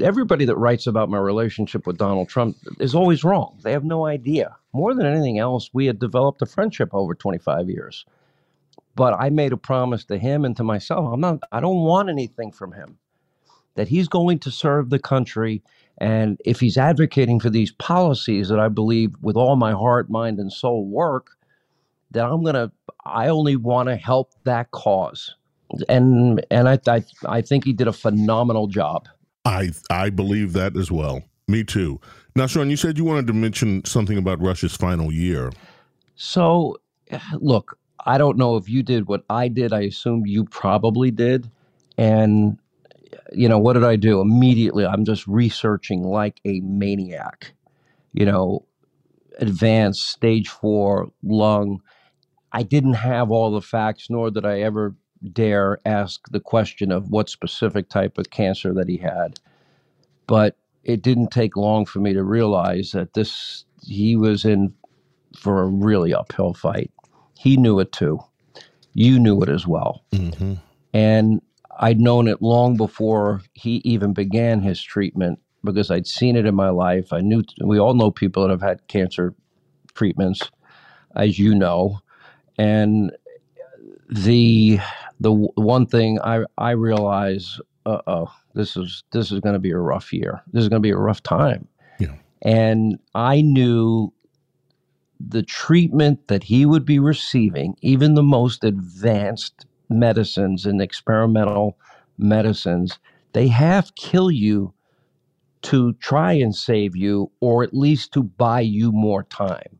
everybody 0.00 0.44
that 0.44 0.56
writes 0.56 0.86
about 0.86 1.10
my 1.10 1.18
relationship 1.18 1.86
with 1.86 1.98
Donald 1.98 2.28
Trump 2.28 2.56
is 2.80 2.94
always 2.94 3.24
wrong. 3.24 3.58
They 3.62 3.72
have 3.72 3.84
no 3.84 4.06
idea. 4.06 4.56
More 4.72 4.94
than 4.94 5.06
anything 5.06 5.38
else, 5.38 5.70
we 5.72 5.86
had 5.86 5.98
developed 5.98 6.42
a 6.42 6.46
friendship 6.46 6.90
over 6.92 7.14
25 7.14 7.70
years. 7.70 8.06
But 8.94 9.14
I 9.14 9.30
made 9.30 9.52
a 9.52 9.56
promise 9.56 10.04
to 10.06 10.18
him 10.18 10.44
and 10.44 10.56
to 10.56 10.64
myself. 10.64 11.12
I'm 11.12 11.20
not 11.20 11.40
I 11.52 11.60
don't 11.60 11.82
want 11.82 12.10
anything 12.10 12.52
from 12.52 12.72
him. 12.72 12.98
That 13.74 13.88
he's 13.88 14.08
going 14.08 14.38
to 14.40 14.50
serve 14.50 14.90
the 14.90 14.98
country 14.98 15.62
and 15.98 16.40
if 16.44 16.60
he's 16.60 16.78
advocating 16.78 17.40
for 17.40 17.50
these 17.50 17.72
policies 17.72 18.48
that 18.48 18.58
I 18.60 18.68
believe 18.68 19.14
with 19.22 19.36
all 19.36 19.56
my 19.56 19.72
heart, 19.72 20.10
mind 20.10 20.38
and 20.40 20.52
soul 20.52 20.86
work, 20.86 21.28
then 22.10 22.24
I'm 22.24 22.44
to 22.44 22.72
I 23.04 23.28
only 23.28 23.56
want 23.56 23.88
to 23.88 23.96
help 23.96 24.32
that 24.44 24.70
cause 24.72 25.34
and 25.88 26.44
and 26.50 26.68
I, 26.68 26.78
I 26.86 27.04
I 27.26 27.40
think 27.42 27.64
he 27.64 27.72
did 27.72 27.88
a 27.88 27.92
phenomenal 27.92 28.66
job. 28.66 29.08
I 29.44 29.70
I 29.90 30.10
believe 30.10 30.52
that 30.52 30.76
as 30.76 30.90
well. 30.90 31.22
Me 31.48 31.64
too. 31.64 32.00
Now, 32.34 32.46
Sean, 32.46 32.70
you 32.70 32.76
said 32.76 32.96
you 32.96 33.04
wanted 33.04 33.26
to 33.26 33.32
mention 33.32 33.84
something 33.84 34.16
about 34.16 34.40
Rush's 34.40 34.74
final 34.74 35.12
year. 35.12 35.52
So, 36.14 36.78
look, 37.34 37.78
I 38.06 38.16
don't 38.16 38.38
know 38.38 38.56
if 38.56 38.68
you 38.68 38.82
did 38.82 39.06
what 39.06 39.24
I 39.28 39.48
did. 39.48 39.72
I 39.72 39.82
assume 39.82 40.26
you 40.26 40.44
probably 40.44 41.10
did. 41.10 41.50
And 41.98 42.58
you 43.32 43.48
know, 43.48 43.58
what 43.58 43.74
did 43.74 43.84
I 43.84 43.96
do? 43.96 44.20
Immediately, 44.20 44.86
I'm 44.86 45.04
just 45.04 45.26
researching 45.26 46.02
like 46.02 46.40
a 46.44 46.60
maniac. 46.60 47.52
You 48.12 48.26
know, 48.26 48.66
advanced 49.38 50.08
stage 50.10 50.48
4 50.48 51.10
lung. 51.22 51.80
I 52.52 52.62
didn't 52.62 52.94
have 52.94 53.30
all 53.30 53.50
the 53.50 53.62
facts 53.62 54.08
nor 54.10 54.30
did 54.30 54.44
I 54.44 54.60
ever 54.60 54.94
dare 55.32 55.78
ask 55.84 56.28
the 56.30 56.40
question 56.40 56.90
of 56.90 57.10
what 57.10 57.28
specific 57.28 57.88
type 57.88 58.18
of 58.18 58.30
cancer 58.30 58.72
that 58.74 58.88
he 58.88 58.96
had. 58.96 59.38
But 60.26 60.56
it 60.84 61.02
didn't 61.02 61.30
take 61.30 61.56
long 61.56 61.86
for 61.86 62.00
me 62.00 62.12
to 62.12 62.22
realize 62.22 62.92
that 62.92 63.14
this 63.14 63.64
he 63.82 64.16
was 64.16 64.44
in 64.44 64.74
for 65.36 65.62
a 65.62 65.66
really 65.66 66.14
uphill 66.14 66.54
fight. 66.54 66.90
He 67.38 67.56
knew 67.56 67.78
it 67.78 67.92
too. 67.92 68.20
You 68.94 69.18
knew 69.18 69.40
it 69.42 69.48
as 69.48 69.66
well. 69.66 70.04
Mm-hmm. 70.12 70.54
And 70.92 71.42
I'd 71.78 72.00
known 72.00 72.28
it 72.28 72.42
long 72.42 72.76
before 72.76 73.42
he 73.54 73.76
even 73.84 74.12
began 74.12 74.60
his 74.60 74.82
treatment 74.82 75.38
because 75.64 75.90
I'd 75.90 76.06
seen 76.06 76.36
it 76.36 76.46
in 76.46 76.54
my 76.54 76.68
life. 76.68 77.12
I 77.12 77.20
knew 77.20 77.42
we 77.62 77.78
all 77.78 77.94
know 77.94 78.10
people 78.10 78.42
that 78.42 78.50
have 78.50 78.60
had 78.60 78.86
cancer 78.88 79.34
treatments, 79.94 80.42
as 81.16 81.38
you 81.38 81.54
know. 81.54 82.00
And 82.58 83.12
the 84.08 84.80
the 85.22 85.32
one 85.32 85.86
thing 85.86 86.18
I 86.22 86.44
I 86.58 86.72
realize, 86.72 87.60
uh 87.86 88.00
oh, 88.06 88.32
this 88.54 88.76
is 88.76 89.04
this 89.12 89.32
is 89.32 89.40
going 89.40 89.54
to 89.54 89.60
be 89.60 89.70
a 89.70 89.78
rough 89.78 90.12
year. 90.12 90.42
This 90.52 90.62
is 90.62 90.68
going 90.68 90.82
to 90.82 90.86
be 90.86 90.90
a 90.90 90.96
rough 90.98 91.22
time. 91.22 91.68
Yeah. 91.98 92.14
And 92.42 92.98
I 93.14 93.40
knew 93.42 94.12
the 95.20 95.42
treatment 95.42 96.26
that 96.28 96.42
he 96.42 96.66
would 96.66 96.84
be 96.84 96.98
receiving, 96.98 97.76
even 97.80 98.14
the 98.14 98.22
most 98.22 98.64
advanced 98.64 99.66
medicines 99.88 100.66
and 100.66 100.82
experimental 100.82 101.78
medicines, 102.18 102.98
they 103.32 103.46
half 103.48 103.94
kill 103.94 104.30
you 104.30 104.74
to 105.62 105.92
try 105.94 106.32
and 106.32 106.54
save 106.54 106.96
you, 106.96 107.30
or 107.40 107.62
at 107.62 107.72
least 107.72 108.12
to 108.12 108.22
buy 108.24 108.60
you 108.60 108.90
more 108.90 109.22
time. 109.22 109.78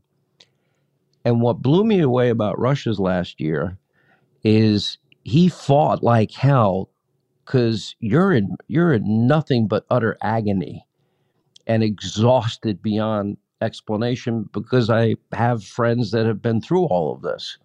And 1.24 1.40
what 1.40 1.62
blew 1.62 1.84
me 1.84 2.00
away 2.00 2.28
about 2.28 2.58
Rush's 2.58 3.00
last 3.00 3.40
year 3.40 3.78
is 4.44 4.98
he 5.24 5.48
fought 5.48 6.02
like 6.02 6.32
hell 6.32 6.90
because 7.46 7.96
you're 8.00 8.32
in 8.32 8.56
you're 8.68 8.92
in 8.94 9.26
nothing 9.26 9.68
but 9.68 9.86
utter 9.90 10.16
agony 10.22 10.86
and 11.66 11.82
exhausted 11.84 12.82
beyond 12.82 13.38
explanation 13.62 14.48
because 14.52 14.90
I 14.90 15.16
have 15.32 15.64
friends 15.64 16.12
that 16.12 16.26
have 16.26 16.42
been 16.42 16.60
through 16.62 16.84
all 16.86 17.14
of 17.14 17.22
this. 17.22 17.58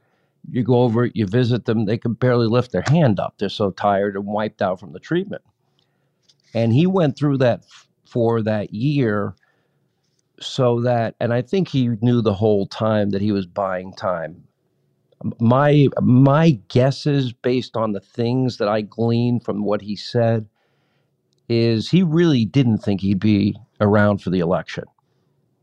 You 0.51 0.63
go 0.63 0.83
over, 0.83 1.07
you 1.07 1.27
visit 1.27 1.65
them, 1.65 1.85
they 1.85 1.97
can 1.97 2.13
barely 2.13 2.47
lift 2.47 2.71
their 2.71 2.83
hand 2.87 3.19
up. 3.19 3.35
They're 3.39 3.49
so 3.49 3.71
tired 3.71 4.15
and 4.15 4.25
wiped 4.25 4.61
out 4.61 4.79
from 4.79 4.93
the 4.93 4.99
treatment. 4.99 5.43
And 6.53 6.73
he 6.73 6.87
went 6.87 7.17
through 7.17 7.39
that 7.39 7.65
for 8.05 8.41
that 8.43 8.73
year 8.73 9.35
so 10.41 10.81
that 10.81 11.15
and 11.21 11.33
I 11.33 11.43
think 11.43 11.69
he 11.69 11.89
knew 12.01 12.21
the 12.21 12.33
whole 12.33 12.67
time 12.67 13.11
that 13.11 13.21
he 13.21 13.33
was 13.33 13.47
buying 13.47 13.93
time 13.93 14.43
my 15.39 15.87
my 16.01 16.51
guesses 16.69 17.33
based 17.33 17.77
on 17.77 17.93
the 17.93 18.01
things 18.01 18.57
that 18.57 18.67
I 18.69 18.81
gleaned 18.81 19.43
from 19.45 19.63
what 19.63 19.81
he 19.81 19.95
said 19.95 20.47
is 21.49 21.89
he 21.89 22.03
really 22.03 22.45
didn't 22.45 22.79
think 22.79 23.01
he'd 23.01 23.19
be 23.19 23.57
around 23.81 24.19
for 24.21 24.29
the 24.29 24.39
election. 24.39 24.85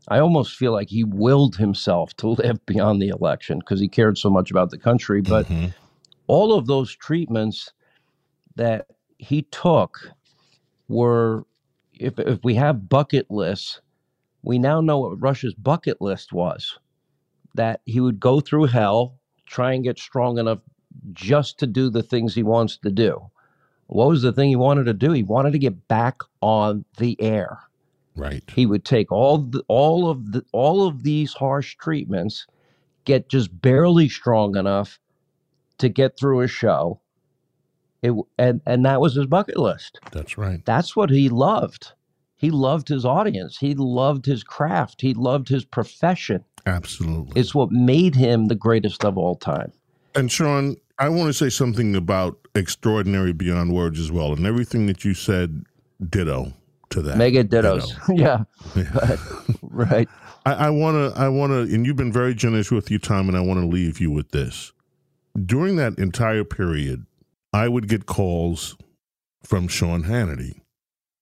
I 0.07 0.19
almost 0.19 0.55
feel 0.57 0.73
like 0.73 0.89
he 0.89 1.03
willed 1.03 1.57
himself 1.57 2.15
to 2.17 2.27
live 2.31 2.65
beyond 2.65 3.01
the 3.01 3.09
election 3.09 3.59
because 3.59 3.79
he 3.79 3.87
cared 3.89 4.17
so 4.17 4.29
much 4.29 4.51
about 4.51 4.71
the 4.71 4.77
country. 4.77 5.21
But 5.21 5.47
Mm-hmm. 5.47 5.67
all 6.27 6.53
of 6.53 6.67
those 6.67 6.95
treatments 6.95 7.73
that 8.55 8.87
he 9.17 9.43
took 9.43 10.11
were, 10.89 11.45
if, 11.93 12.19
if 12.19 12.39
we 12.43 12.55
have 12.55 12.89
bucket 12.89 13.31
lists, 13.31 13.81
we 14.43 14.59
now 14.59 14.81
know 14.81 14.99
what 14.99 15.21
Rush's 15.21 15.55
bucket 15.55 16.01
list 16.01 16.33
was 16.33 16.77
that 17.55 17.81
he 17.85 17.99
would 17.99 18.19
go 18.19 18.39
through 18.41 18.65
hell, 18.65 19.19
try 19.55 19.71
and 19.71 19.85
get 19.85 19.97
strong 19.97 20.37
enough 20.37 20.59
just 21.13 21.57
to 21.59 21.67
do 21.67 21.89
the 21.89 22.03
things 22.03 22.35
he 22.35 22.43
wants 22.43 22.77
to 22.77 22.91
do. 22.91 23.29
What 23.87 24.09
was 24.09 24.21
the 24.21 24.33
thing 24.33 24.49
he 24.49 24.55
wanted 24.55 24.85
to 24.85 24.93
do? 24.93 25.11
He 25.11 25.23
wanted 25.23 25.53
to 25.53 25.59
get 25.59 25.87
back 25.87 26.19
on 26.41 26.83
the 26.97 27.19
air. 27.21 27.59
Right. 28.15 28.43
He 28.53 28.65
would 28.65 28.83
take 28.83 29.11
all 29.11 29.37
the, 29.37 29.63
all 29.67 30.09
of 30.09 30.31
the 30.31 30.43
all 30.51 30.87
of 30.87 31.03
these 31.03 31.33
harsh 31.33 31.75
treatments, 31.75 32.47
get 33.05 33.29
just 33.29 33.61
barely 33.61 34.09
strong 34.09 34.55
enough 34.57 34.99
to 35.77 35.89
get 35.89 36.17
through 36.17 36.41
a 36.41 36.47
show. 36.47 36.99
It, 38.01 38.13
and 38.37 38.61
and 38.65 38.85
that 38.85 39.01
was 39.01 39.15
his 39.15 39.25
bucket 39.25 39.57
list. 39.57 39.99
That's 40.11 40.37
right. 40.37 40.65
That's 40.65 40.95
what 40.95 41.09
he 41.09 41.29
loved. 41.29 41.93
He 42.35 42.51
loved 42.51 42.89
his 42.89 43.05
audience. 43.05 43.57
He 43.57 43.73
loved 43.75 44.25
his 44.25 44.43
craft. 44.43 45.01
He 45.01 45.13
loved 45.13 45.47
his 45.47 45.63
profession. 45.63 46.43
Absolutely. 46.65 47.39
It's 47.39 47.55
what 47.55 47.71
made 47.71 48.15
him 48.15 48.47
the 48.47 48.55
greatest 48.55 49.05
of 49.05 49.17
all 49.17 49.35
time. 49.35 49.71
And 50.15 50.31
Sean, 50.31 50.75
I 50.99 51.09
want 51.09 51.27
to 51.27 51.33
say 51.33 51.49
something 51.49 51.95
about 51.95 52.37
extraordinary 52.53 53.33
beyond 53.33 53.73
words 53.73 53.99
as 53.99 54.11
well. 54.11 54.33
And 54.33 54.45
everything 54.45 54.85
that 54.87 55.05
you 55.05 55.13
said, 55.13 55.63
ditto 56.09 56.53
to 56.89 57.01
that. 57.03 57.17
Mega 57.17 57.43
dittos. 57.43 57.93
yeah. 58.15 58.43
right. 59.61 60.09
I, 60.45 60.53
I 60.53 60.69
want 60.69 61.15
to, 61.15 61.19
I 61.19 61.29
want 61.29 61.51
to, 61.51 61.73
and 61.73 61.85
you've 61.85 61.95
been 61.95 62.13
very 62.13 62.35
generous 62.35 62.71
with 62.71 62.89
your 62.89 62.99
time, 62.99 63.27
and 63.27 63.37
I 63.37 63.41
want 63.41 63.59
to 63.59 63.65
leave 63.65 63.99
you 63.99 64.11
with 64.11 64.31
this. 64.31 64.71
During 65.45 65.75
that 65.77 65.97
entire 65.97 66.43
period, 66.43 67.05
I 67.53 67.67
would 67.67 67.87
get 67.87 68.05
calls 68.05 68.77
from 69.43 69.67
Sean 69.67 70.03
Hannity 70.03 70.61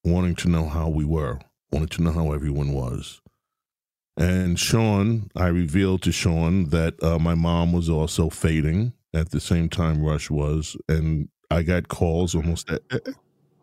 wanting 0.04 0.36
to 0.36 0.50
know 0.50 0.68
how 0.68 0.90
we 0.90 1.06
were, 1.06 1.40
wanting 1.72 1.90
to 1.90 2.04
know 2.04 2.12
how 2.12 2.32
everyone 2.32 2.74
was. 2.74 3.22
And 4.16 4.60
Sean, 4.60 5.30
I 5.36 5.48
revealed 5.48 6.04
to 6.04 6.12
Sean 6.12 6.70
that 6.70 7.02
uh, 7.04 7.18
my 7.18 7.34
mom 7.34 7.74
was 7.74 7.90
also 7.90 8.30
fading 8.30 8.94
at 9.14 9.32
the 9.32 9.40
same 9.40 9.70
time 9.70 10.04
Rush 10.04 10.30
was, 10.30 10.78
and 10.88 11.30
I 11.50 11.64
got 11.64 11.88
calls 11.88 12.36
almost. 12.36 12.70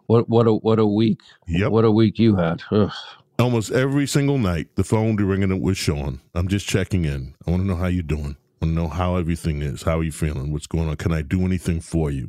what 0.07 0.29
what 0.29 0.47
a 0.47 0.55
what 0.55 0.79
a 0.79 0.87
week! 0.87 1.21
Yep. 1.47 1.71
What 1.71 1.85
a 1.85 1.91
week 1.91 2.19
you 2.19 2.37
had. 2.37 2.63
Ugh. 2.73 2.91
Almost 3.39 3.71
every 3.71 4.07
single 4.07 4.39
night, 4.39 4.69
the 4.75 4.85
phone 4.85 5.17
be 5.17 5.25
ringing 5.25 5.51
it 5.51 5.63
with 5.63 5.77
Sean. 5.77 6.21
I'm 6.35 6.49
just 6.49 6.67
checking 6.69 7.05
in. 7.05 7.35
I 7.47 7.51
want 7.51 7.63
to 7.63 7.67
know 7.67 7.77
how 7.77 7.87
you're 7.87 8.03
doing. 8.03 8.37
I 8.61 8.67
want 8.67 8.77
to 8.77 8.83
know 8.83 8.89
how 8.89 9.17
everything 9.17 9.63
is. 9.63 9.83
How 9.83 10.01
are 10.01 10.05
you 10.05 10.13
feeling? 10.13 10.53
What's 10.53 10.67
going 10.67 10.89
on? 10.89 10.97
Can 10.97 11.13
I 11.13 11.23
do 11.23 11.45
anything 11.45 11.81
for 11.81 12.11
you? 12.11 12.29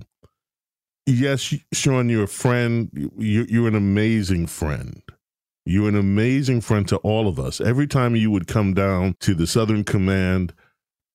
Yes, 1.05 1.53
Sean, 1.73 2.09
you're 2.09 2.23
a 2.23 2.27
friend. 2.27 2.89
You're, 3.17 3.45
you're 3.45 3.67
an 3.67 3.75
amazing 3.75 4.47
friend. 4.47 5.01
You're 5.65 5.89
an 5.89 5.95
amazing 5.95 6.61
friend 6.61 6.87
to 6.87 6.97
all 6.97 7.27
of 7.27 7.39
us. 7.39 7.61
Every 7.61 7.87
time 7.87 8.15
you 8.15 8.31
would 8.31 8.47
come 8.47 8.73
down 8.73 9.15
to 9.21 9.33
the 9.33 9.47
Southern 9.47 9.83
Command, 9.83 10.53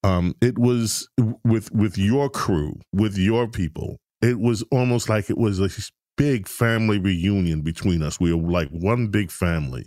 um, 0.04 0.34
it 0.40 0.58
was 0.58 1.08
with 1.44 1.72
with 1.72 1.98
your 1.98 2.30
crew, 2.30 2.78
with 2.92 3.18
your 3.18 3.48
people. 3.48 3.98
It 4.22 4.38
was 4.38 4.62
almost 4.70 5.08
like 5.08 5.30
it 5.30 5.38
was 5.38 5.60
a 5.60 5.68
big 6.16 6.48
family 6.48 6.98
reunion 6.98 7.62
between 7.62 8.02
us. 8.02 8.20
We 8.20 8.32
were 8.32 8.50
like 8.50 8.68
one 8.70 9.08
big 9.08 9.30
family. 9.30 9.86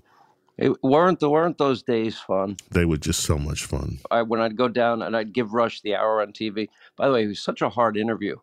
It 0.58 0.74
weren't 0.84 1.22
the 1.22 1.30
weren't 1.30 1.58
those 1.58 1.84
days 1.84 2.18
fun? 2.18 2.58
They 2.72 2.84
were 2.84 2.98
just 2.98 3.22
so 3.22 3.38
much 3.38 3.64
fun. 3.64 4.00
I, 4.12 4.24
when 4.24 4.42
I'd 4.42 4.58
go 4.58 4.68
down 4.68 5.02
and 5.02 5.16
I'd 5.16 5.32
give 5.32 5.54
Rush 5.54 5.80
the 5.82 5.96
hour 5.96 6.22
on 6.22 6.34
TV. 6.34 6.68
By 6.98 7.08
the 7.08 7.14
way, 7.14 7.24
it 7.24 7.28
was 7.28 7.40
such 7.40 7.62
a 7.62 7.70
hard 7.70 7.96
interview. 7.96 8.36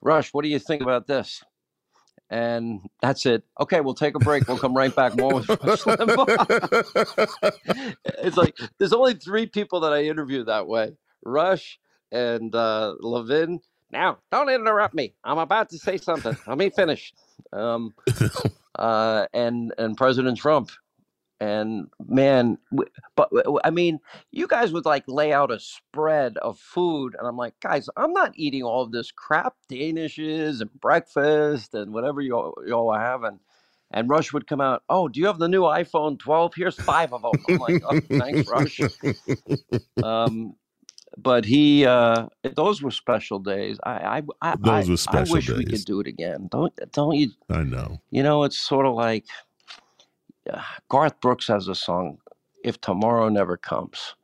Rush, 0.00 0.32
what 0.32 0.42
do 0.42 0.48
you 0.48 0.58
think 0.58 0.82
about 0.82 1.06
this? 1.06 1.42
And 2.30 2.80
that's 3.00 3.24
it. 3.24 3.42
Okay, 3.58 3.80
we'll 3.80 3.94
take 3.94 4.14
a 4.14 4.18
break. 4.18 4.46
We'll 4.46 4.58
come 4.58 4.76
right 4.76 4.94
back. 4.94 5.16
More 5.16 5.34
with 5.34 5.48
Rush 5.64 5.82
Limbaugh. 5.84 6.86
it's 8.04 8.36
like 8.36 8.58
there's 8.78 8.92
only 8.92 9.14
three 9.14 9.46
people 9.46 9.80
that 9.80 9.94
I 9.94 10.04
interview 10.04 10.44
that 10.44 10.66
way: 10.66 10.92
Rush 11.24 11.78
and 12.12 12.54
uh, 12.54 12.94
Levin. 13.00 13.60
Now, 13.90 14.18
don't 14.30 14.50
interrupt 14.50 14.94
me. 14.94 15.14
I'm 15.24 15.38
about 15.38 15.70
to 15.70 15.78
say 15.78 15.96
something. 15.96 16.36
Let 16.46 16.58
me 16.58 16.68
finish. 16.68 17.14
Um, 17.52 17.94
uh, 18.78 19.26
and 19.32 19.72
and 19.78 19.96
President 19.96 20.36
Trump 20.36 20.70
and 21.40 21.88
man 22.08 22.58
but 23.14 23.30
i 23.64 23.70
mean 23.70 24.00
you 24.32 24.46
guys 24.48 24.72
would 24.72 24.84
like 24.84 25.04
lay 25.06 25.32
out 25.32 25.52
a 25.52 25.60
spread 25.60 26.36
of 26.38 26.58
food 26.58 27.14
and 27.18 27.28
i'm 27.28 27.36
like 27.36 27.54
guys 27.60 27.88
i'm 27.96 28.12
not 28.12 28.32
eating 28.34 28.62
all 28.62 28.82
of 28.82 28.90
this 28.90 29.12
crap 29.12 29.54
danishes 29.70 30.60
and 30.60 30.80
breakfast 30.80 31.74
and 31.74 31.92
whatever 31.92 32.20
you 32.20 32.34
all, 32.34 32.54
you 32.66 32.72
all 32.72 32.90
are 32.90 33.00
having. 33.00 33.38
And 33.90 34.10
rush 34.10 34.32
would 34.34 34.46
come 34.46 34.60
out 34.60 34.82
oh 34.90 35.08
do 35.08 35.18
you 35.20 35.26
have 35.26 35.38
the 35.38 35.48
new 35.48 35.62
iphone 35.62 36.18
12 36.18 36.54
here's 36.56 36.76
five 36.76 37.12
of 37.12 37.22
them 37.22 37.32
i'm 37.48 37.58
like 37.58 37.82
oh, 37.86 38.00
thanks 38.00 38.48
rush. 38.50 38.80
Um, 40.02 40.54
but 41.16 41.44
he 41.44 41.86
uh, 41.86 42.26
those 42.54 42.82
were 42.82 42.90
special 42.90 43.38
days. 43.38 43.78
I 43.82 44.18
i 44.18 44.22
i, 44.52 44.56
those 44.56 44.90
were 44.90 44.96
special 44.96 45.34
I 45.34 45.38
wish 45.38 45.46
days. 45.46 45.56
we 45.56 45.64
could 45.64 45.84
do 45.84 46.00
it 46.00 46.06
again. 46.06 46.48
Don't 46.50 46.72
don't 46.92 47.14
you 47.14 47.30
i 47.48 47.62
know. 47.62 48.00
you 48.10 48.22
know 48.22 48.44
it's 48.44 48.58
sort 48.58 48.86
of 48.86 48.94
like 48.94 49.24
Garth 50.88 51.20
Brooks 51.20 51.46
has 51.48 51.68
a 51.68 51.74
song, 51.74 52.18
"If 52.64 52.80
Tomorrow 52.80 53.28
Never 53.28 53.56
Comes." 53.56 54.14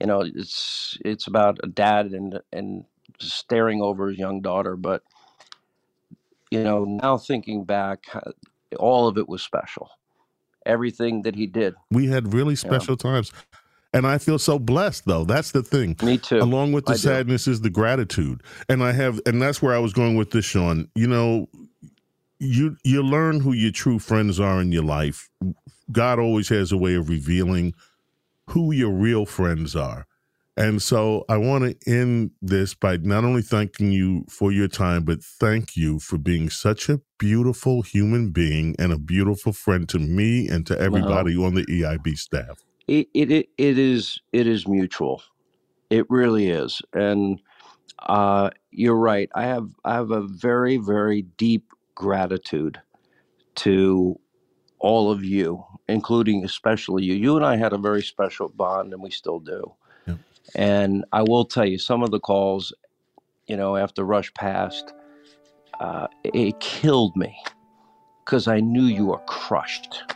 You 0.00 0.06
know, 0.06 0.22
it's 0.22 0.98
it's 1.04 1.26
about 1.26 1.58
a 1.62 1.66
dad 1.66 2.06
and 2.06 2.40
and 2.52 2.84
staring 3.18 3.82
over 3.82 4.08
his 4.08 4.18
young 4.18 4.40
daughter. 4.40 4.76
But 4.76 5.02
you 6.50 6.62
know, 6.62 6.84
now 6.84 7.18
thinking 7.18 7.64
back, 7.64 8.04
uh, 8.14 8.32
all 8.78 9.08
of 9.08 9.18
it 9.18 9.28
was 9.28 9.42
special. 9.42 9.90
Everything 10.66 11.22
that 11.22 11.34
he 11.34 11.46
did. 11.46 11.74
We 11.90 12.06
had 12.06 12.34
really 12.34 12.56
special 12.56 12.94
yeah. 12.94 13.10
times. 13.10 13.32
And 13.92 14.06
I 14.06 14.18
feel 14.18 14.38
so 14.38 14.58
blessed 14.58 15.06
though. 15.06 15.24
That's 15.24 15.50
the 15.50 15.62
thing. 15.62 15.96
Me 16.02 16.16
too. 16.16 16.38
Along 16.38 16.72
with 16.72 16.86
the 16.86 16.92
I 16.92 16.96
sadness 16.96 17.46
do. 17.46 17.50
is 17.52 17.60
the 17.60 17.70
gratitude. 17.70 18.42
And 18.68 18.84
I 18.84 18.92
have 18.92 19.20
and 19.26 19.42
that's 19.42 19.60
where 19.60 19.74
I 19.74 19.78
was 19.78 19.92
going 19.92 20.16
with 20.16 20.30
this, 20.30 20.44
Sean. 20.44 20.88
You 20.94 21.08
know, 21.08 21.48
you 22.40 22.76
you 22.82 23.02
learn 23.02 23.40
who 23.40 23.52
your 23.52 23.70
true 23.70 23.98
friends 23.98 24.40
are 24.40 24.60
in 24.60 24.72
your 24.72 24.82
life. 24.82 25.28
God 25.92 26.18
always 26.18 26.48
has 26.48 26.72
a 26.72 26.76
way 26.76 26.94
of 26.94 27.08
revealing 27.08 27.74
who 28.48 28.72
your 28.72 28.90
real 28.90 29.26
friends 29.26 29.76
are. 29.76 30.06
And 30.56 30.82
so 30.82 31.24
I 31.28 31.36
want 31.36 31.64
to 31.64 31.90
end 31.90 32.32
this 32.42 32.74
by 32.74 32.96
not 32.98 33.24
only 33.24 33.42
thanking 33.42 33.92
you 33.92 34.24
for 34.28 34.52
your 34.52 34.68
time, 34.68 35.04
but 35.04 35.22
thank 35.22 35.76
you 35.76 35.98
for 36.00 36.18
being 36.18 36.50
such 36.50 36.88
a 36.88 37.00
beautiful 37.18 37.82
human 37.82 38.30
being 38.30 38.74
and 38.78 38.92
a 38.92 38.98
beautiful 38.98 39.52
friend 39.52 39.88
to 39.90 39.98
me 39.98 40.48
and 40.48 40.66
to 40.66 40.78
everybody 40.78 41.36
on 41.36 41.54
the 41.54 41.64
EIB 41.66 42.18
staff. 42.18 42.64
It, 42.88 43.08
it 43.14 43.30
it 43.30 43.78
is 43.78 44.20
it 44.32 44.46
is 44.46 44.66
mutual. 44.66 45.22
It 45.88 46.06
really 46.10 46.50
is. 46.50 46.82
And 46.92 47.40
uh, 48.00 48.50
you're 48.70 48.96
right. 48.96 49.30
I 49.34 49.44
have 49.44 49.68
I 49.84 49.94
have 49.94 50.10
a 50.10 50.22
very 50.22 50.76
very 50.76 51.22
deep 51.22 51.72
gratitude 52.00 52.80
to 53.56 54.18
all 54.78 55.10
of 55.10 55.22
you, 55.22 55.62
including 55.88 56.44
especially 56.44 57.04
you. 57.04 57.14
You 57.14 57.36
and 57.36 57.44
I 57.44 57.56
had 57.56 57.72
a 57.74 57.78
very 57.78 58.02
special 58.02 58.48
bond, 58.48 58.92
and 58.94 59.02
we 59.02 59.10
still 59.10 59.38
do. 59.38 59.74
Yeah. 60.06 60.14
And 60.54 61.04
I 61.12 61.22
will 61.22 61.44
tell 61.44 61.66
you, 61.66 61.78
some 61.78 62.02
of 62.02 62.10
the 62.10 62.18
calls, 62.20 62.72
you 63.46 63.56
know, 63.56 63.76
after 63.76 64.02
Rush 64.04 64.32
passed, 64.32 64.94
uh, 65.78 66.06
it 66.24 66.58
killed 66.60 67.14
me 67.16 67.36
because 68.24 68.48
I 68.48 68.60
knew 68.60 68.84
you 68.84 69.06
were 69.06 69.22
crushed. 69.26 70.14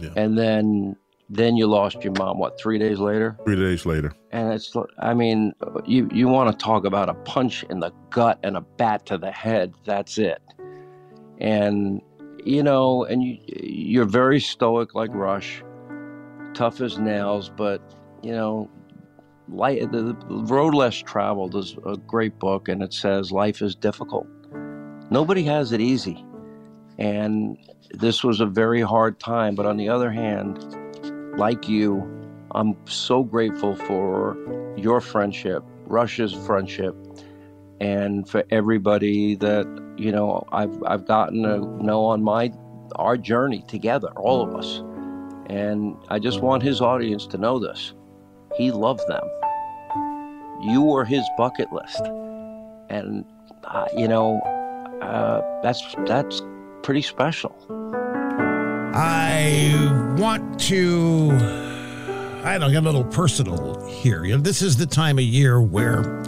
Yeah. 0.00 0.10
And 0.16 0.38
then 0.38 0.96
then 1.28 1.56
you 1.56 1.66
lost 1.66 2.04
your 2.04 2.12
mom 2.18 2.38
what 2.38 2.58
three 2.60 2.78
days 2.78 2.98
later 2.98 3.38
Three 3.46 3.56
days 3.56 3.86
later. 3.86 4.12
and 4.32 4.52
it's 4.52 4.74
i 4.98 5.14
mean 5.14 5.54
you 5.86 6.06
you 6.12 6.28
want 6.28 6.50
to 6.50 6.64
talk 6.64 6.84
about 6.84 7.08
a 7.08 7.14
punch 7.14 7.64
in 7.70 7.80
the 7.80 7.90
gut 8.10 8.38
and 8.42 8.54
a 8.54 8.60
bat 8.60 9.06
to 9.06 9.16
the 9.16 9.30
head 9.30 9.72
that's 9.86 10.18
it 10.18 10.42
and 11.42 12.00
you 12.44 12.62
know 12.62 13.04
and 13.04 13.22
you 13.22 13.36
you're 13.48 14.06
very 14.06 14.40
stoic 14.40 14.94
like 14.94 15.10
rush 15.12 15.62
tough 16.54 16.80
as 16.80 16.98
nails 16.98 17.50
but 17.50 17.82
you 18.22 18.32
know 18.32 18.70
light 19.48 19.90
the, 19.92 20.16
the 20.28 20.44
road 20.44 20.74
less 20.74 20.96
traveled 20.96 21.54
is 21.54 21.76
a 21.84 21.96
great 21.96 22.38
book 22.38 22.68
and 22.68 22.82
it 22.82 22.94
says 22.94 23.32
life 23.32 23.60
is 23.60 23.74
difficult. 23.74 24.26
Nobody 25.10 25.42
has 25.42 25.72
it 25.72 25.80
easy. 25.80 26.24
And 26.98 27.58
this 27.92 28.24
was 28.24 28.40
a 28.40 28.46
very 28.46 28.80
hard 28.80 29.18
time 29.20 29.54
but 29.54 29.66
on 29.66 29.76
the 29.76 29.88
other 29.88 30.10
hand 30.10 30.64
like 31.36 31.68
you 31.68 32.02
i'm 32.54 32.76
so 32.86 33.22
grateful 33.22 33.74
for 33.74 34.36
your 34.76 35.00
friendship 35.00 35.62
rush's 35.86 36.32
friendship 36.32 36.96
and 37.80 38.28
for 38.28 38.44
everybody 38.50 39.34
that 39.34 39.66
you 40.02 40.12
know 40.12 40.44
I've 40.52 40.82
I've 40.84 41.06
gotten 41.06 41.42
to 41.44 41.58
know 41.82 42.04
on 42.04 42.22
my 42.22 42.52
our 42.96 43.16
journey 43.16 43.62
together, 43.68 44.08
all 44.16 44.42
of 44.42 44.54
us. 44.54 44.82
And 45.46 45.96
I 46.08 46.18
just 46.18 46.40
want 46.40 46.62
his 46.62 46.80
audience 46.80 47.26
to 47.28 47.38
know 47.38 47.58
this. 47.58 47.94
He 48.56 48.70
loved 48.70 49.06
them. 49.08 49.24
You 50.62 50.82
were 50.82 51.04
his 51.04 51.24
bucket 51.36 51.72
list, 51.72 52.00
and 52.88 53.24
uh, 53.64 53.86
you 53.96 54.08
know 54.08 54.40
uh, 55.02 55.62
that's 55.62 55.82
that's 56.06 56.42
pretty 56.82 57.02
special. 57.02 57.54
I 58.94 60.14
want 60.18 60.60
to, 60.60 61.30
I 62.44 62.58
don't 62.58 62.70
get 62.72 62.82
a 62.82 62.86
little 62.86 63.04
personal 63.04 63.84
here. 63.86 64.24
You 64.24 64.36
know, 64.36 64.42
this 64.42 64.60
is 64.60 64.76
the 64.76 64.86
time 64.86 65.18
of 65.18 65.24
year 65.24 65.62
where 65.62 66.22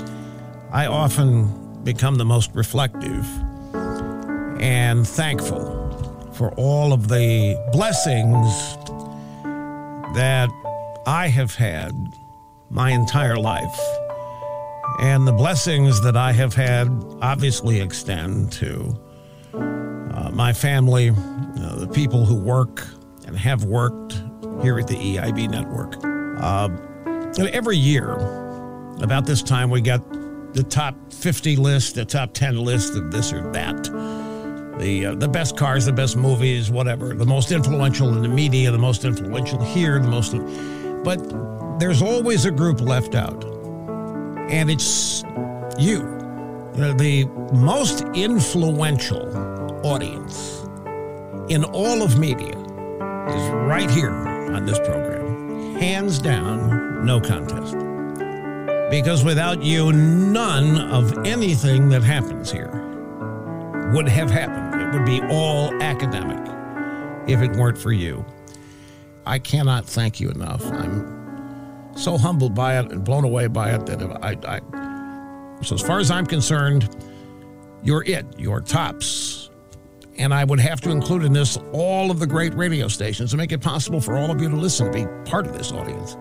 I 0.73 0.87
often 0.87 1.83
become 1.85 2.17
the 2.17 2.25
most 2.25 2.51
reflective 2.55 3.29
and 4.61 5.07
thankful 5.07 6.31
for 6.33 6.51
all 6.53 6.93
of 6.93 7.09
the 7.09 7.57
blessings 7.73 8.77
that 10.15 10.49
I 11.07 11.29
have 11.29 11.55
had 11.55 11.93
my 12.71 12.91
entire 12.91 13.37
life. 13.37 13.79
And 15.01 15.27
the 15.27 15.33
blessings 15.33 16.01
that 16.03 16.17
I 16.17 16.33
have 16.33 16.55
had 16.55 16.89
obviously 17.21 17.81
extend 17.81 18.53
to 18.53 18.95
uh, 19.55 20.31
my 20.33 20.53
family, 20.53 21.11
uh, 21.11 21.77
the 21.77 21.91
people 21.93 22.25
who 22.25 22.37
work 22.37 22.87
and 23.27 23.37
have 23.37 23.65
worked 23.65 24.23
here 24.63 24.79
at 24.79 24.87
the 24.87 24.97
EIB 24.97 25.51
network. 25.51 25.97
Uh, 26.41 26.69
every 27.53 27.77
year, 27.77 28.13
about 29.03 29.27
this 29.27 29.43
time, 29.43 29.71
we 29.71 29.81
get 29.81 30.01
the 30.55 30.63
top 30.63 30.95
50 31.13 31.57
list, 31.57 31.97
the 31.97 32.05
top 32.05 32.33
10 32.33 32.57
list 32.57 32.95
of 32.95 33.11
this 33.11 33.33
or 33.33 33.51
that. 33.53 33.89
The, 34.79 35.07
uh, 35.07 35.15
the 35.15 35.29
best 35.29 35.57
cars, 35.57 35.87
the 35.87 35.93
best 35.93 36.17
movies, 36.17 36.71
whatever, 36.71 37.15
the 37.15 37.27
most 37.27 37.53
influential 37.53 38.09
in 38.15 38.23
the 38.23 38.29
media, 38.29 38.71
the 38.71 38.79
most 38.79 39.05
influential 39.05 39.63
here, 39.65 40.01
the 40.01 40.09
most. 40.09 40.35
But 41.05 41.79
there's 41.79 42.03
always 42.03 42.45
a 42.45 42.51
group 42.51 42.81
left 42.81 43.15
out, 43.15 43.45
and 44.51 44.71
it's 44.71 45.23
you. 45.79 46.01
The 46.75 47.31
most 47.53 48.05
influential 48.15 49.87
audience 49.87 50.67
in 51.49 51.63
all 51.65 52.03
of 52.03 52.19
media 52.19 52.59
is 53.29 53.51
right 53.69 53.91
here 53.91 54.11
on 54.11 54.67
this 54.67 54.79
program. 54.81 55.77
Hands 55.77 56.19
down, 56.19 57.05
no 57.07 57.21
contest. 57.21 57.77
Because 58.91 59.25
without 59.25 59.63
you, 59.63 59.93
none 59.93 60.79
of 60.79 61.27
anything 61.27 61.89
that 61.91 62.03
happens 62.03 62.51
here 62.51 62.94
would 63.93 64.09
have 64.09 64.31
happened. 64.31 64.81
It 64.81 64.97
would 64.97 65.07
be 65.07 65.21
all 65.31 65.73
academic 65.83 66.41
if 67.29 67.41
it 67.41 67.57
weren't 67.57 67.79
for 67.79 67.93
you. 67.93 68.25
I 69.27 69.39
cannot 69.39 69.87
thank 69.87 70.21
you 70.21 70.31
enough. 70.31 70.65
I'm 70.67 71.93
so 71.97 72.19
humbled 72.19 72.55
by 72.55 72.79
it 72.79 72.91
and 72.91 73.05
blown 73.05 73.25
away 73.25 73.47
by 73.47 73.71
it 73.71 73.87
that 73.87 74.03
I, 74.23 74.37
I 74.47 74.61
so 75.63 75.75
as 75.75 75.83
far 75.83 75.99
as 75.99 76.11
I'm 76.11 76.27
concerned, 76.27 76.95
you're 77.83 78.05
it. 78.05 78.27
You're 78.39 78.61
tops. 78.61 79.51
And 80.17 80.33
I 80.33 80.45
would 80.45 80.61
have 80.61 80.81
to 80.83 80.91
include 80.91 81.25
in 81.25 81.33
this 81.33 81.59
all 81.73 82.11
of 82.11 82.19
the 82.19 82.27
great 82.27 82.55
radio 82.55 82.89
stations 82.89 83.33
to 83.33 83.37
make 83.37 83.53
it 83.53 83.61
possible 83.61 84.01
for 84.01 84.17
all 84.17 84.31
of 84.31 84.41
you 84.41 84.49
to 84.49 84.57
listen, 84.57 84.87
to 84.87 84.93
be 84.93 85.07
part 85.29 85.47
of 85.47 85.57
this 85.57 85.73
audience. 85.73 86.17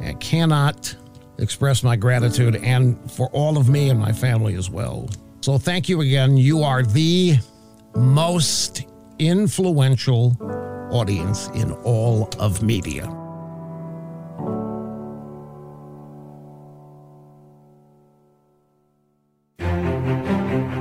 I 0.00 0.14
cannot 0.14 0.96
express 1.38 1.82
my 1.82 1.96
gratitude 1.96 2.56
and 2.56 3.10
for 3.10 3.28
all 3.28 3.58
of 3.58 3.68
me 3.68 3.90
and 3.90 3.98
my 3.98 4.12
family 4.12 4.54
as 4.54 4.70
well. 4.70 5.08
So 5.40 5.56
thank 5.56 5.88
you 5.88 6.02
again. 6.02 6.36
You 6.36 6.62
are 6.62 6.82
the 6.82 7.38
most 7.96 8.84
influential 9.18 10.36
audience 10.90 11.48
in 11.54 11.72
all 11.84 12.28
of 12.38 12.62
media. 12.62 13.04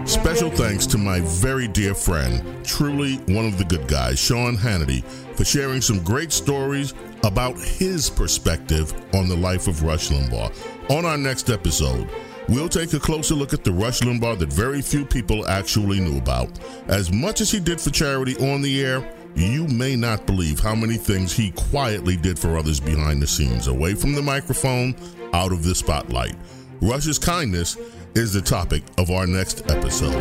Special 0.05 0.49
thanks 0.49 0.85
to 0.87 0.97
my 0.97 1.21
very 1.21 1.67
dear 1.67 1.93
friend, 1.93 2.43
truly 2.65 3.15
one 3.27 3.45
of 3.45 3.57
the 3.57 3.63
good 3.63 3.87
guys, 3.87 4.19
Sean 4.19 4.57
Hannity, 4.57 5.03
for 5.35 5.45
sharing 5.45 5.81
some 5.81 6.03
great 6.03 6.31
stories 6.31 6.93
about 7.23 7.57
his 7.57 8.09
perspective 8.09 8.93
on 9.13 9.29
the 9.29 9.35
life 9.35 9.67
of 9.67 9.83
Rush 9.83 10.09
Limbaugh. 10.09 10.51
On 10.89 11.05
our 11.05 11.17
next 11.17 11.49
episode, 11.49 12.09
we'll 12.49 12.69
take 12.69 12.93
a 12.93 12.99
closer 12.99 13.35
look 13.35 13.53
at 13.53 13.63
the 13.63 13.71
Rush 13.71 14.01
Limbaugh 14.01 14.39
that 14.39 14.51
very 14.51 14.81
few 14.81 15.05
people 15.05 15.47
actually 15.47 15.99
knew 15.99 16.17
about. 16.17 16.59
As 16.87 17.11
much 17.11 17.41
as 17.41 17.51
he 17.51 17.59
did 17.59 17.79
for 17.79 17.91
charity 17.91 18.35
on 18.37 18.61
the 18.61 18.83
air, 18.83 19.13
you 19.35 19.67
may 19.67 19.95
not 19.95 20.25
believe 20.25 20.59
how 20.59 20.75
many 20.75 20.95
things 20.95 21.31
he 21.31 21.51
quietly 21.51 22.17
did 22.17 22.37
for 22.37 22.57
others 22.57 22.79
behind 22.79 23.21
the 23.21 23.27
scenes, 23.27 23.67
away 23.67 23.93
from 23.93 24.13
the 24.13 24.21
microphone, 24.21 24.95
out 25.33 25.51
of 25.51 25.63
the 25.63 25.75
spotlight. 25.75 26.35
Rush's 26.81 27.19
kindness 27.19 27.77
is 28.15 28.33
the 28.33 28.41
topic 28.41 28.83
of 28.97 29.11
our 29.11 29.27
next 29.27 29.69
episode. 29.69 30.15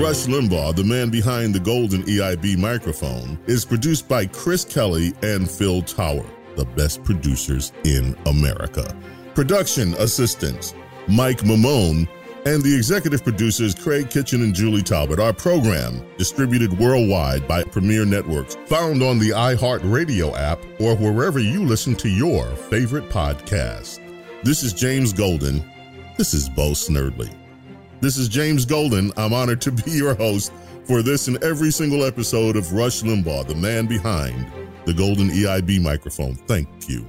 Rush 0.00 0.26
Limbaugh, 0.26 0.74
the 0.74 0.84
man 0.84 1.10
behind 1.10 1.54
the 1.54 1.60
golden 1.60 2.02
EIB 2.02 2.58
microphone, 2.58 3.38
is 3.46 3.64
produced 3.64 4.08
by 4.08 4.26
Chris 4.26 4.64
Kelly 4.64 5.12
and 5.22 5.50
Phil 5.50 5.82
Tower, 5.82 6.24
the 6.56 6.64
best 6.64 7.02
producers 7.04 7.72
in 7.84 8.16
America. 8.26 8.94
Production 9.34 9.94
assistants 9.94 10.74
Mike 11.08 11.38
Mamone 11.38 12.06
and 12.44 12.62
the 12.62 12.74
executive 12.74 13.24
producers 13.24 13.74
Craig 13.74 14.10
Kitchen 14.10 14.42
and 14.42 14.54
Julie 14.54 14.82
Talbot. 14.82 15.18
Our 15.18 15.32
program 15.32 16.04
distributed 16.18 16.78
worldwide 16.78 17.48
by 17.48 17.62
Premiere 17.64 18.04
Networks, 18.04 18.56
found 18.66 19.02
on 19.02 19.18
the 19.18 19.30
iHeartRadio 19.30 20.36
app 20.38 20.58
or 20.80 20.94
wherever 20.96 21.38
you 21.38 21.64
listen 21.64 21.94
to 21.96 22.08
your 22.08 22.46
favorite 22.46 23.08
podcast. 23.08 24.00
This 24.42 24.62
is 24.62 24.72
James 24.72 25.12
Golden. 25.12 25.64
This 26.16 26.34
is 26.34 26.48
Bo 26.48 26.70
Snerdley. 26.70 27.34
This 28.00 28.16
is 28.16 28.28
James 28.28 28.64
Golden. 28.64 29.12
I'm 29.16 29.32
honored 29.32 29.60
to 29.62 29.72
be 29.72 29.90
your 29.90 30.14
host 30.14 30.52
for 30.84 31.02
this 31.02 31.28
and 31.28 31.42
every 31.42 31.70
single 31.70 32.04
episode 32.04 32.56
of 32.56 32.72
Rush 32.72 33.02
Limbaugh, 33.02 33.46
the 33.46 33.54
man 33.54 33.86
behind 33.86 34.46
the 34.84 34.94
golden 34.94 35.28
EIB 35.28 35.82
microphone. 35.82 36.34
Thank 36.34 36.88
you 36.88 37.06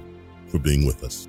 for 0.48 0.58
being 0.58 0.86
with 0.86 1.04
us. 1.04 1.28